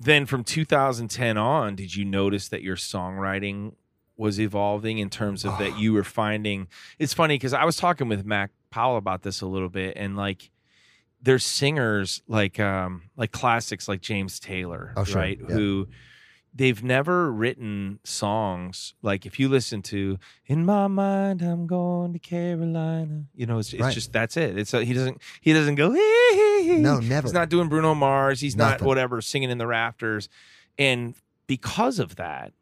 then 0.00 0.26
from 0.26 0.42
2010 0.44 1.36
on, 1.36 1.76
did 1.76 1.94
you 1.94 2.04
notice 2.04 2.48
that 2.48 2.62
your 2.62 2.76
songwriting 2.76 3.74
was 4.16 4.40
evolving 4.40 4.98
in 4.98 5.10
terms 5.10 5.44
of 5.44 5.56
that 5.58 5.78
you 5.78 5.92
were 5.92 6.04
finding? 6.04 6.68
It's 6.98 7.12
funny 7.14 7.34
because 7.34 7.52
I 7.52 7.64
was 7.64 7.76
talking 7.76 8.08
with 8.08 8.24
Mac 8.24 8.50
Powell 8.70 8.96
about 8.96 9.22
this 9.22 9.40
a 9.40 9.46
little 9.46 9.68
bit, 9.68 9.94
and 9.96 10.16
like 10.16 10.50
there's 11.22 11.44
singers 11.44 12.22
like 12.28 12.58
um 12.58 13.02
like 13.16 13.30
classics 13.32 13.88
like 13.88 14.00
James 14.00 14.40
Taylor, 14.40 14.92
Oh, 14.96 15.04
sure. 15.04 15.20
right? 15.20 15.38
Yeah. 15.40 15.54
Who 15.54 15.88
they've 16.54 16.82
never 16.82 17.30
written 17.32 18.00
songs 18.04 18.94
like 19.02 19.24
if 19.26 19.38
you 19.38 19.48
listen 19.48 19.82
to 19.82 20.18
"In 20.46 20.64
My 20.64 20.86
Mind 20.88 21.42
I'm 21.42 21.66
Going 21.66 22.12
to 22.12 22.18
Carolina," 22.18 23.24
you 23.34 23.46
know, 23.46 23.58
it's, 23.58 23.72
it's 23.72 23.80
Right. 23.82 23.94
just 23.94 24.12
that's 24.12 24.36
it. 24.36 24.58
It's 24.58 24.74
a, 24.74 24.84
he 24.84 24.92
doesn't 24.92 25.20
he 25.40 25.52
doesn't 25.52 25.76
go 25.76 25.88
No, 25.88 26.98
never. 27.00 27.26
He's 27.26 27.32
not 27.32 27.48
doing 27.48 27.68
Bruno 27.68 27.94
Mars. 27.94 28.40
He's 28.40 28.56
not 28.56 28.82
whatever 28.82 29.20
singing 29.20 29.50
in 29.50 29.58
the 29.58 29.66
rafters. 29.66 30.28
And 30.78 31.14
because 31.46 31.98
of 31.98 32.16
that, 32.16 32.52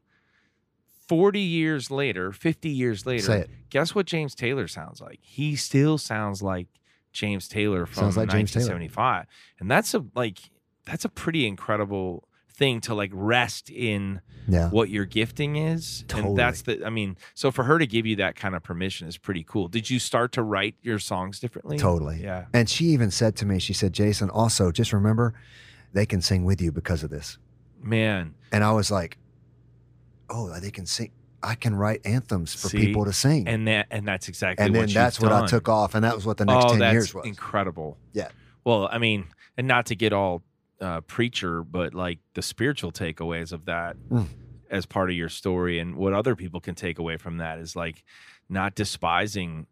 40 1.08 1.40
years 1.40 1.90
later, 1.90 2.32
50 2.32 2.68
years 2.68 3.06
later, 3.06 3.46
guess 3.70 3.94
what 3.94 4.06
James 4.06 4.34
Taylor 4.34 4.68
sounds 4.68 5.00
like? 5.00 5.18
He 5.22 5.56
still 5.56 5.96
sounds 5.98 6.42
like 6.42 6.68
James 7.12 7.48
Taylor 7.48 7.86
from 7.86 8.04
like 8.16 8.28
James 8.30 8.52
Taylor. 8.52 8.74
1975. 8.74 9.26
And 9.60 9.70
that's 9.70 9.94
a 9.94 10.04
like 10.14 10.38
that's 10.84 11.04
a 11.04 11.08
pretty 11.08 11.46
incredible 11.46 12.27
thing 12.58 12.80
to 12.82 12.94
like 12.94 13.10
rest 13.14 13.70
in 13.70 14.20
Yeah. 14.48 14.68
what 14.70 14.90
your 14.90 15.04
gifting 15.06 15.56
is. 15.56 16.04
And 16.14 16.36
that's 16.36 16.62
the 16.62 16.84
I 16.84 16.90
mean, 16.90 17.16
so 17.34 17.50
for 17.50 17.62
her 17.64 17.78
to 17.78 17.86
give 17.86 18.04
you 18.04 18.16
that 18.16 18.34
kind 18.36 18.54
of 18.54 18.62
permission 18.62 19.06
is 19.08 19.16
pretty 19.16 19.44
cool. 19.44 19.68
Did 19.68 19.88
you 19.88 19.98
start 19.98 20.32
to 20.32 20.42
write 20.42 20.74
your 20.82 20.98
songs 20.98 21.38
differently? 21.40 21.78
Totally. 21.78 22.20
Yeah. 22.22 22.46
And 22.52 22.68
she 22.68 22.86
even 22.86 23.10
said 23.10 23.36
to 23.36 23.46
me, 23.46 23.60
she 23.60 23.72
said, 23.72 23.92
Jason, 23.92 24.28
also 24.28 24.72
just 24.72 24.92
remember 24.92 25.34
they 25.92 26.04
can 26.04 26.20
sing 26.20 26.44
with 26.44 26.60
you 26.60 26.72
because 26.72 27.02
of 27.04 27.10
this. 27.10 27.38
Man. 27.80 28.34
And 28.52 28.64
I 28.64 28.72
was 28.72 28.90
like, 28.90 29.16
oh, 30.28 30.58
they 30.60 30.70
can 30.70 30.84
sing. 30.84 31.12
I 31.40 31.54
can 31.54 31.76
write 31.76 32.00
anthems 32.04 32.52
for 32.52 32.68
See? 32.68 32.78
people 32.78 33.04
to 33.04 33.12
sing. 33.12 33.46
And 33.46 33.68
that 33.68 33.86
and 33.92 34.06
that's 34.06 34.28
exactly 34.28 34.66
and 34.66 34.74
then 34.74 34.88
that's 34.88 35.20
what 35.20 35.32
I 35.32 35.46
took 35.46 35.68
off. 35.68 35.94
And 35.94 36.02
that 36.02 36.16
was 36.16 36.26
what 36.26 36.36
the 36.36 36.44
next 36.44 36.64
oh, 36.64 36.70
10 36.70 36.78
that's 36.80 36.92
years 36.92 37.14
was. 37.14 37.26
incredible. 37.26 37.96
Yeah. 38.12 38.28
Well, 38.64 38.88
I 38.90 38.98
mean, 38.98 39.28
and 39.56 39.68
not 39.68 39.86
to 39.86 39.94
get 39.94 40.12
all 40.12 40.42
uh, 40.80 41.00
preacher, 41.02 41.62
but 41.62 41.94
like 41.94 42.18
the 42.34 42.42
spiritual 42.42 42.92
takeaways 42.92 43.52
of 43.52 43.64
that 43.66 43.96
Mm. 44.10 44.26
as 44.70 44.86
part 44.86 45.10
of 45.10 45.16
your 45.16 45.28
story, 45.28 45.78
and 45.78 45.96
what 45.96 46.12
other 46.12 46.36
people 46.36 46.60
can 46.60 46.74
take 46.74 46.98
away 46.98 47.16
from 47.16 47.38
that 47.38 47.58
is 47.58 47.74
like 47.74 48.04
not 48.48 48.74
despising, 48.74 49.66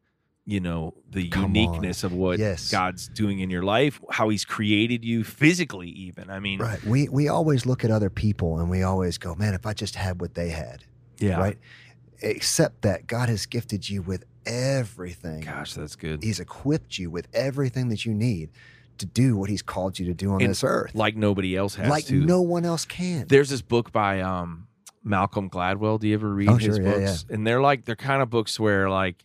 you 0.44 0.60
know, 0.60 0.94
the 1.10 1.28
Come 1.28 1.44
on. 1.44 1.54
uniqueness 1.54 2.02
of 2.04 2.12
what 2.12 2.38
Yes. 2.38 2.70
God's 2.70 3.08
doing 3.08 3.40
in 3.40 3.50
your 3.50 3.62
life, 3.62 4.00
how 4.10 4.28
He's 4.28 4.44
created 4.44 5.04
you 5.04 5.22
physically, 5.24 5.88
even. 5.90 6.30
I 6.30 6.40
mean, 6.40 6.60
Right. 6.60 6.82
We 6.84 7.08
we 7.08 7.28
always 7.28 7.66
look 7.66 7.84
at 7.84 7.90
other 7.90 8.10
people 8.10 8.58
and 8.58 8.68
we 8.70 8.82
always 8.82 9.18
go, 9.18 9.34
man, 9.34 9.54
if 9.54 9.64
I 9.66 9.72
just 9.74 9.94
had 9.96 10.20
what 10.20 10.34
they 10.34 10.50
had. 10.50 10.84
yeah. 11.18 11.38
Right. 11.38 11.58
Except 12.22 12.82
that 12.82 13.06
God 13.06 13.28
has 13.28 13.44
gifted 13.46 13.88
you 13.90 14.00
with 14.02 14.24
everything. 14.46 15.40
Gosh, 15.40 15.74
that's 15.74 15.96
good. 15.96 16.22
He's 16.22 16.40
equipped 16.40 16.98
you 16.98 17.10
with 17.10 17.28
everything 17.34 17.88
that 17.90 18.04
you 18.06 18.14
need 18.14 18.50
to 18.98 19.06
do 19.06 19.36
what 19.36 19.50
He's 19.50 19.62
called 19.62 19.98
you 19.98 20.06
to 20.06 20.14
do 20.14 20.32
on 20.32 20.40
And 20.40 20.50
this 20.50 20.64
earth. 20.64 20.94
Like 20.94 21.16
nobody 21.16 21.56
else 21.56 21.74
has 21.76 21.88
Like 21.88 22.06
to. 22.06 22.14
no 22.14 22.42
one 22.42 22.64
else 22.64 22.84
can. 22.84 23.26
There's 23.28 23.50
this 23.50 23.62
book 23.62 23.92
by 23.92 24.20
um, 24.20 24.66
Malcolm 25.04 25.48
Gladwell. 25.50 26.00
Do 26.00 26.08
you 26.08 26.14
ever 26.14 26.32
read 26.32 26.48
Oh, 26.48 26.54
his 26.56 26.76
sure, 26.76 26.84
yeah, 26.84 26.92
books? 27.06 27.24
And 27.30 27.46
they're 27.46 27.60
like 27.60 27.84
they're 27.84 27.96
kind 27.96 28.22
of 28.22 28.30
books 28.30 28.58
where 28.60 28.88
like 28.90 29.24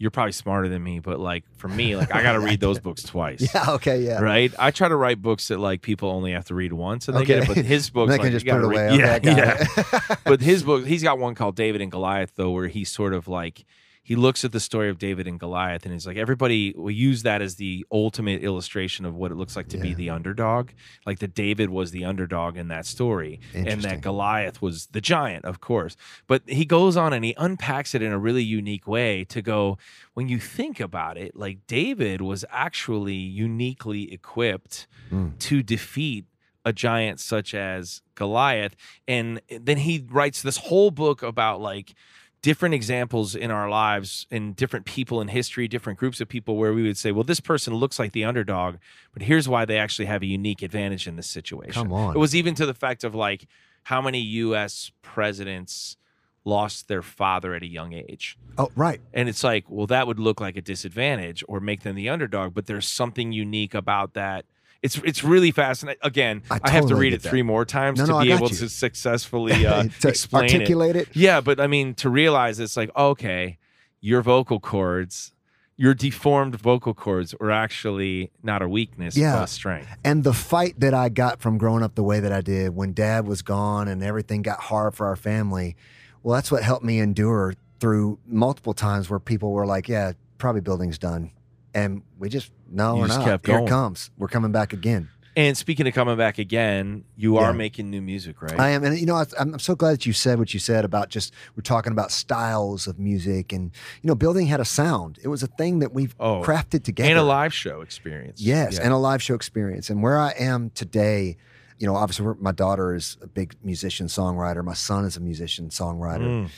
you're 0.00 0.12
probably 0.12 0.30
smarter 0.30 0.68
than 0.68 0.80
me, 0.80 1.00
but 1.00 1.18
like 1.18 1.42
for 1.56 1.66
me, 1.66 1.96
like 1.96 2.14
I 2.14 2.22
got 2.22 2.32
to 2.34 2.38
read 2.50 2.60
those 2.60 2.78
books 2.78 3.02
twice. 3.02 3.50
yeah. 3.52 3.70
Okay. 3.72 4.02
Yeah. 4.02 4.20
Right. 4.20 4.52
I 4.56 4.70
try 4.70 4.86
to 4.88 4.94
write 4.94 5.20
books 5.20 5.48
that 5.48 5.58
like 5.58 5.82
people 5.82 6.08
only 6.10 6.30
have 6.32 6.44
to 6.46 6.54
read 6.54 6.72
once 6.72 7.08
and 7.08 7.16
they 7.16 7.24
get 7.24 7.42
it. 7.42 7.48
But 7.48 7.56
his 7.64 7.90
books, 7.90 8.10
They 8.12 8.18
like, 8.18 8.22
can 8.26 8.32
just 8.32 8.46
put 8.46 8.58
it 8.58 8.64
away. 8.64 8.96
read- 8.96 9.26
Okay, 9.26 9.36
yeah, 9.36 9.66
yeah. 9.92 10.16
but 10.24 10.40
his 10.40 10.62
book, 10.62 10.86
he's 10.86 11.02
got 11.02 11.18
one 11.18 11.34
called 11.34 11.56
David 11.56 11.80
and 11.80 11.90
Goliath, 11.90 12.32
though, 12.36 12.50
where 12.52 12.68
he's 12.68 12.90
sort 12.92 13.12
of 13.12 13.26
like 13.26 13.64
he 14.08 14.16
looks 14.16 14.42
at 14.42 14.52
the 14.52 14.60
story 14.60 14.88
of 14.88 14.98
David 14.98 15.26
and 15.28 15.38
Goliath, 15.38 15.84
and 15.84 15.92
he's 15.92 16.06
like, 16.06 16.16
everybody 16.16 16.72
will 16.74 16.90
use 16.90 17.24
that 17.24 17.42
as 17.42 17.56
the 17.56 17.84
ultimate 17.92 18.42
illustration 18.42 19.04
of 19.04 19.14
what 19.14 19.30
it 19.30 19.34
looks 19.34 19.54
like 19.54 19.68
to 19.68 19.76
be 19.76 19.92
the 19.92 20.08
underdog. 20.08 20.70
Like 21.04 21.18
that 21.18 21.34
David 21.34 21.68
was 21.68 21.90
the 21.90 22.06
underdog 22.06 22.56
in 22.56 22.68
that 22.68 22.86
story, 22.86 23.38
and 23.52 23.82
that 23.82 24.00
Goliath 24.00 24.62
was 24.62 24.86
the 24.86 25.02
giant, 25.02 25.44
of 25.44 25.60
course. 25.60 25.94
But 26.26 26.40
he 26.46 26.64
goes 26.64 26.96
on 26.96 27.12
and 27.12 27.22
he 27.22 27.34
unpacks 27.36 27.94
it 27.94 28.00
in 28.00 28.10
a 28.10 28.18
really 28.18 28.42
unique 28.42 28.86
way 28.88 29.24
to 29.24 29.42
go, 29.42 29.76
when 30.14 30.26
you 30.28 30.38
think 30.38 30.80
about 30.80 31.18
it, 31.18 31.36
like 31.36 31.66
David 31.66 32.22
was 32.22 32.46
actually 32.50 33.14
uniquely 33.14 34.10
equipped 34.12 34.86
Mm. 35.12 35.38
to 35.38 35.62
defeat 35.62 36.24
a 36.64 36.72
giant 36.72 37.18
such 37.20 37.54
as 37.54 38.02
Goliath. 38.14 38.74
And 39.06 39.40
then 39.48 39.78
he 39.78 40.04
writes 40.10 40.42
this 40.42 40.56
whole 40.58 40.90
book 40.90 41.22
about 41.22 41.60
like 41.60 41.94
different 42.42 42.74
examples 42.74 43.34
in 43.34 43.50
our 43.50 43.68
lives 43.68 44.26
and 44.30 44.54
different 44.54 44.86
people 44.86 45.20
in 45.20 45.28
history, 45.28 45.66
different 45.68 45.98
groups 45.98 46.20
of 46.20 46.28
people 46.28 46.56
where 46.56 46.72
we 46.72 46.82
would 46.82 46.96
say, 46.96 47.10
well, 47.12 47.24
this 47.24 47.40
person 47.40 47.74
looks 47.74 47.98
like 47.98 48.12
the 48.12 48.24
underdog, 48.24 48.76
but 49.12 49.22
here's 49.22 49.48
why 49.48 49.64
they 49.64 49.78
actually 49.78 50.06
have 50.06 50.22
a 50.22 50.26
unique 50.26 50.62
advantage 50.62 51.06
in 51.06 51.16
this 51.16 51.26
situation. 51.26 51.72
Come 51.72 51.92
on. 51.92 52.14
It 52.14 52.18
was 52.18 52.34
even 52.34 52.54
to 52.56 52.66
the 52.66 52.74
fact 52.74 53.04
of 53.04 53.14
like 53.14 53.46
how 53.84 54.00
many 54.00 54.20
US 54.20 54.92
presidents 55.02 55.96
lost 56.44 56.88
their 56.88 57.02
father 57.02 57.54
at 57.54 57.62
a 57.62 57.66
young 57.66 57.92
age. 57.92 58.38
Oh, 58.56 58.70
right. 58.74 59.00
And 59.12 59.28
it's 59.28 59.44
like, 59.44 59.64
well, 59.68 59.86
that 59.88 60.06
would 60.06 60.18
look 60.18 60.40
like 60.40 60.56
a 60.56 60.62
disadvantage 60.62 61.44
or 61.48 61.60
make 61.60 61.82
them 61.82 61.94
the 61.94 62.08
underdog, 62.08 62.54
but 62.54 62.66
there's 62.66 62.88
something 62.88 63.32
unique 63.32 63.74
about 63.74 64.14
that. 64.14 64.44
It's 64.82 64.96
it's 64.98 65.24
really 65.24 65.50
fascinating. 65.50 66.00
Again, 66.04 66.42
I 66.50 66.60
I, 66.62 66.70
have 66.70 66.86
to 66.86 66.94
read 66.96 67.12
it 67.12 67.22
that. 67.22 67.28
three 67.28 67.42
more 67.42 67.64
times 67.64 67.98
No, 67.98 68.06
to 68.06 68.12
no, 68.12 68.20
be 68.20 68.32
able 68.32 68.48
you. 68.48 68.56
to 68.56 68.68
successfully 68.68 69.66
uh, 69.66 69.88
to 70.00 70.08
explain 70.08 70.44
it. 70.46 70.52
articulate 70.54 70.96
it. 70.96 71.08
Yeah, 71.14 71.40
but 71.40 71.58
I 71.60 71.66
mean, 71.66 71.94
to 71.94 72.08
realize 72.08 72.60
it's 72.60 72.76
like, 72.76 72.90
okay, 72.96 73.58
your 74.00 74.22
vocal 74.22 74.60
cords, 74.60 75.32
your 75.76 75.94
deformed 75.94 76.54
vocal 76.56 76.94
cords 76.94 77.34
are 77.40 77.50
actually 77.50 78.30
not 78.42 78.62
a 78.62 78.68
weakness, 78.68 79.16
Yeah. 79.16 79.34
but 79.36 79.44
a 79.44 79.46
strength. 79.48 79.88
And 80.04 80.22
the 80.22 80.32
fight 80.32 80.78
that 80.78 80.94
I 80.94 81.08
got 81.08 81.40
from 81.40 81.58
growing 81.58 81.82
up 81.82 81.96
the 81.96 82.04
way 82.04 82.20
that 82.20 82.32
I 82.32 82.40
did 82.40 82.76
when 82.76 82.92
dad 82.92 83.26
was 83.26 83.42
gone 83.42 83.88
and 83.88 84.02
everything 84.02 84.42
got 84.42 84.60
hard 84.60 84.94
for 84.94 85.06
our 85.08 85.16
family, 85.16 85.76
well, 86.22 86.34
that's 86.36 86.52
what 86.52 86.62
helped 86.62 86.84
me 86.84 87.00
endure 87.00 87.54
through 87.80 88.18
multiple 88.26 88.74
times 88.74 89.10
where 89.10 89.18
people 89.20 89.50
were 89.52 89.66
like, 89.66 89.88
yeah, 89.88 90.12
probably 90.38 90.60
building's 90.60 90.98
done. 90.98 91.32
And 91.74 92.02
we 92.18 92.28
just, 92.28 92.50
no, 92.70 92.94
You 92.94 93.00
we're 93.02 93.06
just 93.08 93.18
not. 93.20 93.26
kept 93.28 93.46
Here 93.46 93.56
going. 93.56 93.66
it 93.66 93.70
comes. 93.70 94.10
We're 94.18 94.28
coming 94.28 94.52
back 94.52 94.72
again. 94.72 95.08
And 95.36 95.56
speaking 95.56 95.86
of 95.86 95.94
coming 95.94 96.16
back 96.16 96.38
again, 96.38 97.04
you 97.16 97.36
Yeah. 97.36 97.42
are 97.42 97.52
making 97.52 97.90
new 97.90 98.02
music, 98.02 98.42
right? 98.42 98.58
I 98.58 98.70
am. 98.70 98.82
And, 98.82 98.98
you 98.98 99.06
know, 99.06 99.14
I, 99.14 99.24
I'm 99.38 99.52
I'm 99.54 99.58
so 99.60 99.76
glad 99.76 99.92
that 99.92 100.04
you 100.06 100.12
said 100.12 100.40
what 100.40 100.52
you 100.52 100.58
said 100.58 100.84
about 100.84 101.10
just, 101.10 101.32
we're 101.54 101.62
talking 101.62 101.92
about 101.92 102.10
styles 102.10 102.88
of 102.88 102.98
music. 102.98 103.52
And, 103.52 103.70
you 104.02 104.08
know, 104.08 104.16
building 104.16 104.46
had 104.48 104.58
a 104.58 104.64
sound. 104.64 105.18
It 105.22 105.28
was 105.28 105.44
a 105.44 105.46
thing 105.46 105.78
that 105.78 105.94
we've 105.94 106.14
Oh, 106.18 106.42
crafted 106.42 106.82
together. 106.82 107.10
and 107.10 107.18
a 107.20 107.22
live 107.22 107.54
show 107.54 107.82
experience. 107.82 108.40
Yes, 108.40 108.74
Yeah. 108.78 108.82
and 108.84 108.92
a 108.92 108.96
live 108.96 109.22
show 109.22 109.34
experience. 109.36 109.90
And 109.90 110.02
where 110.02 110.18
I 110.18 110.30
am 110.30 110.70
today, 110.70 111.36
you 111.78 111.86
know, 111.86 111.94
obviously 111.94 112.26
we're- 112.26 112.38
my 112.40 112.50
daughter 112.52 112.92
is 112.92 113.16
a 113.22 113.28
big 113.28 113.54
musician 113.62 114.08
songwriter. 114.08 114.64
My 114.64 114.74
son 114.74 115.04
is 115.04 115.16
a 115.16 115.20
musician 115.20 115.68
songwriter. 115.68 116.26
Mm. 116.46 116.48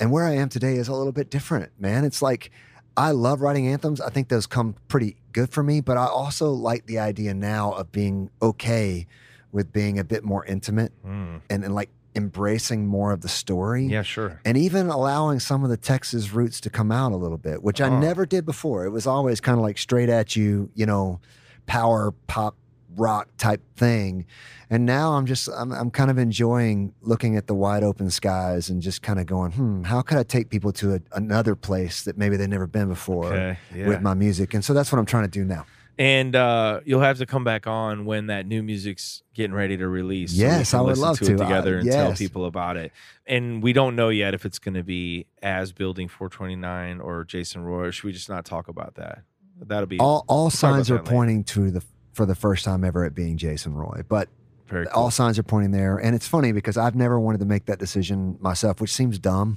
And 0.00 0.10
where 0.10 0.24
I 0.24 0.36
am 0.36 0.48
today 0.48 0.76
is 0.76 0.88
a 0.88 0.94
little 0.94 1.12
bit 1.12 1.30
different, 1.30 1.72
man. 1.78 2.06
It's 2.06 2.22
like 2.22 2.50
I 2.96 3.12
love 3.12 3.40
writing 3.40 3.68
anthems. 3.68 4.00
I 4.00 4.10
think 4.10 4.28
those 4.28 4.46
come 4.46 4.74
pretty 4.88 5.16
good 5.32 5.50
for 5.50 5.62
me, 5.62 5.80
but 5.80 5.96
I 5.96 6.06
also 6.06 6.50
like 6.50 6.86
the 6.86 6.98
idea 6.98 7.34
now 7.34 7.72
of 7.72 7.92
being 7.92 8.30
okay 8.42 9.06
with 9.52 9.72
being 9.72 9.98
a 9.98 10.04
bit 10.04 10.24
more 10.24 10.44
intimate 10.44 10.92
Mm. 11.04 11.40
and, 11.48 11.64
and 11.64 11.74
like 11.74 11.90
embracing 12.16 12.86
more 12.86 13.12
of 13.12 13.20
the 13.20 13.28
story. 13.28 13.86
Yeah, 13.86 14.02
sure. 14.02 14.40
And 14.44 14.56
even 14.58 14.88
allowing 14.88 15.38
some 15.40 15.62
of 15.64 15.70
the 15.70 15.76
Texas 15.76 16.32
roots 16.32 16.60
to 16.62 16.70
come 16.70 16.90
out 16.90 17.12
a 17.12 17.16
little 17.16 17.38
bit, 17.38 17.62
which 17.62 17.80
I 17.80 17.88
Oh. 17.88 17.98
never 17.98 18.26
did 18.26 18.44
before. 18.44 18.84
It 18.84 18.90
was 18.90 19.06
always 19.06 19.40
kind 19.40 19.56
of 19.58 19.62
like 19.62 19.78
straight 19.78 20.08
at 20.08 20.34
you, 20.36 20.70
you 20.74 20.86
know, 20.86 21.20
power 21.66 22.12
pop 22.26 22.56
rock 22.96 23.28
type 23.38 23.60
thing. 23.76 24.26
And 24.68 24.86
now 24.86 25.12
I'm 25.14 25.26
just 25.26 25.48
I'm 25.56 25.72
I'm 25.72 25.90
kind 25.90 26.10
of 26.10 26.18
enjoying 26.18 26.94
looking 27.02 27.36
at 27.36 27.46
the 27.46 27.54
wide 27.54 27.82
open 27.82 28.10
skies 28.10 28.70
and 28.70 28.80
just 28.80 29.02
kind 29.02 29.18
of 29.18 29.26
going, 29.26 29.52
hmm, 29.52 29.82
how 29.82 30.02
could 30.02 30.18
I 30.18 30.22
take 30.22 30.48
people 30.50 30.72
to 30.74 30.94
a, 30.94 31.00
another 31.12 31.54
place 31.56 32.02
that 32.04 32.16
maybe 32.16 32.36
they've 32.36 32.48
never 32.48 32.66
been 32.66 32.88
before 32.88 33.26
Okay. 33.26 33.58
Yeah. 33.74 33.88
with 33.88 34.00
my 34.02 34.14
music? 34.14 34.54
And 34.54 34.64
so 34.64 34.72
that's 34.74 34.92
what 34.92 34.98
I'm 34.98 35.06
trying 35.06 35.24
to 35.24 35.30
do 35.30 35.44
now. 35.44 35.66
and 35.98 36.34
uh, 36.36 36.80
you'll 36.84 37.00
have 37.02 37.18
to 37.18 37.26
come 37.26 37.42
back 37.44 37.66
on 37.66 38.04
when 38.06 38.28
that 38.28 38.46
new 38.46 38.62
music's 38.62 39.22
getting 39.34 39.52
ready 39.54 39.76
to 39.76 39.86
release. 39.88 40.32
Yes, 40.32 40.70
can 40.70 40.78
I 40.80 40.82
would 40.82 40.98
love 40.98 41.18
to. 41.18 41.24
to. 41.26 41.36
together 41.36 41.76
Uh, 41.76 41.80
and 41.80 41.90
tell 41.90 42.12
people 42.14 42.46
about 42.46 42.76
it. 42.76 42.92
And 43.26 43.62
we 43.62 43.72
don't 43.72 43.96
know 43.96 44.08
yet 44.08 44.32
if 44.34 44.46
it's 44.46 44.58
going 44.58 44.74
to 44.74 44.82
be 44.84 45.26
as 45.42 45.72
Building 45.72 46.08
429 46.08 47.00
or 47.00 47.24
Jason 47.24 47.62
Roy. 47.64 47.86
Or 47.88 47.92
should 47.92 48.04
we 48.04 48.12
just 48.12 48.28
not 48.28 48.44
talk 48.44 48.68
about 48.68 48.94
that? 48.94 49.22
That'll 49.62 49.86
be 49.86 49.98
All 49.98 50.24
all 50.26 50.48
signs 50.48 50.90
are 50.90 51.00
pointing 51.00 51.44
to 51.44 51.70
the 51.70 51.82
for 52.20 52.26
the 52.26 52.34
first 52.34 52.66
time 52.66 52.84
ever 52.84 53.02
at 53.06 53.14
being 53.14 53.38
Jason 53.38 53.72
Roy. 53.72 54.02
But 54.06 54.28
cool. 54.68 54.84
all 54.94 55.10
signs 55.10 55.38
are 55.38 55.42
pointing 55.42 55.70
there. 55.70 55.96
And 55.96 56.14
it's 56.14 56.28
funny 56.28 56.52
because 56.52 56.76
I've 56.76 56.94
never 56.94 57.18
wanted 57.18 57.38
to 57.38 57.46
make 57.46 57.64
that 57.64 57.78
decision 57.78 58.36
myself, 58.40 58.78
which 58.78 58.92
seems 58.92 59.18
dumb. 59.18 59.56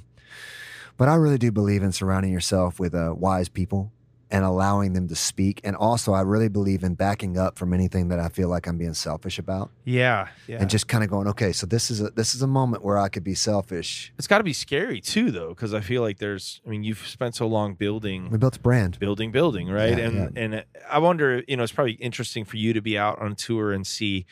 But 0.96 1.10
I 1.10 1.16
really 1.16 1.36
do 1.36 1.52
believe 1.52 1.82
in 1.82 1.92
surrounding 1.92 2.32
yourself 2.32 2.80
with 2.80 2.94
uh, 2.94 3.12
wise 3.14 3.50
people 3.50 3.92
and 4.30 4.44
allowing 4.44 4.92
them 4.94 5.06
to 5.08 5.14
speak. 5.14 5.60
And 5.64 5.76
also, 5.76 6.12
I 6.12 6.22
really 6.22 6.48
believe 6.48 6.82
in 6.82 6.94
backing 6.94 7.36
up 7.38 7.58
from 7.58 7.72
anything 7.72 8.08
that 8.08 8.18
I 8.18 8.28
feel 8.28 8.48
like 8.48 8.66
I'm 8.66 8.78
being 8.78 8.94
selfish 8.94 9.38
about, 9.38 9.70
yeah, 9.84 10.28
yeah. 10.46 10.58
and 10.60 10.68
just 10.70 10.88
kind 10.88 11.04
of 11.04 11.10
going, 11.10 11.26
okay, 11.28 11.52
so 11.52 11.66
this 11.66 11.90
is 11.90 12.00
a 12.00 12.10
this 12.10 12.34
is 12.34 12.42
a 12.42 12.46
moment 12.46 12.82
where 12.84 12.98
I 12.98 13.08
could 13.08 13.24
be 13.24 13.34
selfish. 13.34 14.12
it's 14.18 14.26
got 14.26 14.38
to 14.38 14.44
be 14.44 14.52
scary 14.52 15.00
too, 15.00 15.30
though, 15.30 15.50
because 15.50 15.74
I 15.74 15.80
feel 15.80 16.02
like 16.02 16.18
there's. 16.18 16.60
I 16.66 16.70
mean, 16.70 16.82
you've 16.84 17.06
spent 17.06 17.34
so 17.36 17.46
long 17.46 17.74
building 17.74 18.30
We 18.30 18.38
built 18.38 18.56
a 18.56 18.60
brand. 18.60 18.98
building 18.98 19.30
building 19.30 19.68
right 19.68 19.96
Yeah, 19.98 20.04
and 20.06 20.38
and 20.38 20.64
i 20.90 20.98
wonder 20.98 21.42
you 21.48 21.56
know 21.56 21.62
it's 21.62 21.72
probably 21.72 21.92
interesting 21.94 22.44
for 22.44 22.56
you 22.56 22.72
to 22.72 22.80
be 22.80 22.96
out 22.98 23.18
on 23.20 23.34
tour 23.34 23.72
and 23.72 23.86
see 23.86 24.26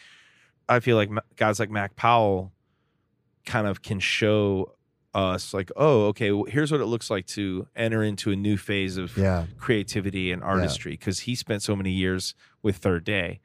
i 0.69 0.81
feel 0.81 0.97
like 0.97 1.11
guys 1.37 1.59
like 1.61 1.71
mac 1.71 1.97
powell 1.97 2.53
kind 3.47 3.67
of 3.67 3.83
can 3.83 3.99
show 4.01 4.73
us 5.15 5.53
like 5.53 5.71
oh 5.77 6.07
okay 6.07 6.31
well, 6.33 6.45
here's 6.45 6.73
what 6.73 6.81
it 6.81 6.87
looks 6.87 7.11
like 7.11 7.27
to 7.27 7.67
enter 7.77 8.03
into 8.03 8.31
a 8.31 8.37
new 8.37 8.57
phase 8.57 8.97
of 8.97 9.17
Yeah, 9.17 9.47
creativity 9.59 10.33
and 10.33 10.43
artistry 10.43 10.93
because 10.93 11.21
he 11.21 11.35
spent 11.35 11.63
so 11.63 11.77
many 11.77 11.91
years 11.91 12.35
with 12.63 12.77
third 12.79 13.05
day 13.05 13.41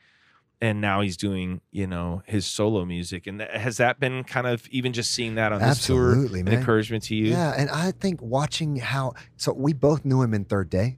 and 0.61 0.80
now 0.82 1.01
he's 1.01 1.18
doing 1.18 1.61
you 1.72 1.86
know 1.86 2.24
his 2.26 2.45
solo 2.45 2.86
music 2.86 3.28
and 3.28 3.39
th- 3.39 3.51
has 3.51 3.78
that 3.78 3.99
been 3.99 4.24
kind 4.24 4.47
of 4.47 4.65
even 4.70 4.93
just 4.93 5.11
seeing 5.11 5.36
that 5.36 5.51
on 5.51 5.59
this 5.61 5.86
tour 5.86 6.11
absolutely, 6.11 6.39
an 6.39 6.47
encouragement 6.47 7.03
to 7.03 7.15
you? 7.15 7.26
Yeah, 7.32 7.53
and 7.57 7.70
I 7.70 7.91
think 7.91 8.22
watching 8.22 8.78
how 8.78 9.13
so 9.36 9.51
we 9.53 9.74
both 9.74 10.05
knew 10.05 10.22
him 10.22 10.34
in 10.34 10.45
Third 10.45 10.70
Day, 10.70 10.97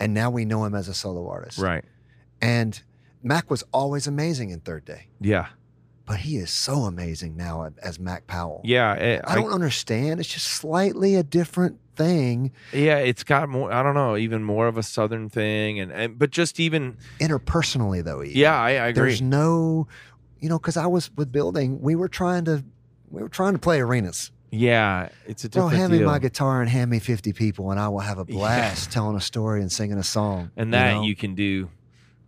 and 0.00 0.12
now 0.12 0.28
we 0.28 0.44
know 0.44 0.64
him 0.64 0.74
as 0.74 0.88
a 0.88 0.94
solo 0.94 1.28
artist. 1.28 1.58
right. 1.58 1.84
And 2.42 2.82
Mac 3.22 3.48
was 3.48 3.62
always 3.72 4.06
amazing 4.06 4.50
in 4.50 4.60
Third 4.60 4.84
Day. 4.84 5.06
yeah 5.20 5.46
but 6.06 6.18
he 6.20 6.36
is 6.36 6.50
so 6.50 6.82
amazing 6.82 7.36
now 7.36 7.70
as 7.82 7.98
Mac 7.98 8.26
Powell. 8.26 8.60
yeah 8.64 8.92
eh, 8.98 9.20
I 9.24 9.34
don't 9.34 9.52
understand. 9.52 10.20
It's 10.20 10.28
just 10.32 10.46
slightly 10.46 11.14
a 11.14 11.22
different 11.22 11.78
thing 11.96 12.50
Yeah, 12.72 12.98
it's 12.98 13.22
got 13.24 13.48
more. 13.48 13.72
I 13.72 13.82
don't 13.82 13.94
know, 13.94 14.16
even 14.16 14.42
more 14.42 14.66
of 14.66 14.76
a 14.76 14.82
southern 14.82 15.28
thing, 15.28 15.78
and, 15.80 15.92
and 15.92 16.18
but 16.18 16.30
just 16.30 16.58
even 16.60 16.96
interpersonally, 17.20 18.02
though. 18.04 18.22
Even. 18.22 18.36
yeah, 18.36 18.54
I, 18.60 18.70
I 18.70 18.72
agree. 18.88 19.02
there's 19.10 19.22
no, 19.22 19.86
you 20.40 20.48
know, 20.48 20.58
because 20.58 20.76
I 20.76 20.86
was 20.86 21.10
with 21.16 21.30
building, 21.32 21.80
we 21.80 21.94
were 21.94 22.08
trying 22.08 22.44
to, 22.46 22.64
we 23.10 23.22
were 23.22 23.28
trying 23.28 23.52
to 23.54 23.58
play 23.60 23.80
arenas. 23.80 24.30
yeah, 24.50 25.08
it's 25.26 25.44
a 25.44 25.48
different 25.48 25.74
hand 25.76 25.92
deal. 25.92 26.00
me 26.00 26.06
my 26.06 26.18
guitar 26.18 26.60
and 26.60 26.68
hand 26.68 26.90
me 26.90 26.98
50 26.98 27.32
people, 27.32 27.70
and 27.70 27.78
I 27.80 27.88
will 27.88 28.00
have 28.00 28.18
a 28.18 28.24
Yeah. 28.28 28.34
blast 28.36 28.90
telling 28.92 29.16
a 29.16 29.20
story 29.20 29.60
and 29.60 29.70
singing 29.70 29.98
a 29.98 30.04
song. 30.04 30.50
and 30.56 30.74
that 30.74 30.94
know? 30.94 31.02
you 31.04 31.14
can 31.16 31.34
do 31.34 31.70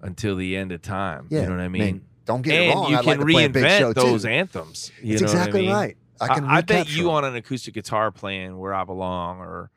until 0.00 0.36
the 0.36 0.56
end 0.56 0.70
of 0.72 0.80
time. 0.82 1.26
Yeah, 1.28 1.40
you 1.40 1.46
know 1.46 1.56
what 1.56 1.60
I 1.62 1.68
mean. 1.68 1.80
man, 1.82 2.00
don't 2.26 2.42
get 2.42 2.56
it 2.56 2.68
and 2.70 2.74
wrong. 2.74 2.90
you 2.90 2.98
I'd 2.98 3.04
can 3.04 3.06
like 3.06 3.20
to 3.20 3.26
play 3.26 3.44
a 3.46 3.50
big 3.50 3.70
show 3.70 3.92
reinvent 3.92 3.94
those 3.94 4.22
too. 4.24 4.28
anthems. 4.28 4.92
You 5.02 5.14
It's 5.14 5.22
know 5.22 5.28
what 5.28 5.36
I 5.36 5.38
exactly 5.40 5.62
mean? 5.62 5.72
right. 5.72 5.96
I 6.20 6.28
I, 6.28 6.34
can. 6.34 6.44
I 6.44 6.60
bet 6.62 6.86
recapture 6.86 6.98
you 6.98 7.10
on 7.12 7.24
an 7.24 7.36
acoustic 7.36 7.74
guitar 7.74 8.10
playing 8.12 8.58
"Where 8.58 8.74
I 8.74 8.84
Belong" 8.84 9.40
or 9.40 9.70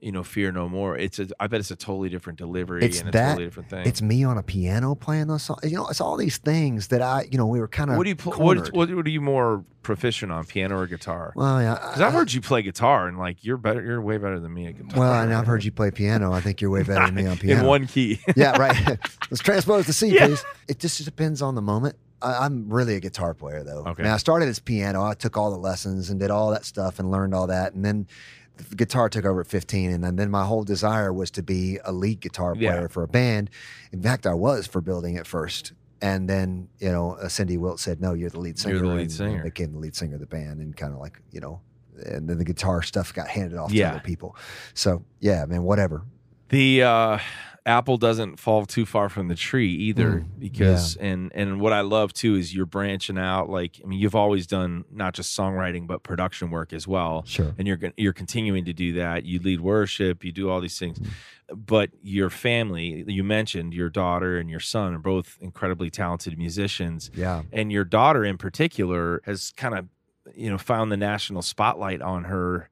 you 0.00 0.12
know 0.12 0.22
"Fear 0.22 0.52
No 0.52 0.68
More." 0.68 0.96
It's 0.96 1.18
a. 1.18 1.28
I 1.38 1.46
bet 1.46 1.60
it's 1.60 1.70
a 1.70 1.76
totally 1.76 2.08
different 2.08 2.38
delivery 2.38 2.82
It's 2.84 3.00
and 3.00 3.08
a 3.08 3.12
that- 3.12 3.28
totally 3.30 3.46
different 3.46 3.70
thing. 3.70 3.86
It's 3.86 4.00
me 4.02 4.24
on 4.24 4.38
a 4.38 4.42
piano 4.42 4.94
playing 4.94 5.26
those 5.28 5.42
songs. 5.42 5.60
You 5.64 5.76
know, 5.76 5.88
it's 5.88 6.00
all 6.00 6.16
these 6.16 6.38
things 6.38 6.88
that 6.88 7.02
I, 7.02 7.28
you 7.30 7.38
know, 7.38 7.46
we 7.46 7.60
were 7.60 7.68
kind 7.68 7.90
of. 7.90 7.96
what 7.96 8.04
do 8.04 8.10
you 8.10 8.16
pl- 8.16 8.32
what, 8.32 8.72
what 8.74 8.90
what 8.94 9.06
are 9.06 9.10
you 9.10 9.20
more 9.20 9.64
proficient 9.82 10.30
on, 10.30 10.44
piano 10.44 10.76
or 10.78 10.86
guitar? 10.86 11.32
Well, 11.34 11.60
yeah. 11.60 11.74
Because 11.74 12.00
I've 12.00 12.12
heard 12.12 12.32
you 12.32 12.40
play 12.40 12.62
guitar 12.62 13.08
and 13.08 13.18
like 13.18 13.44
you're 13.44 13.56
better. 13.56 13.82
You're 13.82 14.00
way 14.00 14.18
better 14.18 14.38
than 14.40 14.52
me 14.52 14.66
at 14.66 14.76
guitar. 14.76 14.98
Well, 14.98 15.12
and 15.22 15.32
I've 15.34 15.46
heard 15.46 15.64
you 15.64 15.72
play 15.72 15.90
piano. 15.90 16.32
I 16.32 16.40
think 16.40 16.60
you're 16.60 16.70
way 16.70 16.82
better 16.82 17.06
than 17.06 17.14
me 17.14 17.26
on 17.26 17.36
piano. 17.38 17.60
in 17.62 17.66
one 17.66 17.86
key. 17.86 18.20
yeah, 18.36 18.56
right. 18.58 18.98
Let's 19.30 19.42
transpose 19.42 19.86
the 19.86 19.92
C, 19.92 20.08
Yeah. 20.14 20.26
please. 20.26 20.44
It 20.68 20.78
just 20.78 21.04
depends 21.04 21.40
on 21.42 21.54
the 21.54 21.62
moment. 21.62 21.96
I, 22.22 22.44
I'm 22.44 22.68
really 22.68 22.96
a 22.96 23.00
guitar 23.00 23.32
player, 23.32 23.62
though. 23.62 23.84
Okay. 23.86 24.02
Now, 24.02 24.12
I 24.12 24.16
started 24.18 24.48
as 24.50 24.58
piano. 24.58 25.02
I 25.02 25.14
took 25.14 25.38
all 25.38 25.50
the 25.50 25.56
lessons 25.56 26.10
and 26.10 26.20
did 26.20 26.30
all 26.30 26.50
that 26.50 26.66
stuff 26.66 26.98
and 26.98 27.10
learned 27.10 27.34
all 27.34 27.46
that. 27.46 27.72
And 27.72 27.82
then 27.82 28.06
the 28.39 28.39
guitar 28.76 29.08
took 29.08 29.24
over 29.24 29.40
at 29.40 29.46
15. 29.46 29.90
And 29.90 30.18
then, 30.18 30.30
my 30.30 30.44
whole 30.44 30.64
desire 30.64 31.12
was 31.12 31.30
to 31.32 31.42
be 31.42 31.78
a 31.84 31.92
lead 31.92 32.20
guitar 32.20 32.54
Yeah. 32.56 32.72
player 32.72 32.88
for 32.88 33.02
a 33.02 33.08
band. 33.08 33.50
In 33.92 34.02
fact, 34.02 34.26
I 34.26 34.34
was 34.34 34.66
for 34.66 34.80
building 34.80 35.16
at 35.16 35.26
first. 35.26 35.72
And 36.02 36.28
then, 36.28 36.68
you 36.78 36.90
know, 36.90 37.12
uh, 37.12 37.28
Cindy 37.28 37.56
Wilt 37.58 37.78
said, 37.78 38.00
no, 38.00 38.14
you're 38.14 38.30
the 38.30 38.40
lead 38.40 38.58
singer. 38.58 38.74
You're 38.76 38.82
the 38.88 38.94
lead 38.94 39.00
and, 39.02 39.12
singer. 39.12 39.34
And 39.36 39.44
became 39.44 39.72
the 39.72 39.78
lead 39.78 39.94
singer 39.94 40.14
of 40.14 40.20
the 40.20 40.26
band 40.26 40.60
and 40.60 40.74
kind 40.76 40.94
of 40.94 40.98
like, 40.98 41.20
you 41.30 41.40
know, 41.40 41.60
and 42.06 42.26
then 42.28 42.38
the 42.38 42.44
guitar 42.44 42.80
stuff 42.82 43.12
got 43.12 43.28
handed 43.28 43.58
off 43.58 43.70
Yeah. 43.72 43.90
to 43.90 43.96
other 43.96 44.04
people. 44.04 44.34
So, 44.72 45.04
yeah, 45.20 45.44
man, 45.46 45.62
whatever. 45.62 46.02
the 46.48 46.82
uh, 46.82 47.18
apple 47.66 47.96
doesn't 47.96 48.38
fall 48.38 48.64
too 48.66 48.86
far 48.86 49.08
from 49.08 49.28
the 49.28 49.34
tree 49.34 49.72
either 49.72 50.10
Mm, 50.20 50.38
because 50.38 50.96
and 50.96 51.30
and 51.34 51.60
what 51.60 51.72
I 51.72 51.80
love 51.82 52.12
too 52.12 52.34
is 52.36 52.54
you're 52.54 52.66
branching 52.66 53.18
out. 53.18 53.48
Like 53.50 53.80
I 53.84 53.86
mean, 53.86 53.98
you've 54.00 54.14
always 54.14 54.46
done 54.46 54.84
not 54.90 55.14
just 55.14 55.36
songwriting 55.38 55.86
but 55.86 56.02
production 56.02 56.50
work 56.50 56.72
as 56.72 56.86
well. 56.88 57.24
Sure. 57.26 57.54
and 57.58 57.68
you're 57.68 57.78
you're 57.96 58.12
continuing 58.12 58.64
to 58.64 58.72
do 58.72 58.94
that. 58.94 59.24
You 59.24 59.38
lead 59.40 59.60
worship, 59.60 60.24
you 60.24 60.32
do 60.32 60.48
all 60.50 60.60
these 60.60 60.78
things, 60.78 60.98
Mm-hmm. 60.98 61.54
but 61.66 61.90
your 62.02 62.30
family, 62.30 63.04
you 63.06 63.22
mentioned 63.24 63.74
your 63.74 63.90
daughter 63.90 64.38
and 64.38 64.48
your 64.50 64.60
son 64.60 64.94
are 64.94 64.98
both 64.98 65.36
incredibly 65.40 65.90
talented 65.90 66.38
musicians, 66.38 67.10
Yeah. 67.14 67.42
and 67.52 67.70
your 67.72 67.84
daughter 67.84 68.24
in 68.24 68.38
particular 68.38 69.20
has 69.26 69.52
kind 69.56 69.74
of 69.74 69.86
you 70.34 70.48
know 70.50 70.58
found 70.58 70.90
the 70.92 70.96
national 70.96 71.42
spotlight 71.42 72.00
on 72.02 72.24
her 72.24 72.68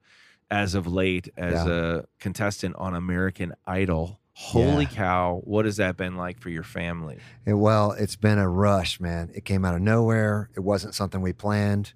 as 0.50 0.74
of 0.74 0.86
late 0.86 1.28
as 1.36 1.66
Yeah. 1.66 1.98
a 1.98 2.02
contestant 2.20 2.74
on 2.76 2.94
American 2.94 3.52
Idol. 3.66 4.17
Holy 4.40 4.84
Yeah. 4.84 4.90
cow, 4.90 5.40
what 5.44 5.64
has 5.64 5.78
that 5.78 5.96
been 5.96 6.16
like 6.16 6.38
for 6.40 6.48
your 6.48 6.62
family? 6.62 7.18
It- 7.44 7.54
well, 7.54 7.90
it's 7.92 8.14
been 8.14 8.38
a 8.38 8.48
rush, 8.48 9.00
man. 9.00 9.30
It 9.34 9.44
came 9.44 9.64
out 9.64 9.74
of 9.74 9.80
nowhere. 9.82 10.48
It 10.54 10.60
wasn't 10.60 10.94
something 10.94 11.20
we 11.20 11.32
planned. 11.32 11.92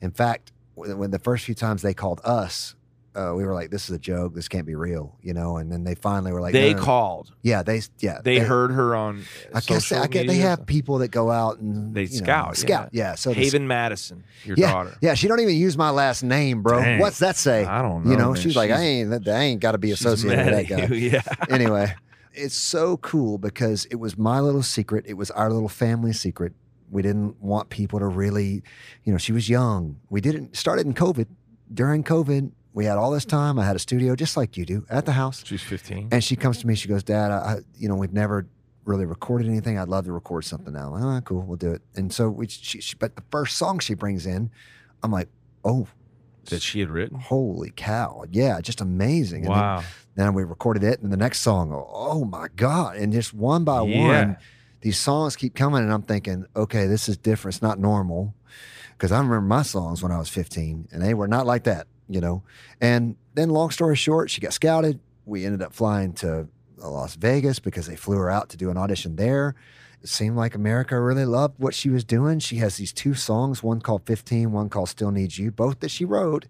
In 0.00 0.10
fact, 0.10 0.50
when 0.74 0.96
when 0.98 1.10
the 1.10 1.18
first 1.18 1.44
few 1.44 1.54
times 1.54 1.82
they 1.82 1.92
called 1.94 2.20
us, 2.24 2.74
uh, 3.14 3.32
we 3.36 3.44
were 3.44 3.54
like, 3.54 3.70
"This 3.70 3.84
is 3.88 3.94
a 3.94 3.98
joke. 3.98 4.34
This 4.34 4.48
can't 4.48 4.66
be 4.66 4.74
real," 4.74 5.16
you 5.22 5.32
know. 5.34 5.56
And 5.58 5.70
then 5.70 5.84
they 5.84 5.94
finally 5.94 6.32
were 6.32 6.40
like, 6.40 6.52
they 6.52 6.70
"No, 6.70 6.72
no, 6.72 6.78
no." 6.78 6.84
called. 6.84 7.32
yeah, 7.42 7.62
they, 7.62 7.80
yeah, 8.00 8.20
They, 8.22 8.38
heard 8.38 8.72
her 8.72 8.94
on. 8.96 9.22
I 9.54 9.60
guess 9.60 9.86
social 9.86 10.02
I 10.02 10.06
get 10.08 10.26
they 10.26 10.36
have 10.36 10.66
people 10.66 10.98
that 10.98 11.08
go 11.08 11.30
out 11.30 11.58
and 11.58 11.94
They 11.94 12.02
you 12.04 12.20
know, 12.20 12.24
scout, 12.24 12.56
scout, 12.56 12.88
yeah. 12.92 13.14
So 13.14 13.30
the- 13.30 13.36
Haven 13.36 13.66
Madison, 13.66 14.24
your 14.44 14.56
yeah, 14.58 14.72
daughter. 14.72 14.96
yeah. 15.00 15.14
She 15.14 15.28
don't 15.28 15.40
even 15.40 15.56
use 15.56 15.76
my 15.78 15.90
last 15.90 16.22
name, 16.22 16.62
bro. 16.62 16.80
Dang. 16.80 17.00
What's 17.00 17.18
that 17.20 17.36
say? 17.36 17.64
I 17.64 17.82
don't 17.82 18.04
know. 18.04 18.10
you 18.10 18.16
know, 18.16 18.32
man. 18.32 18.40
she's 18.42 18.56
like, 18.56 18.70
I 18.70 18.80
ain't, 18.80 19.28
I 19.28 19.40
ain't 19.42 19.60
got 19.60 19.72
to 19.72 19.78
be 19.78 19.92
associated 19.92 20.46
with 20.46 20.68
that 20.68 20.88
guy. 20.88 20.94
you, 20.94 21.10
Yeah. 21.10 21.22
anyway, 21.50 21.94
it's 22.32 22.56
so 22.56 22.96
cool 22.96 23.38
because 23.38 23.86
it 23.86 23.96
was 23.96 24.18
my 24.18 24.40
little 24.40 24.62
secret. 24.64 25.04
It 25.06 25.14
was 25.14 25.30
our 25.30 25.50
little 25.52 25.68
family 25.68 26.12
secret. 26.12 26.52
We 26.90 27.00
didn't 27.02 27.40
want 27.40 27.70
people 27.70 27.98
to 28.00 28.06
really, 28.06 28.62
you 29.04 29.12
know, 29.12 29.18
she 29.18 29.32
was 29.32 29.48
young. 29.48 30.00
We 30.10 30.20
didn't 30.20 30.56
started 30.56 30.86
in 30.86 30.94
COVID. 30.94 31.26
During 31.72 32.04
COVID, 32.04 32.52
we 32.74 32.84
had 32.84 32.98
all 32.98 33.10
this 33.10 33.24
time. 33.24 33.58
I 33.58 33.64
had 33.64 33.76
a 33.76 33.78
studio 33.78 34.14
just 34.16 34.36
like 34.36 34.56
you 34.58 34.66
do 34.66 34.84
at 34.90 35.06
the 35.06 35.12
house. 35.12 35.42
She's 35.46 35.62
15. 35.62 36.08
And 36.12 36.22
she 36.22 36.36
comes 36.36 36.58
to 36.58 36.66
me. 36.66 36.74
She 36.74 36.88
goes, 36.88 37.02
"Dad, 37.02 37.30
I, 37.30 37.36
I 37.36 37.56
you 37.78 37.88
know, 37.88 37.94
we've 37.94 38.12
never 38.12 38.46
really 38.84 39.06
recorded 39.06 39.48
anything. 39.48 39.78
I'd 39.78 39.88
love 39.88 40.04
to 40.04 40.12
record 40.12 40.44
something 40.44 40.72
now." 40.74 40.92
I'm 40.94 41.02
like, 41.02 41.22
"Oh, 41.22 41.24
cool, 41.24 41.42
we'll 41.42 41.56
do 41.56 41.72
it." 41.72 41.82
And 41.94 42.12
so 42.12 42.28
we, 42.28 42.48
she, 42.48 42.80
she, 42.80 42.96
but 42.96 43.16
the 43.16 43.22
first 43.30 43.56
song 43.56 43.78
she 43.78 43.94
brings 43.94 44.26
in, 44.26 44.50
I'm 45.02 45.10
like, 45.12 45.28
"Oh, 45.64 45.86
that 46.50 46.60
she 46.60 46.80
had 46.80 46.90
written. 46.90 47.18
holy 47.18 47.72
cow! 47.74 48.24
Yeah, 48.30 48.60
just 48.60 48.80
amazing." 48.80 49.46
And 49.46 49.54
then 49.54 49.62
Wow. 49.62 49.84
then 50.16 50.34
we 50.34 50.42
recorded 50.44 50.82
it, 50.82 51.00
and 51.00 51.12
the 51.12 51.16
next 51.16 51.40
song, 51.40 51.72
oh, 51.72 51.88
oh 51.92 52.24
my 52.24 52.48
god! 52.56 52.96
And 52.96 53.12
just 53.12 53.32
one 53.32 53.64
by 53.64 53.82
Yeah. 53.82 54.06
one, 54.06 54.36
these 54.80 54.98
songs 54.98 55.36
keep 55.36 55.54
coming, 55.54 55.82
and 55.82 55.92
I'm 55.92 56.02
thinking, 56.02 56.44
okay, 56.54 56.86
this 56.86 57.08
is 57.08 57.16
different. 57.16 57.54
It's 57.54 57.62
not 57.62 57.78
normal. 57.78 58.34
Because 58.92 59.10
I 59.10 59.16
remember 59.18 59.40
my 59.40 59.62
songs 59.62 60.02
when 60.02 60.12
I 60.12 60.18
was 60.18 60.28
15, 60.28 60.88
and 60.92 61.02
they 61.02 61.14
were 61.14 61.26
not 61.26 61.46
like 61.46 61.64
that, 61.64 61.86
you 62.08 62.20
know. 62.20 62.42
And 62.80 63.16
then, 63.34 63.50
long 63.50 63.70
story 63.70 63.96
short, 63.96 64.30
she 64.30 64.40
got 64.40 64.52
scouted. 64.52 65.00
We 65.26 65.44
ended 65.44 65.62
up 65.62 65.72
flying 65.72 66.12
to 66.14 66.48
Las 66.76 67.14
Vegas 67.16 67.58
because 67.58 67.86
they 67.86 67.96
flew 67.96 68.16
her 68.18 68.30
out 68.30 68.50
to 68.50 68.56
do 68.56 68.70
an 68.70 68.76
audition 68.76 69.16
there. 69.16 69.54
It 70.02 70.08
seemed 70.10 70.36
like 70.36 70.54
America 70.54 71.00
really 71.00 71.24
loved 71.24 71.54
what 71.58 71.74
she 71.74 71.88
was 71.88 72.04
doing. 72.04 72.38
She 72.38 72.56
has 72.56 72.76
these 72.76 72.92
two 72.92 73.14
songs, 73.14 73.62
one 73.62 73.80
called 73.80 74.02
15, 74.04 74.52
one 74.52 74.68
called 74.68 74.90
Still 74.90 75.10
Needs 75.10 75.38
You, 75.38 75.50
both 75.50 75.80
that 75.80 75.90
she 75.90 76.04
wrote 76.04 76.44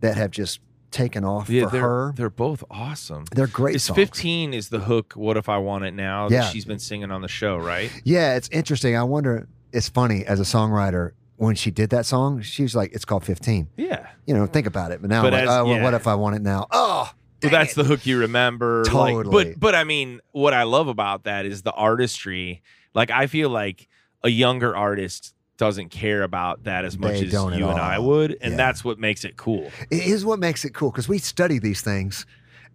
that 0.00 0.16
have 0.16 0.32
just 0.32 0.58
taken 0.90 1.24
off 1.24 1.48
Yeah, 1.48 1.66
for 1.66 1.70
they're 1.70 1.80
her. 1.82 2.12
they're 2.16 2.30
both 2.30 2.64
awesome. 2.68 3.26
They're 3.32 3.46
great 3.46 3.76
It's 3.76 3.84
songs. 3.84 3.94
15 3.96 4.52
is 4.52 4.70
the 4.70 4.80
hook. 4.80 5.12
What 5.14 5.36
if 5.36 5.48
I 5.48 5.58
want 5.58 5.84
it 5.84 5.94
now? 5.94 6.28
That 6.28 6.34
Yeah. 6.34 6.48
she's 6.50 6.64
been 6.64 6.80
singing 6.80 7.12
on 7.12 7.22
the 7.22 7.28
show, 7.28 7.56
right? 7.58 7.92
Yeah, 8.02 8.34
it's 8.34 8.48
interesting. 8.48 8.96
I 8.96 9.04
wonder, 9.04 9.46
it's 9.72 9.88
funny 9.88 10.24
as 10.26 10.40
a 10.40 10.42
songwriter, 10.42 11.12
when 11.40 11.54
she 11.54 11.70
did 11.70 11.88
that 11.88 12.04
song, 12.04 12.42
she 12.42 12.62
was 12.62 12.76
like, 12.76 12.92
it's 12.92 13.06
called 13.06 13.24
15. 13.24 13.68
Yeah. 13.78 14.06
You 14.26 14.34
know, 14.34 14.44
think 14.46 14.66
about 14.66 14.92
it. 14.92 15.00
But 15.00 15.08
now, 15.08 15.22
But 15.22 15.32
like, 15.32 15.42
as- 15.44 15.48
oh, 15.48 15.64
well, 15.64 15.76
yeah. 15.76 15.82
what 15.82 15.94
if 15.94 16.06
I 16.06 16.14
want 16.14 16.36
it 16.36 16.42
now? 16.42 16.66
Oh, 16.70 17.10
Well, 17.42 17.50
that's 17.50 17.72
it. 17.72 17.76
the 17.76 17.84
hook 17.84 18.04
you 18.04 18.18
remember. 18.18 18.84
like- 18.84 19.14
Totally. 19.14 19.44
but 19.54 19.58
but 19.58 19.74
I 19.74 19.84
mean, 19.84 20.20
what 20.32 20.52
I 20.52 20.64
love 20.64 20.86
about 20.88 21.24
that 21.24 21.46
is 21.46 21.62
the 21.62 21.72
artistry. 21.72 22.62
Like 22.94 23.10
I 23.10 23.26
feel 23.26 23.48
like 23.48 23.88
a 24.22 24.28
younger 24.28 24.76
artist 24.76 25.34
doesn't 25.56 25.88
care 25.88 26.22
about 26.22 26.64
that 26.64 26.84
as 26.84 26.98
much 26.98 27.12
They 27.20 27.26
as 27.26 27.32
you 27.32 27.68
and 27.68 27.78
I 27.80 27.98
would, 27.98 28.36
and 28.42 28.52
Yeah. 28.52 28.56
that's 28.58 28.84
what 28.84 28.98
makes 28.98 29.24
it 29.24 29.38
cool. 29.38 29.70
It 29.90 30.02
is 30.06 30.24
what 30.26 30.38
makes 30.38 30.66
it 30.66 30.74
cool 30.74 30.90
because 30.90 31.08
we 31.08 31.16
study 31.18 31.58
these 31.58 31.80
things 31.80 32.26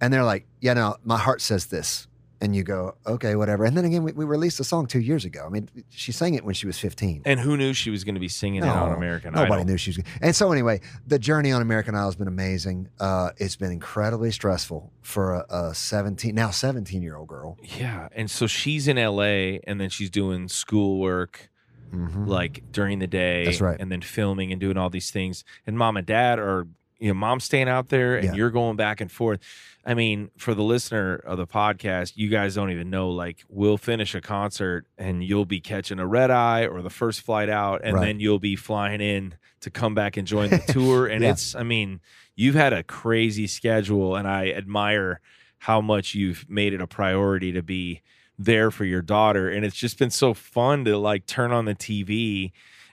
and 0.01 0.11
they're 0.11 0.23
like, 0.23 0.47
yeah, 0.59 0.73
no, 0.73 0.95
my 1.03 1.17
heart 1.19 1.41
says 1.41 1.67
this. 1.67 2.07
And 2.45 2.55
you 2.55 2.61
go, 2.63 2.95
okay, 3.07 3.35
whatever. 3.35 3.65
And 3.65 3.75
then 3.75 3.85
again, 3.85 4.03
we, 4.03 4.11
we 4.11 4.23
released 4.23 4.59
a 4.59 4.63
song 4.63 4.85
two 4.85 4.99
years 4.99 5.25
ago. 5.25 5.43
I 5.45 5.49
mean, 5.49 5.67
she 5.89 6.11
sang 6.11 6.35
it 6.35 6.45
when 6.45 6.53
she 6.53 6.67
was 6.67 6.77
15. 6.77 7.23
And 7.25 7.39
who 7.39 7.57
knew 7.57 7.73
she 7.73 7.89
was 7.89 8.03
going 8.03 8.13
to 8.13 8.21
be 8.21 8.27
singing 8.29 8.61
it 8.63 8.67
on 8.67 8.91
American 8.93 9.31
Nobody 9.33 9.45
Idol? 9.45 9.55
Nobody 9.57 9.71
knew 9.71 9.77
she 9.77 9.89
was. 9.89 9.99
And 10.21 10.35
so 10.35 10.51
anyway, 10.51 10.81
the 11.07 11.17
journey 11.17 11.51
on 11.51 11.63
American 11.63 11.95
Idol 11.95 12.05
has 12.07 12.15
been 12.15 12.27
amazing. 12.27 12.87
Uh, 12.99 13.31
it's 13.37 13.55
been 13.55 13.71
incredibly 13.71 14.29
stressful 14.31 14.93
for 15.01 15.33
a, 15.33 15.45
a 15.69 15.73
17, 15.75 16.35
now 16.35 16.51
17 16.51 17.01
year 17.01 17.15
old 17.15 17.27
girl. 17.27 17.57
Yeah, 17.79 18.09
and 18.15 18.29
so 18.29 18.45
she's 18.47 18.87
in 18.87 18.97
LA, 18.97 19.57
and 19.67 19.81
then 19.81 19.89
she's 19.89 20.09
doing 20.11 20.47
schoolwork 20.47 21.49
Mhm. 21.93 22.27
like 22.27 22.63
during 22.71 22.99
the 22.99 23.07
day. 23.07 23.45
That's 23.45 23.61
right. 23.61 23.79
And 23.79 23.91
then 23.91 24.01
filming 24.01 24.51
and 24.51 24.59
doing 24.59 24.75
all 24.75 24.89
these 24.89 25.11
things. 25.11 25.43
And 25.65 25.77
mom 25.77 25.97
and 25.97 26.05
dad 26.05 26.39
are, 26.39 26.67
you 26.99 27.07
know, 27.09 27.13
mom's 27.13 27.43
staying 27.43 27.67
out 27.69 27.89
there 27.89 28.15
and 28.15 28.25
Yeah. 28.25 28.33
you're 28.35 28.49
going 28.51 28.75
back 28.77 29.01
and 29.01 29.11
forth. 29.11 29.39
I 29.85 29.93
mean, 29.93 30.31
for 30.37 30.53
the 30.55 30.63
listener 30.63 31.15
of 31.15 31.37
the 31.37 31.45
podcast, 31.45 32.13
you 32.15 32.29
guys 32.29 32.55
don't 32.55 32.71
even 32.71 32.89
know. 32.89 33.09
Like, 33.09 33.43
we'll 33.49 33.77
finish 33.77 34.15
a 34.15 34.21
concert 34.21 34.85
and 34.97 35.23
you'll 35.23 35.45
be 35.45 35.59
catching 35.59 35.99
a 35.99 36.07
red 36.07 36.31
eye 36.31 36.65
or 36.65 36.81
the 36.81 36.89
first 36.89 37.21
flight 37.21 37.49
out, 37.49 37.81
and 37.83 37.95
Right. 37.95 38.01
then 38.07 38.19
you'll 38.19 38.39
be 38.39 38.55
flying 38.55 39.01
in 39.01 39.35
to 39.61 39.69
come 39.69 39.93
back 39.93 40.17
and 40.17 40.25
join 40.27 40.49
the 40.49 40.59
tour. 40.73 41.05
And 41.11 41.23
Yeah. 41.23 41.31
it's, 41.31 41.53
I 41.55 41.63
mean, 41.63 41.99
you've 42.35 42.55
had 42.55 42.73
a 42.73 42.81
crazy 42.83 43.45
schedule, 43.47 44.15
and 44.15 44.27
I 44.27 44.49
admire 44.51 45.19
how 45.59 45.81
much 45.81 46.15
you've 46.15 46.45
made 46.49 46.73
it 46.73 46.81
a 46.81 46.87
priority 46.87 47.51
to 47.51 47.61
be 47.63 48.01
there 48.37 48.69
for 48.69 48.83
your 48.83 49.01
daughter 49.01 49.49
and 49.49 49.63
it's 49.65 49.77
just 49.77 49.97
been 49.97 50.09
so 50.09 50.33
fun 50.33 50.83
to 50.83 50.97
like 50.97 51.25
turn 51.25 51.53
on 51.53 51.63
the 51.63 51.73
TV 51.73 52.51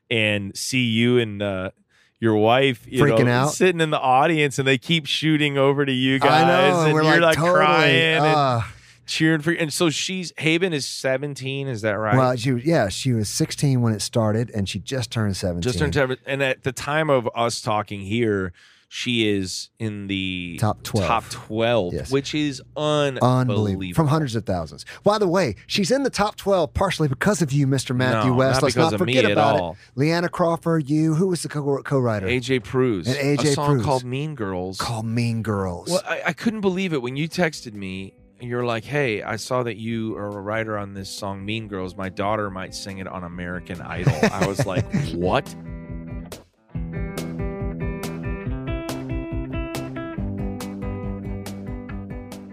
and 0.09 0.57
see 0.57 0.85
you 0.85 1.19
and 1.19 1.43
uh 1.43 1.71
your 2.23 2.37
wife 2.37 2.87
you 2.89 3.03
Freaking 3.03 3.25
know, 3.25 3.33
out. 3.33 3.53
sitting 3.53 3.81
in 3.81 3.91
the 3.91 3.99
audience 3.99 4.57
and 4.61 4.67
they 4.69 4.79
keep 4.79 5.07
shooting 5.07 5.59
over 5.59 5.85
to 5.85 5.91
you 5.93 6.21
guys 6.21 6.45
I 6.45 6.47
know. 6.71 6.85
and 6.85 6.95
we're 6.95 7.03
you're 7.03 7.15
like, 7.15 7.21
like, 7.21 7.37
totally. 7.37 7.55
crying 7.57 7.97
and 8.15 8.25
uh, 8.25 8.61
cheering 9.07 9.41
for 9.41 9.51
you 9.51 9.59
and 9.59 9.73
so 9.73 9.91
she's 9.91 10.33
Haven 10.39 10.73
is 10.73 10.87
17 10.87 11.67
is 11.67 11.83
that 11.83 11.95
right 11.99 12.17
Well, 12.17 12.37
she 12.37 12.53
was, 12.53 12.65
yeah, 12.65 12.89
she 12.89 13.13
was 13.13 13.29
16 13.29 13.83
when 13.83 13.93
it 13.93 14.01
started 14.03 14.53
and 14.55 14.69
she 14.69 14.79
just 14.79 15.11
turned 15.11 15.37
17. 15.37 15.63
just 15.63 15.81
turned 15.81 15.95
seven 15.95 16.17
and 16.25 16.45
at 16.45 16.63
the 16.63 16.71
time 16.71 17.11
of 17.11 17.29
us 17.35 17.61
talking 17.61 18.01
here 18.03 18.53
she 18.95 19.27
is 19.27 19.71
in 19.79 20.07
the 20.07 20.59
Top 20.61 20.83
12. 20.83 21.07
top 21.07 21.25
12 21.31 21.95
Yes. 21.95 22.11
which 22.11 22.35
is 22.35 22.61
unbelievable, 22.77 23.27
Unbelievable. 23.27 23.95
From 23.95 24.09
hundreds 24.09 24.37
of 24.37 24.45
thousands. 24.45 24.85
By 25.03 25.17
the 25.17 25.27
way, 25.27 25.55
she's 25.67 25.91
in 25.91 26.03
the 26.03 26.11
top 26.11 26.37
12 26.37 26.75
partially 26.75 27.09
because 27.09 27.41
of 27.41 27.53
you, 27.53 27.67
Mr. 27.67 27.97
Matthew 27.97 28.33
No, 28.33 28.37
West. 28.37 28.57
not 28.57 28.63
Let's 28.65 28.77
not 28.77 28.99
forget 28.99 29.25
about 29.25 29.59
all. 29.59 29.73
it. 29.73 29.79
Leanna 29.99 30.29
Crawford, 30.29 30.91
you. 30.91 31.15
Who 31.15 31.29
was 31.29 31.43
the 31.43 31.49
co- 31.49 31.83
co-writer? 31.83 32.27
AJ 32.27 32.61
Pruis 32.65 33.07
And 33.07 33.17
AJ 33.17 33.45
a 33.45 33.53
song 33.55 33.79
Pruis. 33.79 33.85
called 33.85 34.05
Mean 34.05 34.35
Girls 34.35 34.77
Called 34.77 35.07
Mean 35.07 35.41
Girls. 35.43 35.89
Well, 35.89 36.03
I, 36.07 36.21
I 36.27 36.33
couldn't 36.35 36.61
believe 36.61 36.93
it 36.93 37.01
when 37.01 37.17
you 37.17 37.31
texted 37.31 37.73
me 37.73 38.13
you're 38.43 38.65
like, 38.67 38.85
"Hey, 38.85 39.23
I 39.23 39.37
saw 39.37 39.63
that 39.63 39.77
you 39.79 40.17
are 40.17 40.27
a 40.27 40.41
writer 40.43 40.77
on 40.77 40.93
this 40.93 41.09
song, 41.09 41.45
Mean 41.47 41.67
Girls. 41.69 41.97
My 41.97 42.09
daughter 42.11 42.51
might 42.51 42.75
sing 42.75 42.99
it 42.99 43.07
on 43.07 43.25
American 43.25 43.81
Idol." 43.81 44.13
I 44.31 44.47
was 44.47 44.67
like, 44.67 44.85
"What?" 45.15 45.55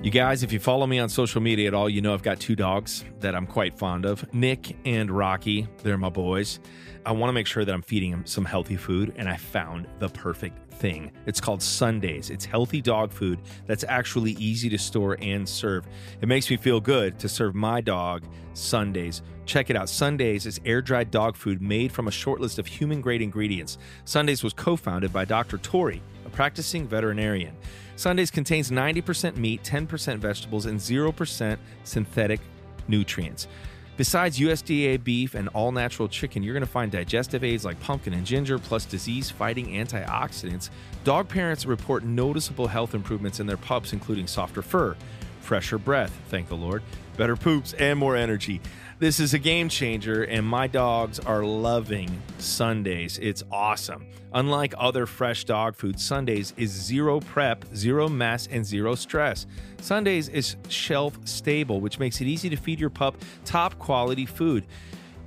You 0.02 0.12
guys, 0.12 0.44
if 0.44 0.54
you 0.54 0.60
follow 0.60 0.88
me 0.88 0.98
on 1.00 1.10
social 1.10 1.42
media 1.42 1.68
at 1.68 1.74
all, 1.74 1.90
you 1.90 2.00
know 2.00 2.14
I've 2.14 2.24
got 2.24 2.40
two 2.40 2.56
dogs 2.56 3.04
that 3.20 3.36
I'm 3.36 3.46
quite 3.46 3.78
fond 3.78 4.06
of 4.06 4.34
Nick 4.34 4.78
and 4.86 5.12
Rocky. 5.12 5.68
They're 5.84 5.98
my 5.98 6.08
boys. 6.08 6.62
I 7.06 7.12
want 7.12 7.28
to 7.28 7.34
make 7.34 7.48
sure 7.48 7.66
that 7.66 7.74
I'm 7.74 7.82
feeding 7.82 8.12
them 8.12 8.26
some 8.26 8.46
healthy 8.46 8.78
food, 8.78 9.14
and 9.18 9.28
I 9.28 9.36
found 9.36 9.88
the 10.00 10.08
perfect 10.08 10.72
thing. 10.72 11.12
It's 11.26 11.42
called 11.42 11.62
Sundays. 11.62 12.30
It's 12.30 12.46
healthy 12.46 12.82
dog 12.82 13.12
food 13.12 13.42
that's 13.68 13.84
actually 13.90 14.32
easy 14.34 14.70
to 14.70 14.78
store 14.78 15.18
and 15.22 15.48
serve. 15.48 15.86
It 16.22 16.30
makes 16.30 16.50
me 16.50 16.56
feel 16.56 16.80
good 16.80 17.20
to 17.20 17.28
serve 17.28 17.54
my 17.54 17.82
dog 17.82 18.24
Sundays. 18.54 19.22
Check 19.46 19.70
it 19.70 19.76
out. 19.76 19.90
Sundays 19.90 20.46
is 20.46 20.62
air 20.64 20.82
dried 20.82 21.12
dog 21.12 21.36
food 21.36 21.62
made 21.62 21.92
from 21.92 22.08
a 22.08 22.12
short 22.12 22.40
list 22.40 22.58
of 22.58 22.68
human 22.68 23.02
grade 23.02 23.22
ingredients. 23.22 23.78
Sundays 24.06 24.44
was 24.46 24.54
co 24.54 24.78
founded 24.78 25.12
by 25.12 25.26
Dr. 25.26 25.58
Tori, 25.58 26.02
a 26.26 26.30
practicing 26.30 26.88
veterinarian. 26.88 27.54
Sundays 28.00 28.32
contains 28.32 28.72
90% 28.72 29.36
meat, 29.36 29.62
10% 29.62 30.20
vegetables, 30.20 30.68
and 30.68 30.80
0% 30.80 31.58
synthetic 31.84 32.40
nutrients. 32.88 33.50
Besides 33.98 34.40
USDA 34.40 35.04
beef 35.04 35.36
and 35.36 35.50
all 35.50 35.74
natural 35.74 36.08
chicken, 36.08 36.42
you're 36.42 36.54
going 36.54 36.66
to 36.66 36.72
find 36.72 36.94
digestive 36.94 37.44
aids 37.44 37.66
like 37.66 37.78
pumpkin 37.82 38.14
and 38.14 38.26
ginger, 38.26 38.58
plus 38.58 38.86
disease 38.86 39.30
fighting 39.30 39.68
antioxidants. 39.72 40.70
Dog 41.04 41.28
parents 41.28 41.66
report 41.66 42.06
noticeable 42.06 42.68
health 42.68 42.96
improvements 42.96 43.42
in 43.42 43.48
their 43.48 43.58
pups, 43.58 43.92
including 43.92 44.28
softer 44.28 44.62
fur, 44.62 44.96
fresher 45.42 45.78
breath, 45.78 46.18
thank 46.30 46.48
the 46.48 46.56
Lord, 46.56 46.84
better 47.18 47.36
poops, 47.36 47.74
and 47.74 48.00
more 48.00 48.16
energy. 48.16 48.62
This 49.00 49.22
is 49.22 49.34
a 49.34 49.40
game 49.40 49.70
changer, 49.70 50.24
and 50.24 50.46
my 50.46 50.68
dogs 50.68 51.20
are 51.20 51.42
loving 51.42 52.22
Sundays. 52.38 53.18
It's 53.18 53.46
awesome. 53.50 54.06
Unlike 54.34 54.74
other 54.78 55.06
fresh 55.06 55.46
dog 55.46 55.78
food, 55.78 55.98
Sundays 55.98 56.54
is 56.58 56.70
zero 56.70 57.22
prep, 57.22 57.64
zero 57.74 58.10
mess, 58.10 58.50
and 58.52 58.66
zero 58.66 58.96
stress. 58.96 59.48
Sundays 59.80 60.28
is 60.28 60.58
shelf 60.68 61.18
stable, 61.24 61.80
which 61.80 61.98
makes 61.98 62.20
it 62.20 62.28
easy 62.28 62.50
to 62.50 62.58
feed 62.58 62.78
your 62.78 62.90
pup 62.90 63.16
top 63.46 63.80
quality 63.80 64.26
food. 64.26 64.66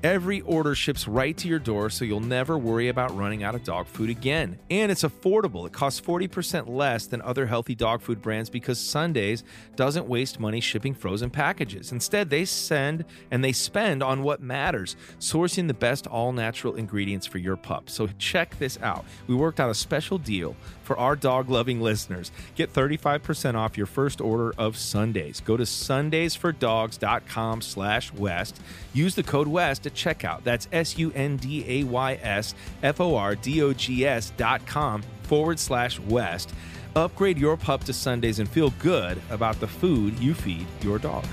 Every 0.03 0.41
order 0.41 0.75
ships 0.75 1.07
right 1.07 1.37
to 1.37 1.47
your 1.47 1.61
door, 1.61 1.89
so 1.89 2.05
you'll 2.05 2.19
never 2.19 2.59
worry 2.59 2.89
about 2.89 3.17
running 3.17 3.45
out 3.45 3.55
of 3.55 3.63
dog 3.63 3.87
food 3.87 4.11
again. 4.11 4.59
And 4.69 4.91
it's 4.91 5.05
affordable. 5.05 5.65
It 5.65 5.73
costs 5.73 6.01
40% 6.01 6.69
less 6.69 7.07
than 7.07 7.23
other 7.23 7.47
healthy 7.47 7.77
dog 7.77 8.03
food 8.03 8.21
brands 8.21 8.51
because 8.51 8.81
Sundays 8.81 9.45
doesn't 9.77 10.09
waste 10.09 10.41
money 10.41 10.61
shipping 10.61 10.93
frozen 10.93 11.31
packages. 11.31 11.93
Instead, 11.93 12.31
they 12.31 12.45
send 12.45 13.05
and 13.31 13.45
they 13.45 13.53
spend 13.53 14.03
on 14.03 14.25
what 14.25 14.43
matters, 14.43 14.97
sourcing 15.21 15.69
the 15.69 15.75
best 15.75 16.09
all 16.09 16.33
natural 16.33 16.75
ingredients 16.75 17.25
for 17.25 17.39
your 17.39 17.57
pup. 17.57 17.89
So 17.89 18.09
check 18.19 18.59
this 18.59 18.81
out. 18.83 19.05
We 19.29 19.37
worked 19.37 19.61
out 19.61 19.71
a 19.71 19.75
special 19.75 20.19
deal 20.19 20.57
for 20.83 20.99
our 20.99 21.17
dog 21.17 21.49
loving 21.49 21.81
listeners. 21.81 22.31
Get 22.55 22.73
35% 22.73 23.55
off 23.55 23.77
your 23.77 23.87
first 23.87 24.21
order 24.21 24.55
of 24.59 24.77
Sundays. 24.77 25.41
Go 25.41 25.57
to 25.57 25.65
sundaysfordogs.com 25.65 27.61
slash 27.61 28.13
west. 28.13 28.61
Use 28.93 29.15
the 29.15 29.23
code 29.23 29.49
WEST 29.49 29.87
at 29.87 29.95
checkout. 29.95 30.45
That's 30.45 30.69
S 30.73 30.99
U 30.99 31.13
N 31.15 31.37
D 31.37 31.65
A 31.69 31.85
Y 31.85 32.19
S 32.23 32.55
F 32.83 33.01
O 33.01 33.17
R 33.17 33.35
D 33.35 33.63
O 33.63 33.73
G 33.73 34.07
S 34.07 34.33
dot 34.37 34.67
com 34.67 35.03
forward 35.23 35.59
slash 35.59 35.99
west. 36.01 36.53
Upgrade 36.95 37.39
your 37.39 37.57
pup 37.57 37.85
to 37.85 37.93
Sundays 37.93 38.39
and 38.39 38.49
feel 38.49 38.71
good 38.79 39.21
about 39.31 39.59
the 39.61 39.67
food 39.67 40.19
you 40.19 40.35
feed 40.35 40.67
your 40.83 40.99
dog. 40.99 41.25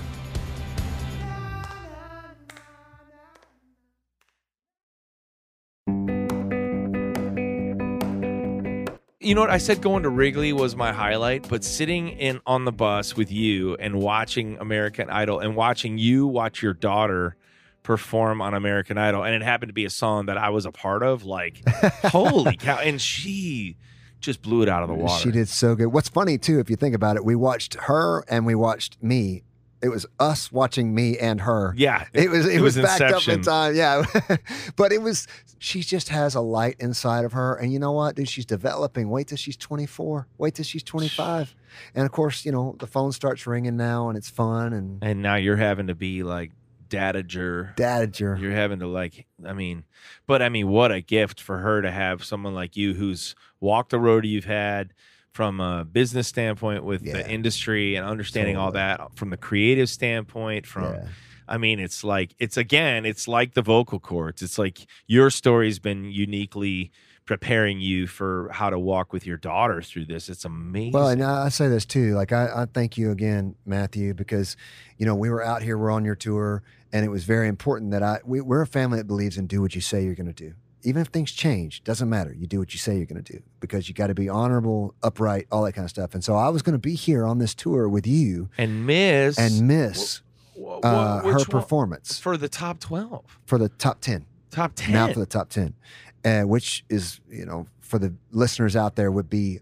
You 9.22 9.34
know 9.34 9.42
what? 9.42 9.50
I 9.50 9.58
said 9.58 9.82
going 9.82 10.04
to 10.04 10.08
Wrigley 10.08 10.54
was 10.54 10.74
my 10.74 10.92
highlight, 10.92 11.46
but 11.46 11.62
sitting 11.62 12.08
in 12.08 12.40
on 12.46 12.64
the 12.64 12.72
bus 12.72 13.16
with 13.16 13.30
you 13.30 13.74
and 13.76 13.96
watching 13.96 14.56
American 14.58 15.10
Idol 15.10 15.40
and 15.40 15.54
watching 15.54 15.98
you 15.98 16.26
watch 16.26 16.62
your 16.62 16.72
daughter 16.72 17.36
perform 17.82 18.40
on 18.40 18.54
American 18.54 18.96
Idol, 18.96 19.22
and 19.22 19.34
it 19.34 19.42
happened 19.42 19.68
to 19.68 19.74
be 19.74 19.84
a 19.84 19.90
song 19.90 20.24
that 20.26 20.38
I 20.38 20.48
was 20.48 20.64
a 20.64 20.72
part 20.72 21.02
of, 21.02 21.24
like, 21.24 21.60
holy 22.04 22.56
cow. 22.56 22.78
And 22.78 22.98
she 22.98 23.76
just 24.20 24.40
blew 24.40 24.62
it 24.62 24.70
out 24.70 24.82
of 24.82 24.88
the 24.88 24.94
water. 24.94 25.22
She 25.22 25.30
did 25.30 25.50
so 25.50 25.74
good. 25.74 25.88
What's 25.88 26.08
funny 26.08 26.38
too, 26.38 26.58
if 26.58 26.70
you 26.70 26.76
think 26.76 26.94
about 26.94 27.16
it, 27.16 27.24
we 27.24 27.34
watched 27.34 27.74
her 27.74 28.24
and 28.26 28.46
we 28.46 28.54
watched 28.54 29.02
me 29.02 29.42
It 29.82 29.88
was 29.88 30.04
us 30.18 30.52
watching 30.52 30.94
me 30.94 31.16
and 31.18 31.40
her. 31.40 31.72
Yeah. 31.76 32.06
It 32.12 32.30
was 32.30 32.46
it, 32.46 32.56
It 32.56 32.60
was, 32.60 32.76
was 32.76 32.84
backed 32.84 33.00
up 33.14 33.26
in 33.28 33.42
time, 33.42 33.74
yeah. 33.74 34.04
but 34.76 34.92
it 34.92 35.00
was 35.00 35.26
she 35.58 35.80
just 35.82 36.08
has 36.10 36.34
a 36.34 36.40
light 36.40 36.76
inside 36.80 37.24
of 37.24 37.32
her, 37.32 37.54
and 37.54 37.72
you 37.72 37.78
know 37.78 37.92
what, 37.92 38.14
dude? 38.16 38.28
She's 38.28 38.46
developing. 38.46 39.08
Wait 39.10 39.28
till 39.28 39.38
she's 39.38 39.56
twenty 39.56 39.86
four. 39.86 40.26
Wait 40.38 40.54
till 40.54 40.64
she's 40.64 40.82
twenty 40.82 41.08
five, 41.08 41.54
and 41.94 42.04
of 42.04 42.12
course, 42.12 42.44
you 42.44 42.52
know 42.52 42.76
the 42.78 42.86
phone 42.86 43.12
starts 43.12 43.46
ringing 43.46 43.76
now, 43.76 44.08
and 44.08 44.18
it's 44.18 44.28
fun 44.30 44.72
and 44.72 45.02
And 45.02 45.22
now 45.22 45.36
you're 45.36 45.56
having 45.56 45.86
to 45.86 45.94
be 45.94 46.22
like 46.22 46.50
dadager. 46.88 47.74
dadager. 47.76 48.38
You're 48.40 48.52
having 48.52 48.80
to 48.80 48.86
like, 48.86 49.26
I 49.46 49.52
mean, 49.52 49.84
but 50.26 50.42
I 50.42 50.48
mean, 50.48 50.68
what 50.68 50.92
a 50.92 51.00
gift 51.00 51.40
for 51.40 51.58
her 51.58 51.80
to 51.82 51.90
have 51.90 52.24
someone 52.24 52.54
like 52.54 52.76
you 52.76 52.94
who's 52.94 53.34
walked 53.60 53.90
the 53.90 54.00
road 54.00 54.26
you've 54.26 54.44
had 54.44 54.92
from 55.32 55.60
a 55.60 55.84
business 55.84 56.26
standpoint 56.28 56.84
with 56.84 57.02
Yeah. 57.02 57.14
the 57.14 57.30
industry 57.30 57.94
and 57.94 58.06
understanding 58.06 58.56
all 58.56 58.72
that 58.72 59.16
from 59.16 59.30
the 59.30 59.36
creative 59.36 59.88
standpoint 59.88 60.66
from 60.66 60.94
Yeah. 60.94 61.08
I 61.48 61.58
mean, 61.58 61.80
it's 61.80 62.04
like 62.04 62.34
it's 62.38 62.56
again, 62.56 63.04
it's 63.04 63.26
like 63.26 63.54
the 63.54 63.62
vocal 63.62 63.98
cords. 63.98 64.40
It's 64.42 64.58
like 64.58 64.86
your 65.06 65.30
story's 65.30 65.78
been 65.80 66.04
uniquely 66.04 66.92
preparing 67.26 67.80
you 67.80 68.06
for 68.08 68.48
how 68.52 68.70
to 68.70 68.78
walk 68.78 69.12
with 69.12 69.24
your 69.26 69.36
daughter 69.36 69.82
through 69.82 70.04
this. 70.04 70.28
It's 70.28 70.44
amazing. 70.44 70.92
Well, 70.92 71.08
and 71.08 71.22
I 71.22 71.46
I 71.46 71.48
say 71.48 71.68
this 71.68 71.84
too. 71.84 72.14
Like 72.14 72.32
I, 72.32 72.62
I 72.62 72.66
thank 72.72 72.96
you 72.96 73.10
again, 73.10 73.54
Matthew, 73.66 74.14
because 74.14 74.56
you 74.96 75.06
know 75.06 75.14
we 75.16 75.28
were 75.28 75.42
out 75.44 75.62
here, 75.62 75.76
we're 75.76 75.90
on 75.90 76.04
your 76.04 76.14
tour, 76.16 76.62
and 76.92 77.04
it 77.04 77.08
was 77.08 77.24
very 77.24 77.48
important 77.48 77.90
that 77.92 78.02
I 78.02 78.20
we, 78.24 78.40
we're 78.40 78.62
a 78.62 78.66
family 78.66 78.98
that 78.98 79.06
believes 79.06 79.36
in 79.36 79.46
do 79.46 79.60
what 79.60 79.74
you 79.74 79.80
say 79.80 80.04
you're 80.04 80.14
going 80.16 80.32
to 80.32 80.32
do. 80.32 80.54
Even 80.82 81.02
if 81.02 81.08
things 81.08 81.30
change, 81.32 81.84
doesn't 81.84 82.08
matter. 82.08 82.32
You 82.32 82.46
do 82.46 82.58
what 82.58 82.72
you 82.72 82.78
say 82.78 82.96
you're 82.96 83.06
going 83.06 83.22
to 83.22 83.32
do 83.32 83.42
because 83.60 83.88
you 83.88 83.94
got 83.94 84.06
to 84.08 84.14
be 84.14 84.28
honorable, 84.28 84.94
upright, 85.02 85.46
all 85.52 85.64
that 85.64 85.72
kind 85.72 85.84
of 85.84 85.90
stuff. 85.90 86.14
And 86.14 86.24
so 86.24 86.34
I 86.36 86.48
was 86.48 86.62
going 86.62 86.72
to 86.74 86.78
be 86.78 86.94
here 86.94 87.24
on 87.26 87.38
this 87.38 87.54
tour 87.54 87.88
with 87.88 88.06
you 88.06 88.48
and 88.56 88.86
Miss 88.86 89.38
and 89.38 89.66
miss 89.68 90.22
wh- 90.56 90.78
wh- 90.82 90.84
uh, 90.84 91.20
her 91.22 91.44
performance 91.44 92.18
for 92.18 92.36
the 92.36 92.48
top 92.48 92.80
twelve, 92.80 93.24
for 93.46 93.58
the 93.58 93.68
top 93.68 94.00
ten. 94.00 94.26
top 94.50 94.72
ten. 94.74 94.92
Now 94.92 95.12
for 95.12 95.18
the 95.20 95.26
top 95.26 95.50
ten, 95.50 95.74
uh, 96.24 96.42
which 96.42 96.84
is 96.88 97.20
you 97.30 97.44
know 97.46 97.66
for 97.80 97.98
the 97.98 98.14
listeners 98.32 98.74
out 98.76 98.96
there 98.96 99.10
would 99.10 99.28
be. 99.30 99.60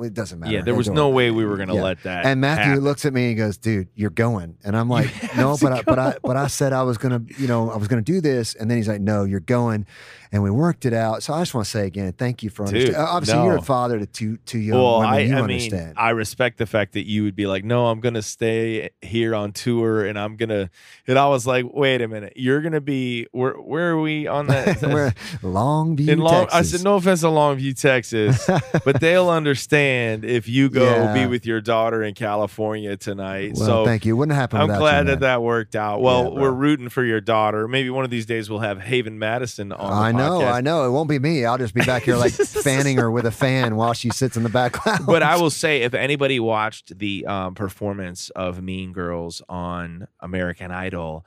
It 0.00 0.14
doesn't 0.14 0.38
matter. 0.38 0.52
yeah, 0.52 0.62
there 0.62 0.74
was 0.74 0.88
no 0.88 1.08
way 1.08 1.30
we 1.30 1.44
were 1.44 1.56
going 1.56 1.68
to 1.68 1.74
Yeah. 1.74 1.82
let 1.82 2.02
that. 2.04 2.24
And 2.26 2.40
Matthew 2.40 2.64
happen. 2.64 2.84
looks 2.84 3.04
at 3.04 3.12
me 3.12 3.28
and 3.28 3.36
goes, 3.38 3.56
"Dude, 3.56 3.88
you're 3.94 4.10
going." 4.10 4.56
And 4.64 4.76
I'm 4.76 4.88
like, 4.88 5.10
"No, 5.36 5.56
but 5.60 5.72
I, 5.72 5.82
but 5.82 5.98
I 5.98 6.16
but 6.22 6.36
I 6.36 6.46
said 6.46 6.72
I 6.72 6.82
was 6.82 6.98
gonna, 6.98 7.22
you 7.38 7.46
know, 7.48 7.70
I 7.70 7.76
was 7.76 7.88
gonna 7.88 8.02
do 8.02 8.20
this." 8.20 8.54
And 8.54 8.70
then 8.70 8.76
he's 8.78 8.88
like, 8.88 9.00
"No, 9.00 9.24
you're 9.24 9.40
going." 9.40 9.86
And 10.30 10.42
we 10.42 10.50
worked 10.50 10.84
it 10.84 10.92
out. 10.92 11.22
So 11.22 11.32
I 11.32 11.40
just 11.40 11.54
want 11.54 11.64
to 11.64 11.70
say 11.70 11.86
again, 11.86 12.12
thank 12.12 12.42
you 12.42 12.50
for 12.50 12.66
understanding. 12.66 13.00
Obviously, 13.00 13.42
you're 13.44 13.56
a 13.56 13.62
father 13.62 13.98
to 13.98 14.04
two 14.04 14.36
two 14.44 14.58
young 14.58 14.76
well, 14.78 14.98
women. 14.98 15.14
I, 15.14 15.18
you 15.20 15.34
I 15.34 15.40
understand. 15.40 15.86
mean, 15.86 15.94
I 15.96 16.10
respect 16.10 16.58
the 16.58 16.66
fact 16.66 16.92
that 16.92 17.06
you 17.06 17.22
would 17.22 17.34
be 17.34 17.46
like, 17.46 17.64
no, 17.64 17.86
I'm 17.86 18.00
gonna 18.00 18.20
stay 18.20 18.90
here 19.00 19.34
on 19.34 19.52
tour, 19.52 20.04
and 20.04 20.18
I'm 20.18 20.36
gonna. 20.36 20.68
And 21.06 21.18
I 21.18 21.28
was 21.28 21.46
like, 21.46 21.64
wait 21.72 22.02
a 22.02 22.08
minute, 22.08 22.34
you're 22.36 22.60
gonna 22.60 22.82
be 22.82 23.26
where? 23.32 23.54
Where 23.54 23.92
are 23.92 24.00
we 24.00 24.26
on 24.26 24.48
that? 24.48 24.82
We're 24.82 25.12
Longview, 25.42 26.08
in 26.08 26.18
Long, 26.18 26.46
I 26.52 26.60
said, 26.60 26.84
no 26.84 26.96
offense 26.96 27.20
to 27.20 27.28
Longview, 27.28 27.80
Texas, 27.80 28.48
but 28.84 29.00
they'll 29.00 29.30
understand 29.30 29.87
if 30.24 30.48
you 30.48 30.68
go 30.70 30.84
Yeah. 30.84 31.14
be 31.14 31.26
with 31.26 31.46
your 31.46 31.60
daughter 31.60 32.02
in 32.02 32.14
California 32.14 32.96
tonight. 32.96 33.52
well, 33.54 33.66
so 33.66 33.84
thank 33.84 34.04
you. 34.06 34.16
Wouldn't 34.16 34.36
happen. 34.36 34.60
I'm 34.60 34.66
glad 34.78 35.00
you, 35.06 35.12
that 35.12 35.20
that 35.20 35.42
worked 35.42 35.74
out. 35.76 36.00
Well, 36.00 36.24
Yeah, 36.34 36.40
we're 36.40 36.50
rooting 36.52 36.88
for 36.88 37.04
your 37.04 37.20
daughter. 37.20 37.66
Maybe 37.68 37.90
one 37.90 38.04
of 38.04 38.10
these 38.10 38.26
days 38.26 38.48
we'll 38.50 38.58
have 38.60 38.80
Haven 38.80 39.18
Madison 39.18 39.72
on. 39.72 39.90
the 39.90 39.96
I 39.96 40.12
know, 40.12 40.40
podcast. 40.40 40.52
I 40.52 40.60
know. 40.60 40.86
It 40.86 40.90
won't 40.90 41.08
be 41.08 41.18
me. 41.18 41.44
I'll 41.44 41.58
just 41.58 41.74
be 41.74 41.84
back 41.84 42.02
here 42.02 42.16
like 42.16 42.32
fanning 42.32 42.96
her 42.98 43.10
with 43.10 43.26
a 43.26 43.30
fan 43.30 43.76
while 43.76 43.92
she 43.94 44.10
sits 44.10 44.36
in 44.36 44.42
the 44.42 44.48
back 44.48 44.84
lounge. 44.86 45.06
but 45.06 45.22
I 45.22 45.36
will 45.36 45.50
say, 45.50 45.82
if 45.82 45.94
anybody 45.94 46.40
watched 46.40 46.98
the 46.98 47.26
um, 47.26 47.54
performance 47.54 48.30
of 48.30 48.62
Mean 48.62 48.92
Girls 48.92 49.42
on 49.48 50.06
American 50.20 50.70
Idol, 50.70 51.24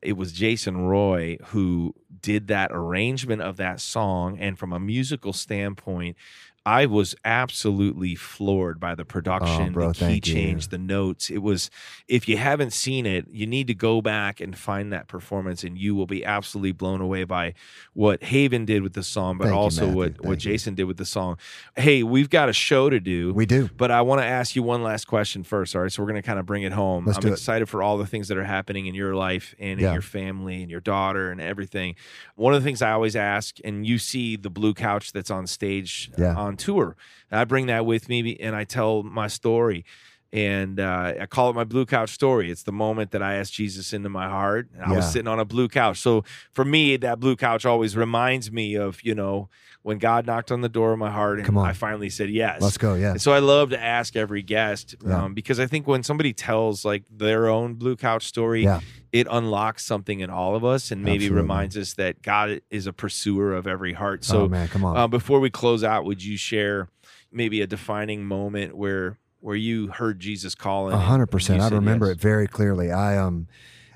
it 0.00 0.16
was 0.16 0.32
Jason 0.32 0.78
Roy 0.86 1.38
who 1.46 1.94
did 2.20 2.48
that 2.48 2.70
arrangement 2.72 3.40
of 3.40 3.56
that 3.58 3.80
song. 3.80 4.36
And 4.38 4.58
from 4.58 4.72
a 4.72 4.80
musical 4.80 5.32
standpoint, 5.32 6.16
I 6.64 6.86
was 6.86 7.14
absolutely 7.24 8.14
floored 8.14 8.78
by 8.78 8.94
the 8.94 9.04
production, 9.04 9.68
Oh, 9.68 9.72
bro, 9.72 9.88
the 9.88 9.94
key 9.94 9.98
thank 10.00 10.26
you. 10.28 10.34
change, 10.34 10.68
the 10.68 10.78
notes. 10.78 11.28
It 11.28 11.38
was, 11.42 11.70
if 12.06 12.28
you 12.28 12.36
haven't 12.36 12.72
seen 12.72 13.04
it, 13.04 13.26
you 13.30 13.46
need 13.46 13.66
to 13.66 13.74
go 13.74 14.00
back 14.00 14.40
and 14.40 14.56
find 14.56 14.92
that 14.92 15.08
performance, 15.08 15.64
and 15.64 15.76
you 15.76 15.94
will 15.96 16.06
be 16.06 16.24
absolutely 16.24 16.70
blown 16.72 17.00
away 17.00 17.24
by 17.24 17.54
what 17.94 18.22
Haven 18.22 18.64
did 18.64 18.82
with 18.82 18.92
the 18.92 19.02
song, 19.02 19.38
but 19.38 19.44
Thank 19.46 19.56
also 19.56 19.80
Matthew. 19.86 19.96
what, 19.96 20.10
what 20.12 20.16
Thank 20.22 20.44
you. 20.44 20.50
Jason 20.52 20.74
did 20.76 20.84
with 20.84 20.98
the 20.98 21.04
song. 21.04 21.36
Hey, 21.76 22.02
we've 22.04 22.30
got 22.30 22.48
a 22.48 22.52
show 22.52 22.88
to 22.88 23.00
do. 23.00 23.32
we 23.34 23.44
do. 23.44 23.68
But 23.76 23.90
I 23.90 24.02
want 24.02 24.20
to 24.20 24.26
ask 24.26 24.54
you 24.54 24.62
one 24.62 24.82
last 24.84 25.06
question 25.06 25.42
first. 25.42 25.74
All 25.74 25.82
right. 25.82 25.90
So 25.90 26.00
we're 26.02 26.08
going 26.10 26.22
to 26.22 26.26
kind 26.26 26.38
of 26.38 26.46
bring 26.46 26.62
it 26.62 26.72
home. 26.72 27.06
Let's 27.06 27.18
I'm 27.18 27.22
do 27.22 27.28
it. 27.28 27.32
excited 27.32 27.68
for 27.68 27.82
all 27.82 27.98
the 27.98 28.06
things 28.06 28.28
that 28.28 28.38
are 28.38 28.44
happening 28.44 28.86
in 28.86 28.94
your 28.94 29.14
life 29.16 29.54
and 29.58 29.80
in 29.80 29.92
your 29.92 30.02
family 30.02 30.62
and 30.62 30.70
your 30.70 30.80
daughter 30.80 31.30
and 31.32 31.40
everything. 31.40 31.96
One 32.36 32.54
of 32.54 32.62
the 32.62 32.64
things 32.64 32.82
I 32.82 32.92
always 32.92 33.16
ask, 33.16 33.56
and 33.64 33.84
you 33.84 33.98
see 33.98 34.36
the 34.36 34.50
blue 34.50 34.74
couch 34.74 35.12
that's 35.12 35.30
on 35.30 35.46
stage 35.48 36.10
uh, 36.18 36.22
Yeah. 36.22 36.34
on 36.36 36.51
tour. 36.56 36.96
And 37.30 37.40
I 37.40 37.44
bring 37.44 37.66
that 37.66 37.86
with 37.86 38.08
me 38.08 38.36
and 38.38 38.54
I 38.54 38.64
tell 38.64 39.02
my 39.02 39.28
story. 39.28 39.84
And 40.32 40.80
uh, 40.80 41.12
I 41.20 41.26
call 41.26 41.50
it 41.50 41.54
my 41.54 41.64
blue 41.64 41.84
couch 41.84 42.08
story. 42.10 42.50
It's 42.50 42.62
the 42.62 42.72
moment 42.72 43.10
that 43.10 43.22
I 43.22 43.34
asked 43.34 43.52
Jesus 43.52 43.92
into 43.92 44.08
my 44.08 44.28
heart. 44.30 44.68
And 44.74 44.82
I 44.82 44.96
was 44.96 45.12
sitting 45.12 45.28
on 45.28 45.38
a 45.38 45.44
blue 45.44 45.68
couch. 45.68 45.98
So 46.00 46.24
for 46.52 46.64
me, 46.64 46.96
that 46.96 47.20
blue 47.20 47.36
couch 47.36 47.66
always 47.66 47.96
reminds 47.98 48.50
me 48.50 48.74
of, 48.76 49.02
you 49.04 49.14
know, 49.14 49.50
when 49.82 49.98
God 49.98 50.26
knocked 50.26 50.50
on 50.50 50.62
the 50.62 50.70
door 50.70 50.92
of 50.92 50.98
my 50.98 51.10
heart 51.10 51.38
and 51.38 51.44
Come 51.46 51.58
on. 51.58 51.68
I 51.68 51.72
finally 51.74 52.08
said 52.08 52.30
yes. 52.30 52.62
Let's 52.62 52.78
go. 52.78 52.94
Yeah. 52.94 53.10
And 53.10 53.20
so 53.20 53.32
I 53.32 53.40
love 53.40 53.70
to 53.70 53.78
ask 53.82 54.16
every 54.16 54.40
guest 54.40 54.94
Yeah. 55.04 55.24
um, 55.24 55.34
because 55.34 55.60
I 55.60 55.66
think 55.66 55.86
when 55.86 56.02
somebody 56.02 56.32
tells 56.32 56.84
like 56.84 57.02
their 57.10 57.48
own 57.48 57.74
blue 57.74 57.96
couch 57.96 58.24
story, 58.24 58.62
Yeah. 58.64 58.80
it 59.10 59.26
unlocks 59.30 59.84
something 59.84 60.20
in 60.20 60.30
all 60.30 60.54
of 60.56 60.64
us 60.64 60.92
and 60.92 61.02
maybe 61.02 61.24
Absolutely. 61.24 61.42
reminds 61.42 61.76
us 61.76 61.94
that 61.94 62.22
God 62.22 62.62
is 62.70 62.86
a 62.86 62.92
pursuer 62.94 63.52
of 63.54 63.66
every 63.66 63.92
heart. 63.92 64.20
oh 64.22 64.32
So 64.32 64.48
man, 64.48 64.68
come 64.68 64.84
on. 64.84 64.96
uh, 64.96 65.08
before 65.08 65.40
we 65.40 65.50
close 65.50 65.82
out, 65.84 66.04
would 66.06 66.22
you 66.24 66.36
share 66.38 66.88
maybe 67.32 67.60
a 67.60 67.66
defining 67.66 68.24
moment 68.24 68.76
where 68.76 69.18
where 69.42 69.56
you 69.56 69.88
heard 69.88 70.20
Jesus 70.20 70.54
calling? 70.54 70.94
A 70.94 70.98
hundred 70.98 71.26
percent. 71.26 71.60
I 71.60 71.68
remember 71.68 72.06
yes? 72.06 72.16
it 72.16 72.20
very 72.20 72.46
clearly. 72.46 72.90
I 72.90 73.18
um, 73.18 73.48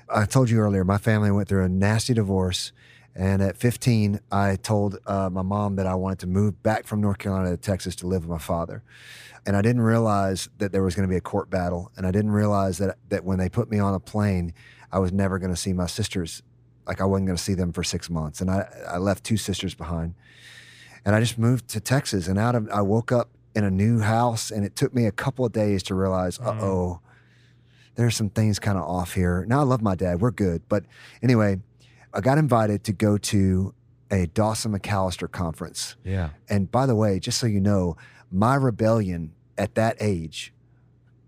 I 0.09 0.25
told 0.25 0.49
you 0.49 0.59
earlier, 0.59 0.83
my 0.83 0.97
family 0.97 1.31
went 1.31 1.47
through 1.47 1.63
a 1.63 1.69
nasty 1.69 2.13
divorce, 2.13 2.71
and 3.15 3.41
at 3.41 3.57
15, 3.57 4.19
I 4.31 4.57
told 4.57 4.99
uh, 5.07 5.29
my 5.29 5.41
mom 5.41 5.77
that 5.77 5.87
I 5.87 5.95
wanted 5.95 6.19
to 6.19 6.27
move 6.27 6.61
back 6.61 6.85
from 6.85 7.01
North 7.01 7.17
Carolina 7.17 7.51
to 7.51 7.57
Texas 7.57 7.95
to 7.97 8.07
live 8.07 8.23
with 8.23 8.29
my 8.29 8.37
father, 8.37 8.83
and 9.45 9.55
I 9.55 9.61
didn't 9.61 9.81
realize 9.81 10.49
that 10.57 10.71
there 10.71 10.83
was 10.83 10.95
going 10.95 11.07
to 11.07 11.11
be 11.11 11.17
a 11.17 11.21
court 11.21 11.49
battle, 11.49 11.91
and 11.97 12.05
I 12.05 12.11
didn't 12.11 12.31
realize 12.31 12.77
that 12.79 12.97
that 13.09 13.23
when 13.23 13.39
they 13.39 13.49
put 13.49 13.71
me 13.71 13.79
on 13.79 13.93
a 13.93 13.99
plane, 13.99 14.53
I 14.91 14.99
was 14.99 15.11
never 15.11 15.39
going 15.39 15.51
to 15.51 15.59
see 15.59 15.73
my 15.73 15.87
sisters. 15.87 16.43
Like 16.85 17.01
I 17.01 17.05
wasn't 17.05 17.27
going 17.27 17.37
to 17.37 17.43
see 17.43 17.53
them 17.53 17.71
for 17.71 17.83
six 17.83 18.09
months, 18.09 18.41
and 18.41 18.51
I 18.51 18.67
I 18.87 18.97
left 18.97 19.23
two 19.23 19.37
sisters 19.37 19.73
behind, 19.73 20.13
and 21.05 21.15
I 21.15 21.21
just 21.21 21.37
moved 21.37 21.69
to 21.69 21.79
Texas, 21.79 22.27
and 22.27 22.37
out 22.37 22.55
of 22.55 22.69
I 22.69 22.81
woke 22.81 23.13
up 23.13 23.29
in 23.57 23.63
a 23.63 23.71
new 23.71 23.99
house, 23.99 24.51
and 24.51 24.63
it 24.63 24.75
took 24.75 24.93
me 24.93 25.05
a 25.07 25.11
couple 25.11 25.43
of 25.43 25.51
days 25.51 25.81
to 25.83 25.95
realize, 25.95 26.39
uh 26.39 26.51
Mm. 26.53 26.61
oh, 26.61 26.99
there's 27.95 28.15
some 28.15 28.29
things 28.29 28.59
kind 28.59 28.77
of 28.77 28.83
off 28.83 29.13
here. 29.13 29.45
Now 29.47 29.59
I 29.61 29.63
love 29.63 29.81
my 29.81 29.95
dad, 29.95 30.21
we're 30.21 30.31
good, 30.31 30.61
but 30.69 30.85
anyway, 31.23 31.59
I 32.13 32.21
got 32.21 32.37
invited 32.37 32.83
to 32.85 32.93
go 32.93 33.17
to 33.17 33.73
a 34.11 34.27
Dawson 34.27 34.71
McAllister 34.77 35.29
conference, 35.31 35.95
Yeah. 36.03 36.29
and 36.47 36.71
by 36.71 36.85
the 36.85 36.95
way, 36.95 37.19
just 37.19 37.39
so 37.39 37.47
you 37.47 37.59
know, 37.59 37.97
my 38.31 38.55
rebellion 38.55 39.33
at 39.57 39.73
that 39.75 39.97
age 39.99 40.53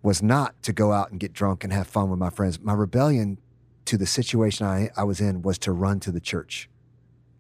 was 0.04 0.22
not 0.22 0.62
to 0.64 0.72
go 0.72 0.94
out 0.94 1.10
and 1.12 1.20
get 1.20 1.34
drunk 1.34 1.64
and 1.64 1.74
have 1.74 1.88
fun 1.88 2.10
with 2.12 2.20
my 2.20 2.30
friends. 2.30 2.60
My 2.62 2.74
rebellion 2.74 3.38
to 3.86 3.98
the 3.98 4.06
situation 4.06 4.66
I, 4.68 4.92
I 4.96 5.04
was 5.04 5.20
in 5.20 5.42
was 5.42 5.58
to 5.60 5.72
run 5.72 6.00
to 6.02 6.12
the 6.12 6.22
church. 6.22 6.70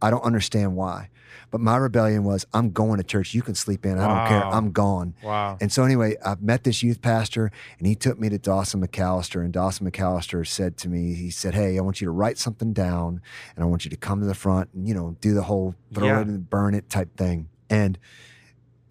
I 0.01 0.09
don't 0.09 0.23
understand 0.23 0.75
why, 0.77 1.09
but 1.51 1.59
my 1.59 1.75
rebellion 1.75 2.23
was 2.23 2.45
I'm 2.53 2.71
going 2.71 2.97
to 2.97 3.03
church. 3.03 3.33
You 3.33 3.41
can 3.41 3.53
sleep 3.55 3.85
in. 3.85 3.97
I 3.99 4.07
don't 4.07 4.27
care. 4.27 4.45
I'm 4.45 4.71
gone. 4.71 5.13
Wow. 5.21 5.57
And 5.59 5.71
so 5.71 5.83
anyway, 5.83 6.15
I 6.25 6.35
met 6.39 6.63
this 6.63 6.81
youth 6.83 7.01
pastor 7.01 7.51
and 7.77 7.85
he 7.87 7.95
took 7.95 8.17
me 8.17 8.29
to 8.29 8.37
Dawson 8.37 8.85
McAllister 8.85 9.43
and 9.43 9.51
Dawson 9.51 9.89
McAllister 9.89 10.47
said 10.47 10.77
to 10.77 10.89
me, 10.89 11.15
he 11.15 11.29
said, 11.29 11.53
Hey, 11.53 11.77
I 11.77 11.81
want 11.81 11.99
you 11.99 12.05
to 12.05 12.11
write 12.11 12.37
something 12.37 12.71
down 12.71 13.21
and 13.55 13.63
I 13.63 13.67
want 13.67 13.83
you 13.83 13.91
to 13.91 13.97
come 13.97 14.21
to 14.21 14.25
the 14.25 14.33
front 14.35 14.69
and, 14.73 14.87
you 14.87 14.93
know, 14.93 15.17
do 15.19 15.33
the 15.33 15.43
whole 15.43 15.75
throw 15.93 16.07
Yeah. 16.07 16.21
it 16.21 16.27
and 16.27 16.49
burn 16.49 16.75
it 16.75 16.89
type 16.89 17.17
thing. 17.17 17.49
And 17.69 17.97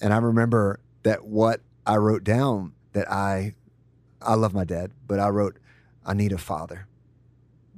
and 0.00 0.12
I 0.12 0.18
remember 0.18 0.80
that 1.04 1.24
what 1.24 1.62
I 1.86 1.96
wrote 1.96 2.22
down 2.22 2.72
that 2.92 3.10
I 3.10 3.54
I 4.20 4.34
love 4.34 4.52
my 4.52 4.64
dad, 4.64 4.90
but 5.06 5.18
I 5.20 5.28
wrote, 5.28 5.58
I 6.04 6.12
need 6.12 6.32
a 6.32 6.38
father. 6.38 6.86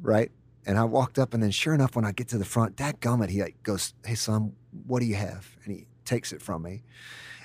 Right? 0.03 0.33
And 0.67 0.79
I 0.79 0.85
walked 0.85 1.19
up 1.19 1.35
and 1.35 1.43
then 1.43 1.51
sure 1.51 1.75
enough, 1.75 1.97
when 1.97 2.05
I 2.05 2.13
get 2.13 2.29
to 2.29 2.39
the 2.39 2.45
front, 2.45 2.77
dad 2.77 3.01
gummit, 3.01 3.31
he 3.31 3.43
like 3.43 3.63
goes, 3.63 3.95
Hey 4.05 4.15
son, 4.15 4.53
what 4.87 5.01
do 5.01 5.07
you 5.07 5.15
have? 5.15 5.57
And 5.65 5.75
he 5.75 5.87
takes 6.05 6.33
it 6.33 6.43
from 6.43 6.63
me 6.63 6.83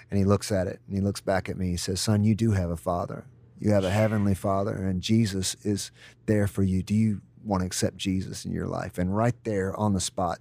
and 0.10 0.20
he 0.20 0.26
looks 0.26 0.52
at 0.52 0.68
it 0.68 0.80
and 0.88 0.96
he 0.96 1.02
looks 1.02 1.22
back 1.22 1.50
at 1.50 1.58
me. 1.58 1.70
He 1.70 1.78
says, 1.78 2.02
Son, 2.02 2.24
you 2.24 2.36
do 2.36 2.52
have 2.52 2.70
a 2.70 2.78
father. 2.78 3.26
You 3.60 3.72
have 3.72 3.86
a 3.86 3.90
heavenly 3.90 4.36
father, 4.36 4.76
and 4.76 5.02
Jesus 5.02 5.56
is 5.64 5.92
there 6.26 6.46
for 6.46 6.62
you. 6.62 6.84
Do 6.84 6.94
you 6.94 7.22
want 7.44 7.62
to 7.62 7.66
accept 7.66 7.96
Jesus 7.96 8.44
in 8.44 8.52
your 8.52 8.68
life? 8.68 8.98
And 8.98 9.16
right 9.16 9.36
there 9.46 9.74
on 9.80 9.94
the 9.94 10.02
spot, 10.02 10.40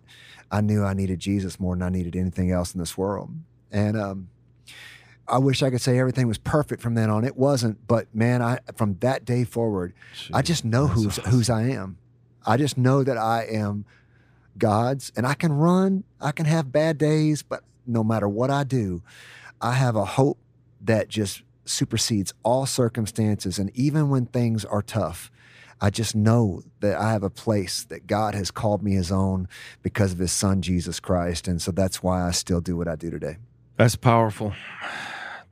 I 0.50 0.60
knew 0.60 0.84
I 0.84 0.94
needed 0.94 1.20
Jesus 1.20 1.60
more 1.60 1.76
than 1.76 1.82
I 1.82 1.90
needed 1.90 2.16
anything 2.16 2.50
else 2.50 2.74
in 2.74 2.80
this 2.80 2.98
world. 2.98 3.30
And 3.70 3.96
um, 3.96 4.28
I 5.28 5.38
wish 5.38 5.62
I 5.62 5.70
could 5.70 5.80
say 5.80 5.98
everything 5.98 6.26
was 6.26 6.38
perfect 6.38 6.82
from 6.82 6.94
then 6.94 7.08
on. 7.08 7.24
It 7.24 7.36
wasn't, 7.36 7.86
but 7.86 8.12
man, 8.14 8.42
I 8.42 8.58
from 8.74 8.98
that 8.98 9.24
day 9.24 9.44
forward, 9.44 9.94
I 10.32 10.42
just 10.42 10.64
know 10.64 10.88
who's 10.88 11.18
awesome. 11.18 11.30
whose 11.30 11.50
I 11.50 11.62
am. 11.68 11.98
I 12.44 12.56
just 12.56 12.76
know 12.76 13.02
that 13.02 13.16
I 13.16 13.44
am 13.44 13.84
God's, 14.58 15.12
and 15.16 15.26
I 15.26 15.34
can 15.34 15.52
run. 15.52 16.04
I 16.20 16.32
can 16.32 16.46
have 16.46 16.72
bad 16.72 16.98
days, 16.98 17.42
but 17.42 17.62
no 17.86 18.04
matter 18.04 18.28
what 18.28 18.50
I 18.50 18.64
do, 18.64 19.02
I 19.60 19.72
have 19.72 19.96
a 19.96 20.04
hope 20.04 20.38
that 20.80 21.08
just 21.08 21.42
supersedes 21.64 22.32
all 22.42 22.66
circumstances. 22.66 23.58
And 23.58 23.70
even 23.74 24.10
when 24.10 24.26
things 24.26 24.64
are 24.64 24.82
tough, 24.82 25.30
I 25.80 25.90
just 25.90 26.14
know 26.14 26.62
that 26.80 26.98
I 26.98 27.12
have 27.12 27.22
a 27.22 27.30
place 27.30 27.82
that 27.84 28.06
God 28.06 28.34
has 28.34 28.50
called 28.50 28.82
me 28.82 28.92
His 28.92 29.10
own 29.10 29.48
because 29.82 30.12
of 30.12 30.18
His 30.18 30.32
Son 30.32 30.62
Jesus 30.62 31.00
Christ, 31.00 31.48
and 31.48 31.60
so 31.60 31.72
that's 31.72 32.02
why 32.02 32.26
I 32.26 32.30
still 32.30 32.60
do 32.60 32.76
what 32.76 32.88
I 32.88 32.96
do 32.96 33.10
today. 33.10 33.38
That's 33.76 33.96
powerful. 33.96 34.54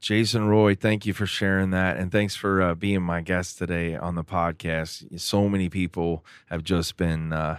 Jason 0.03 0.49
Roy, 0.49 0.75
thank 0.75 1.07
you 1.07 1.13
for 1.13 1.27
sharing 1.27 1.71
that. 1.71 1.97
And 1.97 2.11
thanks 2.11 2.35
for 2.35 2.61
uh, 2.61 2.75
being 2.75 3.03
my 3.03 3.21
guest 3.21 3.57
today 3.57 3.95
on 3.95 4.17
the 4.17 4.25
podcast. 4.25 5.21
So 5.21 5.49
many 5.49 5.69
people 5.69 6.25
have 6.51 6.65
just 6.65 6.97
been 6.97 7.33
uh, 7.33 7.59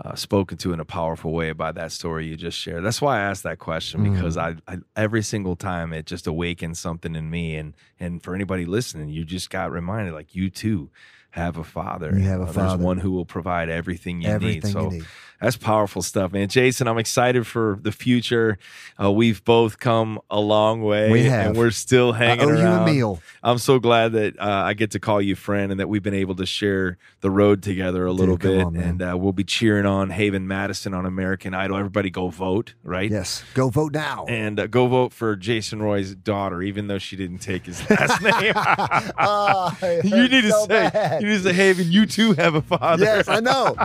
uh, 0.00 0.14
spoken 0.14 0.56
to 0.58 0.72
in 0.72 0.78
a 0.78 0.84
powerful 0.84 1.32
way 1.32 1.50
by 1.50 1.72
that 1.72 1.90
story 1.90 2.28
you 2.28 2.36
just 2.36 2.56
shared. 2.56 2.84
That's 2.84 3.02
why 3.02 3.16
I 3.18 3.22
asked 3.22 3.42
that 3.42 3.58
question 3.58 4.04
Mm. 4.06 4.14
because 4.14 4.36
I, 4.36 4.54
I 4.68 4.78
every 4.94 5.22
single 5.22 5.56
time 5.56 5.92
it 5.92 6.06
just 6.06 6.28
awakens 6.28 6.78
something 6.78 7.16
in 7.16 7.28
me. 7.28 7.56
And 7.56 7.74
and 7.98 8.22
for 8.22 8.36
anybody 8.36 8.64
listening, 8.64 9.08
you 9.08 9.24
just 9.24 9.50
got 9.50 9.72
reminded 9.72 10.14
like 10.14 10.36
you 10.36 10.50
too 10.50 10.90
have 11.30 11.56
a 11.58 11.64
father. 11.64 12.12
You 12.16 12.24
have 12.28 12.40
a 12.40 12.44
Uh, 12.44 12.52
There's 12.52 12.76
one 12.76 12.98
who 12.98 13.12
will 13.12 13.24
provide 13.26 13.68
everything 13.68 14.22
you 14.22 14.28
Everything 14.28 14.62
need. 14.62 14.72
So 14.72 14.84
you 14.90 14.98
need. 14.98 15.04
that's 15.40 15.56
powerful 15.56 16.02
stuff, 16.02 16.32
man. 16.32 16.48
Jason, 16.48 16.88
I'm 16.88 16.98
excited 16.98 17.46
for 17.46 17.78
the 17.82 17.92
future. 17.92 18.58
Uh, 19.00 19.12
we've 19.12 19.44
both 19.44 19.78
come 19.78 20.18
a 20.30 20.40
long 20.40 20.82
way, 20.82 21.12
We 21.12 21.24
have. 21.24 21.48
and 21.48 21.56
we're 21.56 21.70
still 21.70 22.12
hanging 22.12 22.40
I 22.40 22.44
owe 22.52 22.56
you 22.58 22.66
a 22.66 22.84
meal. 22.86 23.20
I'm 23.42 23.58
so 23.58 23.78
glad 23.78 24.12
that 24.12 24.40
uh, 24.40 24.44
I 24.44 24.74
get 24.74 24.90
to 24.92 24.98
call 25.00 25.22
you 25.22 25.36
friend, 25.36 25.70
and 25.70 25.78
that 25.80 25.88
we've 25.88 26.02
been 26.02 26.14
able 26.14 26.34
to 26.36 26.46
share 26.46 26.98
the 27.20 27.30
road 27.30 27.62
together 27.62 28.04
a 28.06 28.12
little 28.12 28.36
come 28.38 28.50
bit. 28.50 28.64
on, 28.64 28.76
and 28.76 29.02
uh, 29.02 29.16
we'll 29.16 29.32
be 29.32 29.44
cheering 29.44 29.86
on 29.86 30.10
Haven 30.10 30.48
Madison 30.48 30.92
on 30.94 31.06
American 31.06 31.54
Idol. 31.54 31.76
Everybody, 31.76 32.10
go 32.10 32.28
vote, 32.30 32.74
right? 32.82 33.08
Yes, 33.10 33.44
go 33.54 33.68
vote 33.68 33.92
now. 33.92 34.24
And 34.28 34.58
uh, 34.58 34.66
go 34.66 34.88
vote 34.88 35.12
for 35.12 35.36
Jason 35.36 35.80
Roy's 35.82 36.14
daughter, 36.16 36.62
even 36.62 36.88
though 36.88 36.98
she 36.98 37.14
didn't 37.16 37.38
take 37.38 37.66
his 37.66 37.88
last 37.88 38.20
name. 38.42 38.54
Oh, 38.56 39.76
you 40.04 40.28
need 40.28 40.42
to 40.42 40.50
so 40.50 40.66
say, 40.66 41.18
bad. 41.28 41.32
you 41.32 41.36
need 41.36 41.42
to 41.42 41.48
say, 41.48 41.54
Haven, 41.54 41.92
you 41.92 42.06
too 42.06 42.32
have 42.32 42.54
a 42.54 42.62
father. 42.62 43.04
Yes, 43.04 43.28
I 43.28 43.40
know. 43.40 43.76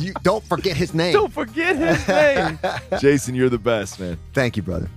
You, 0.00 0.12
don't 0.22 0.44
forget 0.44 0.76
his 0.76 0.94
name. 0.94 1.12
Don't 1.12 1.32
forget 1.32 1.76
his 1.76 2.08
name. 2.08 2.58
Jason, 3.00 3.34
you're 3.34 3.48
the 3.48 3.58
best, 3.58 4.00
man. 4.00 4.18
Thank 4.32 4.56
you, 4.56 4.62
brother. 4.62 4.88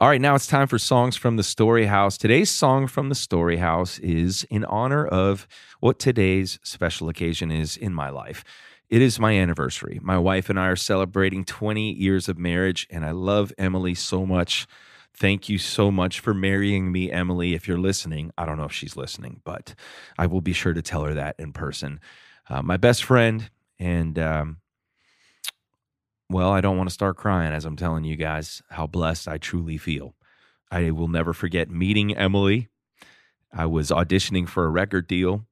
All 0.00 0.10
right, 0.10 0.20
now 0.20 0.34
it's 0.34 0.46
time 0.46 0.66
for 0.66 0.78
songs 0.78 1.16
from 1.16 1.36
the 1.36 1.42
Story 1.42 1.86
House. 1.86 2.18
Today's 2.18 2.50
song 2.50 2.86
from 2.86 3.08
the 3.08 3.14
Story 3.14 3.56
House 3.56 3.98
is 4.00 4.44
in 4.50 4.64
honor 4.66 5.06
of 5.06 5.46
what 5.80 5.98
today's 5.98 6.58
special 6.62 7.08
occasion 7.08 7.50
is 7.50 7.76
in 7.76 7.94
my 7.94 8.10
life. 8.10 8.44
It 8.90 9.00
is 9.00 9.18
my 9.18 9.32
anniversary. 9.32 9.98
My 10.02 10.18
wife 10.18 10.50
and 10.50 10.60
I 10.60 10.66
are 10.66 10.76
celebrating 10.76 11.44
20 11.44 11.92
years 11.92 12.28
of 12.28 12.36
marriage, 12.36 12.86
and 12.90 13.02
I 13.02 13.12
love 13.12 13.52
Emily 13.56 13.94
so 13.94 14.26
much. 14.26 14.66
Thank 15.16 15.48
you 15.48 15.58
so 15.58 15.90
much 15.92 16.18
for 16.18 16.34
marrying 16.34 16.90
me, 16.90 17.10
Emily. 17.10 17.54
If 17.54 17.68
you're 17.68 17.78
listening, 17.78 18.32
I 18.36 18.44
don't 18.44 18.56
know 18.58 18.64
if 18.64 18.72
she's 18.72 18.96
listening, 18.96 19.40
but 19.44 19.74
I 20.18 20.26
will 20.26 20.40
be 20.40 20.52
sure 20.52 20.72
to 20.72 20.82
tell 20.82 21.04
her 21.04 21.14
that 21.14 21.36
in 21.38 21.52
person. 21.52 22.00
Uh, 22.48 22.62
my 22.62 22.76
best 22.76 23.04
friend, 23.04 23.48
and 23.78 24.18
um, 24.18 24.56
well, 26.28 26.50
I 26.50 26.60
don't 26.60 26.76
want 26.76 26.88
to 26.88 26.94
start 26.94 27.16
crying 27.16 27.52
as 27.52 27.64
I'm 27.64 27.76
telling 27.76 28.04
you 28.04 28.16
guys 28.16 28.60
how 28.70 28.88
blessed 28.88 29.28
I 29.28 29.38
truly 29.38 29.78
feel. 29.78 30.16
I 30.70 30.90
will 30.90 31.08
never 31.08 31.32
forget 31.32 31.70
meeting 31.70 32.16
Emily. 32.16 32.68
I 33.52 33.66
was 33.66 33.90
auditioning 33.90 34.48
for 34.48 34.64
a 34.64 34.70
record 34.70 35.06
deal 35.06 35.46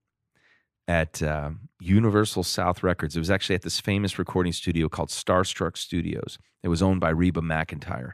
at 0.89 1.23
uh, 1.23 1.51
Universal 1.79 2.43
South 2.43 2.83
Records. 2.83 3.15
It 3.15 3.21
was 3.21 3.31
actually 3.31 3.55
at 3.55 3.63
this 3.63 3.79
famous 3.79 4.19
recording 4.19 4.53
studio 4.53 4.89
called 4.89 5.11
Starstruck 5.11 5.77
Studios. 5.77 6.37
It 6.65 6.69
was 6.69 6.83
owned 6.83 7.01
by 7.01 7.11
Reba 7.11 7.41
McEntire. 7.41 8.13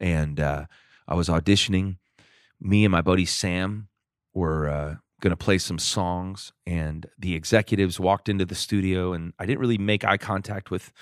And 0.00 0.40
uh, 0.40 0.64
I 1.08 1.14
was 1.14 1.28
auditioning. 1.28 1.96
Me 2.60 2.84
and 2.84 2.92
my 2.92 3.00
buddy 3.00 3.24
Sam 3.24 3.88
were 4.34 4.68
uh, 4.68 4.94
going 5.20 5.30
to 5.30 5.36
play 5.36 5.58
some 5.58 5.78
songs, 5.78 6.52
and 6.66 7.06
the 7.18 7.34
executives 7.34 7.98
walked 7.98 8.28
into 8.28 8.44
the 8.44 8.54
studio, 8.54 9.12
and 9.12 9.32
I 9.38 9.46
didn't 9.46 9.60
really 9.60 9.78
make 9.78 10.04
eye 10.04 10.18
contact 10.18 10.70
with 10.70 10.92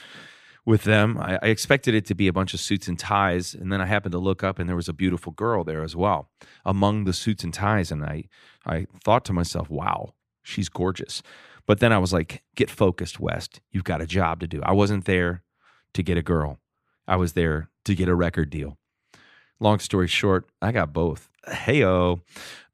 with 0.64 0.82
them. 0.82 1.16
I, 1.18 1.38
I 1.42 1.46
expected 1.46 1.94
it 1.94 2.06
to 2.06 2.14
be 2.14 2.26
a 2.26 2.32
bunch 2.32 2.52
of 2.52 2.60
suits 2.60 2.88
and 2.88 2.98
ties, 2.98 3.54
and 3.54 3.72
then 3.72 3.80
I 3.80 3.86
happened 3.86 4.12
to 4.12 4.18
look 4.18 4.42
up, 4.42 4.58
and 4.58 4.68
there 4.68 4.76
was 4.76 4.88
a 4.88 4.92
beautiful 4.92 5.32
girl 5.32 5.64
there 5.64 5.82
as 5.82 5.94
well 5.94 6.30
among 6.64 7.04
the 7.04 7.12
suits 7.12 7.44
and 7.44 7.52
ties, 7.52 7.90
and 7.90 8.04
I 8.04 8.24
I 8.64 8.86
thought 9.04 9.24
to 9.26 9.32
myself, 9.32 9.68
"Wow, 9.68 10.14
she's 10.42 10.68
gorgeous." 10.68 11.22
But 11.66 11.80
then 11.80 11.92
I 11.92 11.98
was 11.98 12.12
like, 12.12 12.44
"Get 12.54 12.70
focused, 12.70 13.18
West. 13.18 13.60
You've 13.72 13.84
got 13.84 14.00
a 14.00 14.06
job 14.06 14.40
to 14.40 14.46
do." 14.46 14.62
I 14.62 14.72
wasn't 14.72 15.04
there 15.04 15.42
to 15.94 16.02
get 16.02 16.16
a 16.16 16.22
girl. 16.22 16.60
I 17.08 17.16
was 17.16 17.32
there 17.32 17.70
to 17.84 17.94
get 17.94 18.08
a 18.08 18.14
record 18.14 18.50
deal. 18.50 18.78
Long 19.60 19.78
story 19.78 20.08
short, 20.08 20.46
I 20.60 20.72
got 20.72 20.92
both. 20.92 21.28
Heyo. 21.48 22.20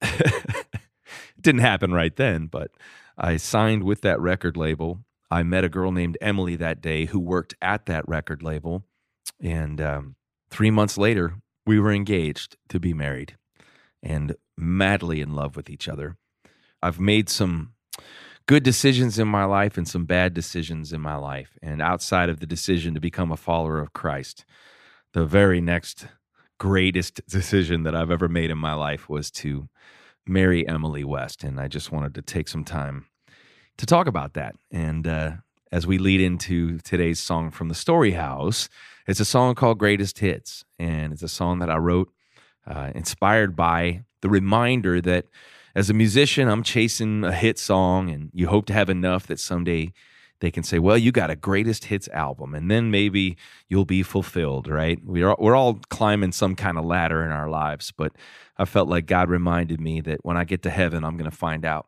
didn't 1.42 1.60
happen 1.60 1.92
right 1.92 2.14
then, 2.16 2.46
but 2.46 2.70
I 3.18 3.36
signed 3.36 3.84
with 3.84 4.00
that 4.02 4.20
record 4.20 4.56
label. 4.56 5.00
I 5.30 5.42
met 5.42 5.64
a 5.64 5.68
girl 5.68 5.92
named 5.92 6.16
Emily 6.20 6.56
that 6.56 6.80
day 6.80 7.06
who 7.06 7.18
worked 7.18 7.54
at 7.60 7.86
that 7.86 8.08
record 8.08 8.42
label. 8.42 8.84
And 9.40 9.80
um, 9.80 10.16
three 10.50 10.70
months 10.70 10.96
later, 10.96 11.34
we 11.66 11.78
were 11.78 11.92
engaged 11.92 12.56
to 12.68 12.80
be 12.80 12.94
married 12.94 13.36
and 14.02 14.34
madly 14.56 15.20
in 15.20 15.34
love 15.34 15.56
with 15.56 15.68
each 15.68 15.88
other. 15.88 16.16
I've 16.82 17.00
made 17.00 17.28
some 17.28 17.74
good 18.46 18.62
decisions 18.62 19.18
in 19.18 19.28
my 19.28 19.44
life 19.44 19.76
and 19.76 19.86
some 19.86 20.04
bad 20.04 20.34
decisions 20.34 20.92
in 20.92 21.00
my 21.00 21.16
life. 21.16 21.58
And 21.62 21.80
outside 21.80 22.28
of 22.28 22.40
the 22.40 22.46
decision 22.46 22.94
to 22.94 23.00
become 23.00 23.30
a 23.30 23.36
follower 23.36 23.78
of 23.78 23.92
Christ, 23.92 24.44
the 25.12 25.24
very 25.24 25.60
next 25.60 26.06
greatest 26.62 27.20
decision 27.26 27.82
that 27.82 27.96
I've 27.96 28.12
ever 28.12 28.28
made 28.28 28.48
in 28.48 28.56
my 28.56 28.74
life 28.74 29.08
was 29.08 29.32
to 29.32 29.68
marry 30.24 30.64
Emily 30.68 31.02
West. 31.02 31.42
And 31.42 31.58
I 31.58 31.66
just 31.66 31.90
wanted 31.90 32.14
to 32.14 32.22
take 32.22 32.46
some 32.46 32.62
time 32.62 33.06
to 33.78 33.84
talk 33.84 34.06
about 34.06 34.34
that. 34.34 34.54
And 34.70 35.04
uh, 35.08 35.32
as 35.72 35.88
we 35.88 35.98
lead 35.98 36.20
into 36.20 36.78
today's 36.78 37.18
song 37.18 37.50
from 37.50 37.68
the 37.68 37.74
Story 37.74 38.12
House, 38.12 38.68
it's 39.08 39.18
a 39.18 39.24
song 39.24 39.56
called 39.56 39.80
Greatest 39.80 40.20
Hits. 40.20 40.64
And 40.78 41.12
it's 41.12 41.24
a 41.24 41.28
song 41.28 41.58
that 41.58 41.68
I 41.68 41.78
wrote 41.78 42.12
uh, 42.64 42.92
inspired 42.94 43.56
by 43.56 44.04
the 44.20 44.30
reminder 44.30 45.00
that 45.00 45.24
as 45.74 45.90
a 45.90 45.94
musician, 45.94 46.46
I'm 46.46 46.62
chasing 46.62 47.24
a 47.24 47.32
hit 47.32 47.58
song, 47.58 48.08
and 48.08 48.30
you 48.32 48.46
hope 48.46 48.66
to 48.66 48.72
have 48.72 48.88
enough 48.88 49.26
that 49.26 49.40
someday 49.40 49.92
they 50.42 50.50
can 50.50 50.64
say, 50.64 50.80
"Well, 50.80 50.98
you 50.98 51.12
got 51.12 51.30
a 51.30 51.36
greatest 51.36 51.84
hits 51.84 52.08
album," 52.08 52.52
and 52.52 52.68
then 52.68 52.90
maybe 52.90 53.36
you'll 53.68 53.84
be 53.84 54.02
fulfilled, 54.02 54.66
right? 54.66 54.98
We're 55.04 55.36
we're 55.38 55.54
all 55.54 55.78
climbing 55.88 56.32
some 56.32 56.56
kind 56.56 56.76
of 56.76 56.84
ladder 56.84 57.24
in 57.24 57.30
our 57.30 57.48
lives, 57.48 57.92
but 57.96 58.12
I 58.58 58.64
felt 58.64 58.88
like 58.88 59.06
God 59.06 59.30
reminded 59.30 59.80
me 59.80 60.00
that 60.00 60.24
when 60.24 60.36
I 60.36 60.44
get 60.44 60.62
to 60.62 60.70
heaven, 60.70 61.04
I'm 61.04 61.16
going 61.16 61.30
to 61.30 61.36
find 61.36 61.64
out 61.64 61.86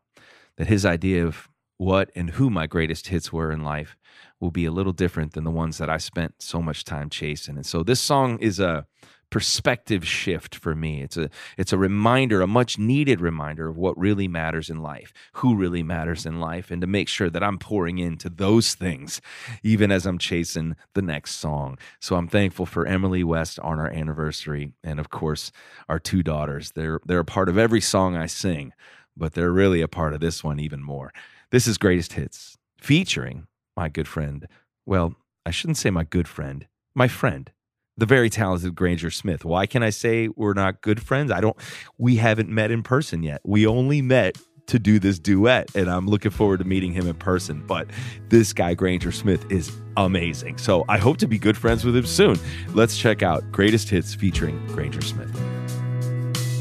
that 0.56 0.68
His 0.68 0.86
idea 0.86 1.26
of 1.26 1.48
what 1.78 2.12
and 2.14 2.30
who 2.30 2.48
my 2.48 2.68
greatest 2.68 3.08
hits 3.08 3.32
were 3.32 3.50
in 3.50 3.64
life 3.64 3.96
will 4.38 4.52
be 4.52 4.66
a 4.66 4.70
little 4.70 4.92
different 4.92 5.32
than 5.32 5.42
the 5.42 5.50
ones 5.50 5.78
that 5.78 5.90
I 5.90 5.96
spent 5.96 6.34
so 6.38 6.62
much 6.62 6.84
time 6.84 7.10
chasing. 7.10 7.56
And 7.56 7.66
so 7.66 7.82
this 7.82 8.00
song 8.00 8.38
is 8.38 8.60
a 8.60 8.86
perspective 9.30 10.06
shift 10.06 10.54
for 10.54 10.74
me. 10.74 11.02
It's 11.02 11.16
a 11.16 11.30
it's 11.58 11.72
a 11.72 11.78
reminder, 11.78 12.40
a 12.40 12.46
much 12.46 12.78
needed 12.78 13.20
reminder 13.20 13.68
of 13.68 13.76
what 13.76 13.98
really 13.98 14.28
matters 14.28 14.70
in 14.70 14.82
life, 14.82 15.12
who 15.34 15.56
really 15.56 15.82
matters 15.82 16.26
in 16.26 16.40
life, 16.40 16.70
and 16.70 16.80
to 16.80 16.86
make 16.86 17.08
sure 17.08 17.30
that 17.30 17.42
I'm 17.42 17.58
pouring 17.58 17.98
into 17.98 18.28
those 18.28 18.74
things 18.74 19.20
even 19.62 19.90
as 19.90 20.06
I'm 20.06 20.18
chasing 20.18 20.76
the 20.94 21.02
next 21.02 21.32
song. 21.32 21.78
So 22.00 22.16
I'm 22.16 22.28
thankful 22.28 22.66
for 22.66 22.86
Emily 22.86 23.24
West 23.24 23.58
on 23.60 23.78
our 23.78 23.90
anniversary 23.90 24.72
and 24.82 25.00
of 25.00 25.10
course 25.10 25.52
our 25.88 25.98
two 25.98 26.22
daughters. 26.22 26.72
They're 26.72 27.00
they're 27.04 27.20
a 27.20 27.24
part 27.24 27.48
of 27.48 27.58
every 27.58 27.80
song 27.80 28.16
I 28.16 28.26
sing, 28.26 28.72
but 29.16 29.34
they're 29.34 29.52
really 29.52 29.80
a 29.80 29.88
part 29.88 30.14
of 30.14 30.20
this 30.20 30.44
one 30.44 30.60
even 30.60 30.82
more. 30.82 31.12
This 31.50 31.66
is 31.66 31.78
Greatest 31.78 32.14
Hits 32.14 32.56
featuring 32.80 33.46
my 33.76 33.88
good 33.88 34.08
friend. 34.08 34.46
Well, 34.86 35.14
I 35.46 35.50
shouldn't 35.50 35.78
say 35.78 35.90
my 35.90 36.04
good 36.04 36.28
friend, 36.28 36.66
my 36.94 37.08
friend 37.08 37.50
the 37.96 38.06
very 38.06 38.30
talented 38.30 38.74
Granger 38.74 39.10
Smith. 39.10 39.44
Why 39.44 39.66
can 39.66 39.82
I 39.82 39.90
say 39.90 40.28
we're 40.28 40.54
not 40.54 40.80
good 40.80 41.00
friends? 41.02 41.30
I 41.30 41.40
don't, 41.40 41.56
we 41.98 42.16
haven't 42.16 42.48
met 42.48 42.70
in 42.70 42.82
person 42.82 43.22
yet. 43.22 43.40
We 43.44 43.66
only 43.66 44.02
met 44.02 44.36
to 44.66 44.78
do 44.78 44.98
this 44.98 45.18
duet, 45.18 45.68
and 45.74 45.88
I'm 45.90 46.06
looking 46.06 46.30
forward 46.30 46.58
to 46.58 46.64
meeting 46.64 46.92
him 46.92 47.06
in 47.06 47.14
person. 47.14 47.62
But 47.66 47.88
this 48.30 48.52
guy, 48.52 48.74
Granger 48.74 49.12
Smith, 49.12 49.44
is 49.50 49.70
amazing. 49.96 50.58
So 50.58 50.84
I 50.88 50.98
hope 50.98 51.18
to 51.18 51.28
be 51.28 51.38
good 51.38 51.56
friends 51.56 51.84
with 51.84 51.94
him 51.94 52.06
soon. 52.06 52.38
Let's 52.68 52.96
check 52.96 53.22
out 53.22 53.50
Greatest 53.52 53.90
Hits 53.90 54.14
featuring 54.14 54.64
Granger 54.68 55.02
Smith. 55.02 55.30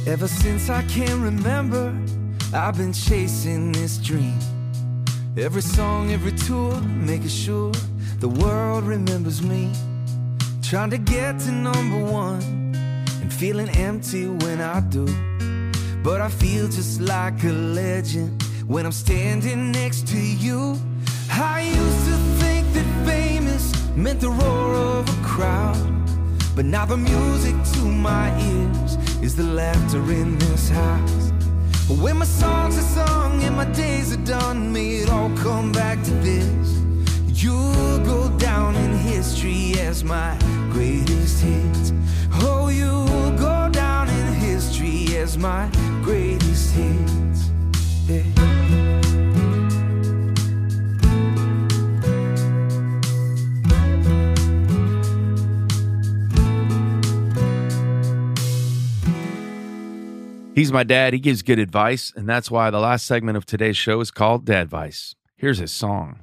Ever 0.05 0.27
since 0.27 0.69
I 0.69 0.83
can 0.83 1.21
remember, 1.21 1.97
I've 2.53 2.77
been 2.77 2.93
chasing 2.93 3.71
this 3.71 3.97
dream. 3.97 4.37
Every 5.37 5.61
song, 5.61 6.11
every 6.11 6.33
tour, 6.33 6.79
making 6.81 7.29
sure 7.29 7.71
the 8.19 8.29
world 8.29 8.83
remembers 8.83 9.41
me. 9.41 9.71
Trying 10.73 10.89
to 10.89 10.97
get 10.97 11.37
to 11.41 11.51
number 11.51 11.99
one 12.11 12.41
and 13.21 13.31
feeling 13.31 13.69
empty 13.77 14.25
when 14.25 14.59
I 14.59 14.79
do. 14.79 15.05
But 16.01 16.19
I 16.19 16.29
feel 16.29 16.65
just 16.65 16.99
like 16.99 17.43
a 17.43 17.51
legend 17.51 18.41
when 18.65 18.87
I'm 18.87 18.91
standing 18.91 19.71
next 19.71 20.07
to 20.07 20.17
you. 20.17 20.79
I 21.29 21.61
used 21.61 22.05
to 22.07 22.17
think 22.41 22.73
that 22.73 23.05
famous 23.05 23.71
meant 23.95 24.19
the 24.19 24.31
roar 24.31 24.73
of 24.73 25.07
a 25.07 25.23
crowd. 25.23 25.77
But 26.55 26.65
now 26.65 26.87
the 26.87 26.97
music 26.97 27.53
to 27.73 27.81
my 27.85 28.35
ears 28.41 28.95
is 29.21 29.35
the 29.35 29.43
laughter 29.43 30.01
in 30.11 30.39
this 30.39 30.69
house. 30.69 31.31
When 32.01 32.17
my 32.17 32.25
songs 32.25 32.79
are 32.79 33.05
sung 33.05 33.43
and 33.43 33.55
my 33.55 33.65
days 33.65 34.11
are 34.11 34.25
done, 34.25 34.73
may 34.73 34.95
it 35.03 35.11
all 35.11 35.29
come 35.37 35.71
back 35.71 36.01
to 36.01 36.11
this. 36.15 36.82
You'll 37.35 37.99
go 38.05 38.29
down 38.37 38.75
in 38.75 38.93
history 38.97 39.73
as 39.79 40.03
my 40.03 40.37
greatest 40.71 41.41
hits. 41.41 41.91
Oh, 42.35 42.69
you'll 42.69 43.37
go 43.37 43.69
down 43.71 44.07
in 44.09 44.33
history 44.33 45.17
as 45.17 45.37
my 45.37 45.69
greatest 46.03 46.73
hits. 46.73 47.49
Yeah. 48.07 48.23
He's 60.55 60.71
my 60.71 60.83
dad. 60.83 61.13
He 61.13 61.19
gives 61.19 61.41
good 61.41 61.57
advice, 61.57 62.13
and 62.15 62.29
that's 62.29 62.51
why 62.51 62.69
the 62.69 62.79
last 62.79 63.07
segment 63.07 63.37
of 63.37 63.45
today's 63.45 63.75
show 63.75 63.99
is 64.01 64.11
called 64.11 64.45
Dad 64.45 64.61
Advice. 64.61 65.15
Here's 65.35 65.57
his 65.57 65.71
song. 65.71 66.19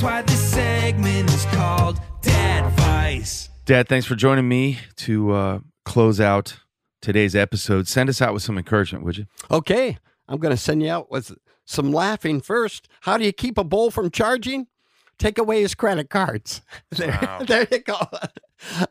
That's 0.00 0.12
why 0.12 0.22
this 0.22 0.52
segment 0.52 1.28
is 1.30 1.44
called 1.46 2.00
Dad 2.22 2.64
Advice. 2.64 3.50
Dad, 3.66 3.86
thanks 3.86 4.06
for 4.06 4.14
joining 4.14 4.48
me 4.48 4.78
to 4.96 5.32
uh, 5.32 5.58
close 5.84 6.22
out 6.22 6.56
today's 7.02 7.36
episode. 7.36 7.86
Send 7.86 8.08
us 8.08 8.22
out 8.22 8.32
with 8.32 8.42
some 8.42 8.56
encouragement, 8.56 9.04
would 9.04 9.18
you? 9.18 9.26
Okay, 9.50 9.98
I'm 10.26 10.38
going 10.38 10.54
to 10.54 10.56
send 10.56 10.82
you 10.82 10.88
out 10.90 11.10
with 11.10 11.36
some 11.66 11.92
laughing 11.92 12.40
first. 12.40 12.88
How 13.02 13.18
do 13.18 13.24
you 13.26 13.32
keep 13.32 13.58
a 13.58 13.64
bull 13.64 13.90
from 13.90 14.10
charging? 14.10 14.68
Take 15.18 15.36
away 15.36 15.60
his 15.60 15.74
credit 15.74 16.08
cards. 16.08 16.62
There, 16.90 17.18
Wow. 17.20 17.40
there 17.46 17.68
you 17.70 17.80
go. 17.80 17.98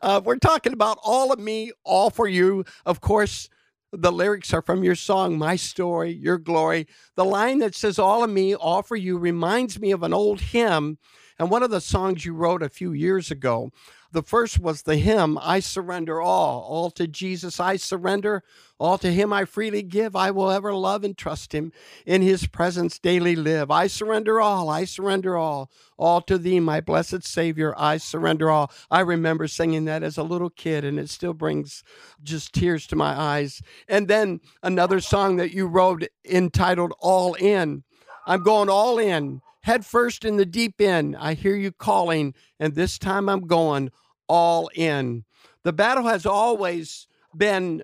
Uh, 0.00 0.20
we're 0.24 0.36
talking 0.36 0.72
about 0.72 0.98
all 1.02 1.32
of 1.32 1.40
me, 1.40 1.72
all 1.82 2.10
for 2.10 2.28
you. 2.28 2.64
Of 2.86 3.00
course, 3.00 3.48
the 3.92 4.12
lyrics 4.12 4.52
are 4.54 4.62
from 4.62 4.84
your 4.84 4.94
song, 4.94 5.36
My 5.38 5.56
Story, 5.56 6.12
Your 6.12 6.38
Glory. 6.38 6.86
The 7.16 7.24
line 7.24 7.58
that 7.58 7.74
says, 7.74 7.98
All 7.98 8.22
of 8.22 8.30
me, 8.30 8.54
all 8.54 8.82
for 8.82 8.96
you, 8.96 9.18
reminds 9.18 9.80
me 9.80 9.90
of 9.90 10.02
an 10.02 10.12
old 10.12 10.40
hymn 10.40 10.98
and 11.38 11.50
one 11.50 11.62
of 11.62 11.70
the 11.70 11.80
songs 11.80 12.24
you 12.24 12.34
wrote 12.34 12.62
a 12.62 12.68
few 12.68 12.92
years 12.92 13.30
ago. 13.30 13.70
The 14.12 14.22
first 14.22 14.58
was 14.58 14.82
the 14.82 14.96
hymn, 14.96 15.38
I 15.40 15.60
surrender 15.60 16.20
all. 16.20 16.62
All 16.62 16.90
to 16.92 17.06
Jesus 17.06 17.60
I 17.60 17.76
surrender. 17.76 18.42
All 18.78 18.98
to 18.98 19.12
him 19.12 19.32
I 19.32 19.44
freely 19.44 19.82
give. 19.82 20.16
I 20.16 20.30
will 20.30 20.50
ever 20.50 20.74
love 20.74 21.04
and 21.04 21.16
trust 21.16 21.54
him. 21.54 21.72
In 22.06 22.22
his 22.22 22.46
presence 22.46 22.98
daily 22.98 23.36
live. 23.36 23.70
I 23.70 23.86
surrender 23.86 24.40
all. 24.40 24.68
I 24.68 24.84
surrender 24.84 25.36
all. 25.36 25.70
All 25.96 26.20
to 26.22 26.38
thee, 26.38 26.60
my 26.60 26.80
blessed 26.80 27.22
Savior. 27.22 27.74
I 27.76 27.98
surrender 27.98 28.50
all. 28.50 28.72
I 28.90 29.00
remember 29.00 29.46
singing 29.46 29.84
that 29.84 30.02
as 30.02 30.18
a 30.18 30.22
little 30.22 30.50
kid, 30.50 30.84
and 30.84 30.98
it 30.98 31.10
still 31.10 31.34
brings 31.34 31.84
just 32.22 32.52
tears 32.52 32.86
to 32.88 32.96
my 32.96 33.18
eyes. 33.18 33.62
And 33.86 34.08
then 34.08 34.40
another 34.62 35.00
song 35.00 35.36
that 35.36 35.52
you 35.52 35.66
wrote 35.66 36.08
entitled 36.24 36.94
All 37.00 37.34
In. 37.34 37.84
I'm 38.26 38.42
going 38.42 38.68
all 38.68 38.98
in, 38.98 39.40
head 39.62 39.84
first 39.84 40.24
in 40.24 40.36
the 40.36 40.46
deep 40.46 40.80
end. 40.80 41.16
I 41.18 41.34
hear 41.34 41.56
you 41.56 41.72
calling, 41.72 42.34
and 42.58 42.74
this 42.74 42.98
time 42.98 43.28
I'm 43.28 43.46
going 43.46 43.90
all 44.30 44.70
in. 44.76 45.24
The 45.64 45.72
battle 45.72 46.04
has 46.04 46.24
always 46.24 47.08
been 47.36 47.82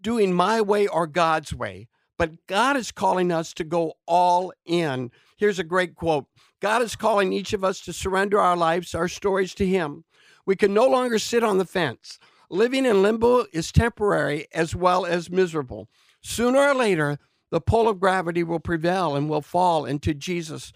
doing 0.00 0.32
my 0.32 0.60
way 0.60 0.86
or 0.86 1.08
God's 1.08 1.52
way, 1.52 1.88
but 2.16 2.46
God 2.46 2.76
is 2.76 2.92
calling 2.92 3.32
us 3.32 3.52
to 3.54 3.64
go 3.64 3.94
all 4.06 4.52
in. 4.64 5.10
Here's 5.36 5.58
a 5.58 5.64
great 5.64 5.96
quote 5.96 6.26
God 6.60 6.82
is 6.82 6.94
calling 6.94 7.32
each 7.32 7.52
of 7.52 7.64
us 7.64 7.80
to 7.80 7.92
surrender 7.92 8.40
our 8.40 8.56
lives, 8.56 8.94
our 8.94 9.08
stories 9.08 9.54
to 9.54 9.66
Him. 9.66 10.04
We 10.46 10.54
can 10.54 10.72
no 10.72 10.86
longer 10.86 11.18
sit 11.18 11.42
on 11.42 11.58
the 11.58 11.64
fence. 11.64 12.20
Living 12.48 12.86
in 12.86 13.02
limbo 13.02 13.46
is 13.52 13.72
temporary 13.72 14.46
as 14.54 14.76
well 14.76 15.04
as 15.04 15.30
miserable. 15.30 15.88
Sooner 16.22 16.58
or 16.60 16.74
later, 16.74 17.18
the 17.50 17.60
pull 17.60 17.88
of 17.88 17.98
gravity 17.98 18.44
will 18.44 18.60
prevail 18.60 19.16
and 19.16 19.28
will 19.28 19.42
fall 19.42 19.84
into 19.84 20.14
Jesus 20.14 20.72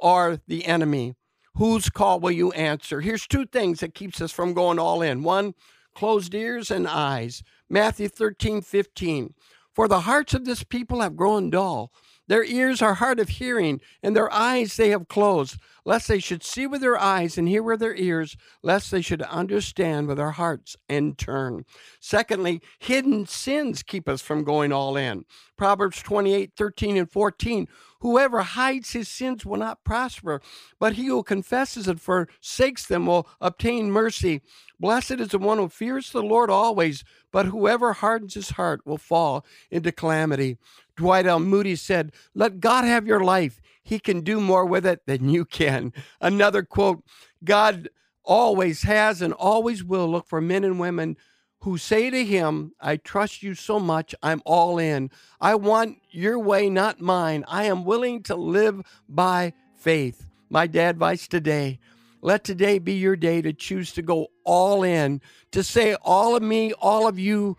or 0.00 0.40
the 0.48 0.66
enemy. 0.66 1.14
Whose 1.54 1.88
call 1.88 2.20
will 2.20 2.30
you 2.30 2.52
answer? 2.52 3.00
Here's 3.00 3.26
two 3.26 3.46
things 3.46 3.80
that 3.80 3.94
keeps 3.94 4.20
us 4.20 4.32
from 4.32 4.54
going 4.54 4.78
all 4.78 5.02
in. 5.02 5.22
One, 5.22 5.54
closed 5.94 6.34
ears 6.34 6.70
and 6.70 6.86
eyes. 6.86 7.42
Matthew 7.68 8.08
13, 8.08 8.62
15. 8.62 9.34
For 9.74 9.88
the 9.88 10.00
hearts 10.00 10.34
of 10.34 10.44
this 10.44 10.64
people 10.64 11.00
have 11.00 11.16
grown 11.16 11.50
dull. 11.50 11.92
Their 12.28 12.44
ears 12.44 12.80
are 12.80 12.94
hard 12.94 13.18
of 13.18 13.30
hearing, 13.30 13.80
and 14.02 14.14
their 14.14 14.32
eyes 14.32 14.76
they 14.76 14.90
have 14.90 15.08
closed, 15.08 15.56
lest 15.84 16.08
they 16.08 16.18
should 16.18 16.44
see 16.44 16.66
with 16.66 16.82
their 16.82 16.98
eyes 16.98 17.38
and 17.38 17.48
hear 17.48 17.62
with 17.62 17.80
their 17.80 17.94
ears, 17.94 18.36
lest 18.62 18.90
they 18.90 19.00
should 19.00 19.22
understand 19.22 20.06
with 20.06 20.18
their 20.18 20.32
hearts 20.32 20.76
and 20.88 21.16
turn. 21.16 21.64
Secondly, 21.98 22.60
hidden 22.78 23.26
sins 23.26 23.82
keep 23.82 24.08
us 24.08 24.20
from 24.20 24.44
going 24.44 24.72
all 24.72 24.96
in. 24.96 25.24
Proverbs 25.56 26.02
28, 26.02 26.52
13, 26.56 26.96
and 26.98 27.10
14. 27.10 27.66
Whoever 28.00 28.42
hides 28.42 28.92
his 28.92 29.08
sins 29.08 29.44
will 29.44 29.56
not 29.56 29.82
prosper, 29.82 30.40
but 30.78 30.92
he 30.92 31.06
who 31.06 31.22
confesses 31.22 31.88
and 31.88 32.00
forsakes 32.00 32.86
them 32.86 33.06
will 33.06 33.26
obtain 33.40 33.90
mercy. 33.90 34.42
Blessed 34.78 35.12
is 35.12 35.28
the 35.28 35.38
one 35.38 35.58
who 35.58 35.68
fears 35.68 36.12
the 36.12 36.22
Lord 36.22 36.50
always, 36.50 37.02
but 37.32 37.46
whoever 37.46 37.94
hardens 37.94 38.34
his 38.34 38.50
heart 38.50 38.86
will 38.86 38.98
fall 38.98 39.44
into 39.70 39.90
calamity. 39.90 40.58
Dwight 40.98 41.26
L. 41.26 41.40
Moody 41.40 41.76
said, 41.76 42.12
Let 42.34 42.60
God 42.60 42.84
have 42.84 43.06
your 43.06 43.20
life. 43.20 43.60
He 43.82 43.98
can 43.98 44.20
do 44.20 44.40
more 44.40 44.66
with 44.66 44.84
it 44.84 45.06
than 45.06 45.30
you 45.30 45.44
can. 45.46 45.94
Another 46.20 46.62
quote 46.62 47.02
God 47.42 47.88
always 48.24 48.82
has 48.82 49.22
and 49.22 49.32
always 49.32 49.82
will 49.82 50.10
look 50.10 50.26
for 50.26 50.40
men 50.40 50.64
and 50.64 50.78
women 50.78 51.16
who 51.60 51.78
say 51.78 52.10
to 52.10 52.24
him, 52.24 52.72
I 52.80 52.96
trust 52.96 53.42
you 53.42 53.54
so 53.54 53.80
much, 53.80 54.14
I'm 54.22 54.42
all 54.44 54.78
in. 54.78 55.10
I 55.40 55.54
want 55.54 55.98
your 56.10 56.38
way, 56.38 56.68
not 56.68 57.00
mine. 57.00 57.44
I 57.48 57.64
am 57.64 57.84
willing 57.84 58.22
to 58.24 58.36
live 58.36 58.82
by 59.08 59.54
faith. 59.74 60.26
My 60.50 60.66
dad 60.66 60.90
advice 60.90 61.26
today 61.26 61.78
let 62.20 62.42
today 62.42 62.78
be 62.78 62.94
your 62.94 63.16
day 63.16 63.42
to 63.42 63.52
choose 63.52 63.92
to 63.92 64.02
go 64.02 64.28
all 64.44 64.82
in, 64.82 65.20
to 65.52 65.62
say, 65.62 65.94
all 66.02 66.34
of 66.34 66.42
me, 66.42 66.72
all 66.72 67.06
of 67.06 67.18
you. 67.18 67.56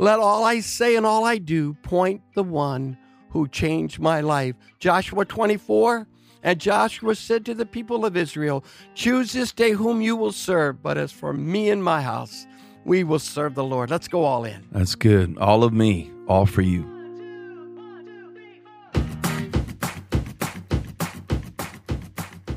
Let 0.00 0.20
all 0.20 0.44
I 0.44 0.60
say 0.60 0.94
and 0.94 1.04
all 1.04 1.24
I 1.24 1.38
do 1.38 1.74
point 1.74 2.22
the 2.34 2.44
one 2.44 2.96
who 3.30 3.48
changed 3.48 3.98
my 3.98 4.20
life. 4.20 4.54
Joshua 4.78 5.24
24. 5.24 6.06
And 6.44 6.60
Joshua 6.60 7.16
said 7.16 7.44
to 7.46 7.54
the 7.54 7.66
people 7.66 8.04
of 8.04 8.16
Israel, 8.16 8.64
Choose 8.94 9.32
this 9.32 9.52
day 9.52 9.72
whom 9.72 10.00
you 10.00 10.14
will 10.14 10.30
serve, 10.30 10.80
but 10.80 10.96
as 10.96 11.10
for 11.10 11.32
me 11.32 11.68
and 11.68 11.82
my 11.82 12.00
house, 12.00 12.46
we 12.84 13.02
will 13.02 13.18
serve 13.18 13.56
the 13.56 13.64
Lord. 13.64 13.90
Let's 13.90 14.06
go 14.06 14.22
all 14.24 14.44
in. 14.44 14.64
That's 14.70 14.94
good. 14.94 15.36
All 15.38 15.64
of 15.64 15.72
me, 15.72 16.12
all 16.28 16.46
for 16.46 16.62
you. 16.62 16.94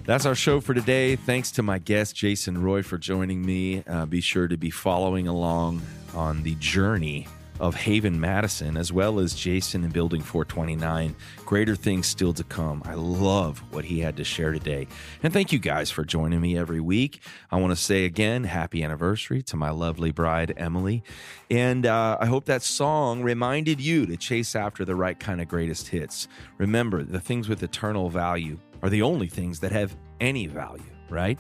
That's 0.06 0.28
our 0.28 0.36
show 0.36 0.62
for 0.62 0.76
today. 0.76 1.16
Thanks 1.16 1.50
to 1.52 1.64
my 1.64 1.80
guest, 1.80 2.16
Jason 2.16 2.62
Roy, 2.62 2.84
for 2.84 3.00
joining 3.00 3.44
me. 3.44 3.84
Uh, 3.88 4.06
be 4.06 4.22
sure 4.22 4.48
to 4.48 4.58
be 4.58 4.70
following 4.70 5.28
along 5.28 5.82
on 6.16 6.44
the 6.44 6.56
journey 6.56 7.28
of 7.62 7.76
Haven 7.76 8.20
Madison, 8.20 8.76
as 8.76 8.92
well 8.92 9.20
as 9.20 9.36
Jason 9.36 9.84
in 9.84 9.92
Building 9.92 10.22
429. 10.22 11.16
Greater 11.46 11.76
things 11.76 12.08
still 12.08 12.34
to 12.34 12.44
come. 12.44 12.82
I 12.86 12.96
love 12.96 13.60
what 13.72 13.86
he 13.86 14.00
had 14.00 14.18
to 14.18 14.24
share 14.24 14.52
today. 14.52 14.88
And 15.22 15.32
thank 15.32 15.52
you 15.52 15.60
guys 15.60 15.92
for 15.92 16.04
joining 16.04 16.42
me 16.42 16.58
every 16.58 16.80
week. 16.80 17.22
I 17.52 17.58
want 17.58 17.72
to 17.72 17.76
say 17.76 18.06
again, 18.06 18.46
happy 18.46 18.84
anniversary 18.84 19.44
to 19.44 19.56
my 19.56 19.70
lovely 19.70 20.12
bride, 20.12 20.56
Emily. 20.58 21.04
And 21.52 21.86
uh, 21.86 22.18
I 22.20 22.26
hope 22.26 22.46
that 22.46 22.64
song 22.64 23.22
reminded 23.22 23.80
you 23.80 24.08
to 24.08 24.18
chase 24.18 24.56
after 24.56 24.84
the 24.84 24.96
right 24.96 25.20
kind 25.20 25.40
of 25.40 25.48
greatest 25.48 25.90
hits. 25.90 26.28
Remember, 26.58 27.04
the 27.04 27.20
things 27.20 27.48
with 27.48 27.62
eternal 27.62 28.10
value 28.10 28.58
are 28.82 28.90
the 28.90 29.04
only 29.04 29.28
things 29.28 29.60
that 29.60 29.72
have 29.72 29.96
any 30.20 30.48
value, 30.48 30.82
right? 31.12 31.38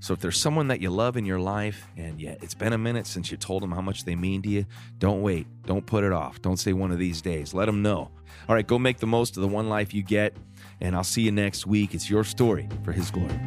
So 0.00 0.14
if 0.14 0.20
there's 0.20 0.38
someone 0.38 0.68
that 0.68 0.80
you 0.80 0.90
love 0.90 1.16
in 1.16 1.26
your 1.26 1.38
life 1.38 1.86
and 1.96 2.20
yeah, 2.20 2.34
it's 2.40 2.54
been 2.54 2.72
a 2.72 2.78
minute 2.78 3.06
since 3.06 3.30
you 3.30 3.36
told 3.36 3.62
them 3.62 3.70
how 3.70 3.82
much 3.82 4.04
they 4.04 4.16
mean 4.16 4.40
to 4.42 4.48
you, 4.48 4.64
don't 4.98 5.20
wait. 5.20 5.46
Don't 5.66 5.84
put 5.84 6.04
it 6.04 6.12
off. 6.12 6.40
Don't 6.40 6.56
say 6.56 6.72
one 6.72 6.90
of 6.90 6.98
these 6.98 7.20
days. 7.20 7.52
Let 7.52 7.66
them 7.66 7.82
know. 7.82 8.10
All 8.48 8.54
right, 8.54 8.66
go 8.66 8.78
make 8.78 8.98
the 8.98 9.06
most 9.06 9.36
of 9.36 9.42
the 9.42 9.48
one 9.48 9.68
life 9.68 9.92
you 9.92 10.02
get, 10.02 10.34
and 10.80 10.96
I'll 10.96 11.04
see 11.04 11.22
you 11.22 11.32
next 11.32 11.66
week. 11.66 11.94
It's 11.94 12.08
your 12.08 12.24
story 12.24 12.68
for 12.82 12.92
His 12.92 13.10
glory. 13.10 13.38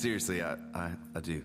Seriously, 0.00 0.42
I, 0.42 0.54
I, 0.74 0.92
I 1.14 1.20
do. 1.20 1.42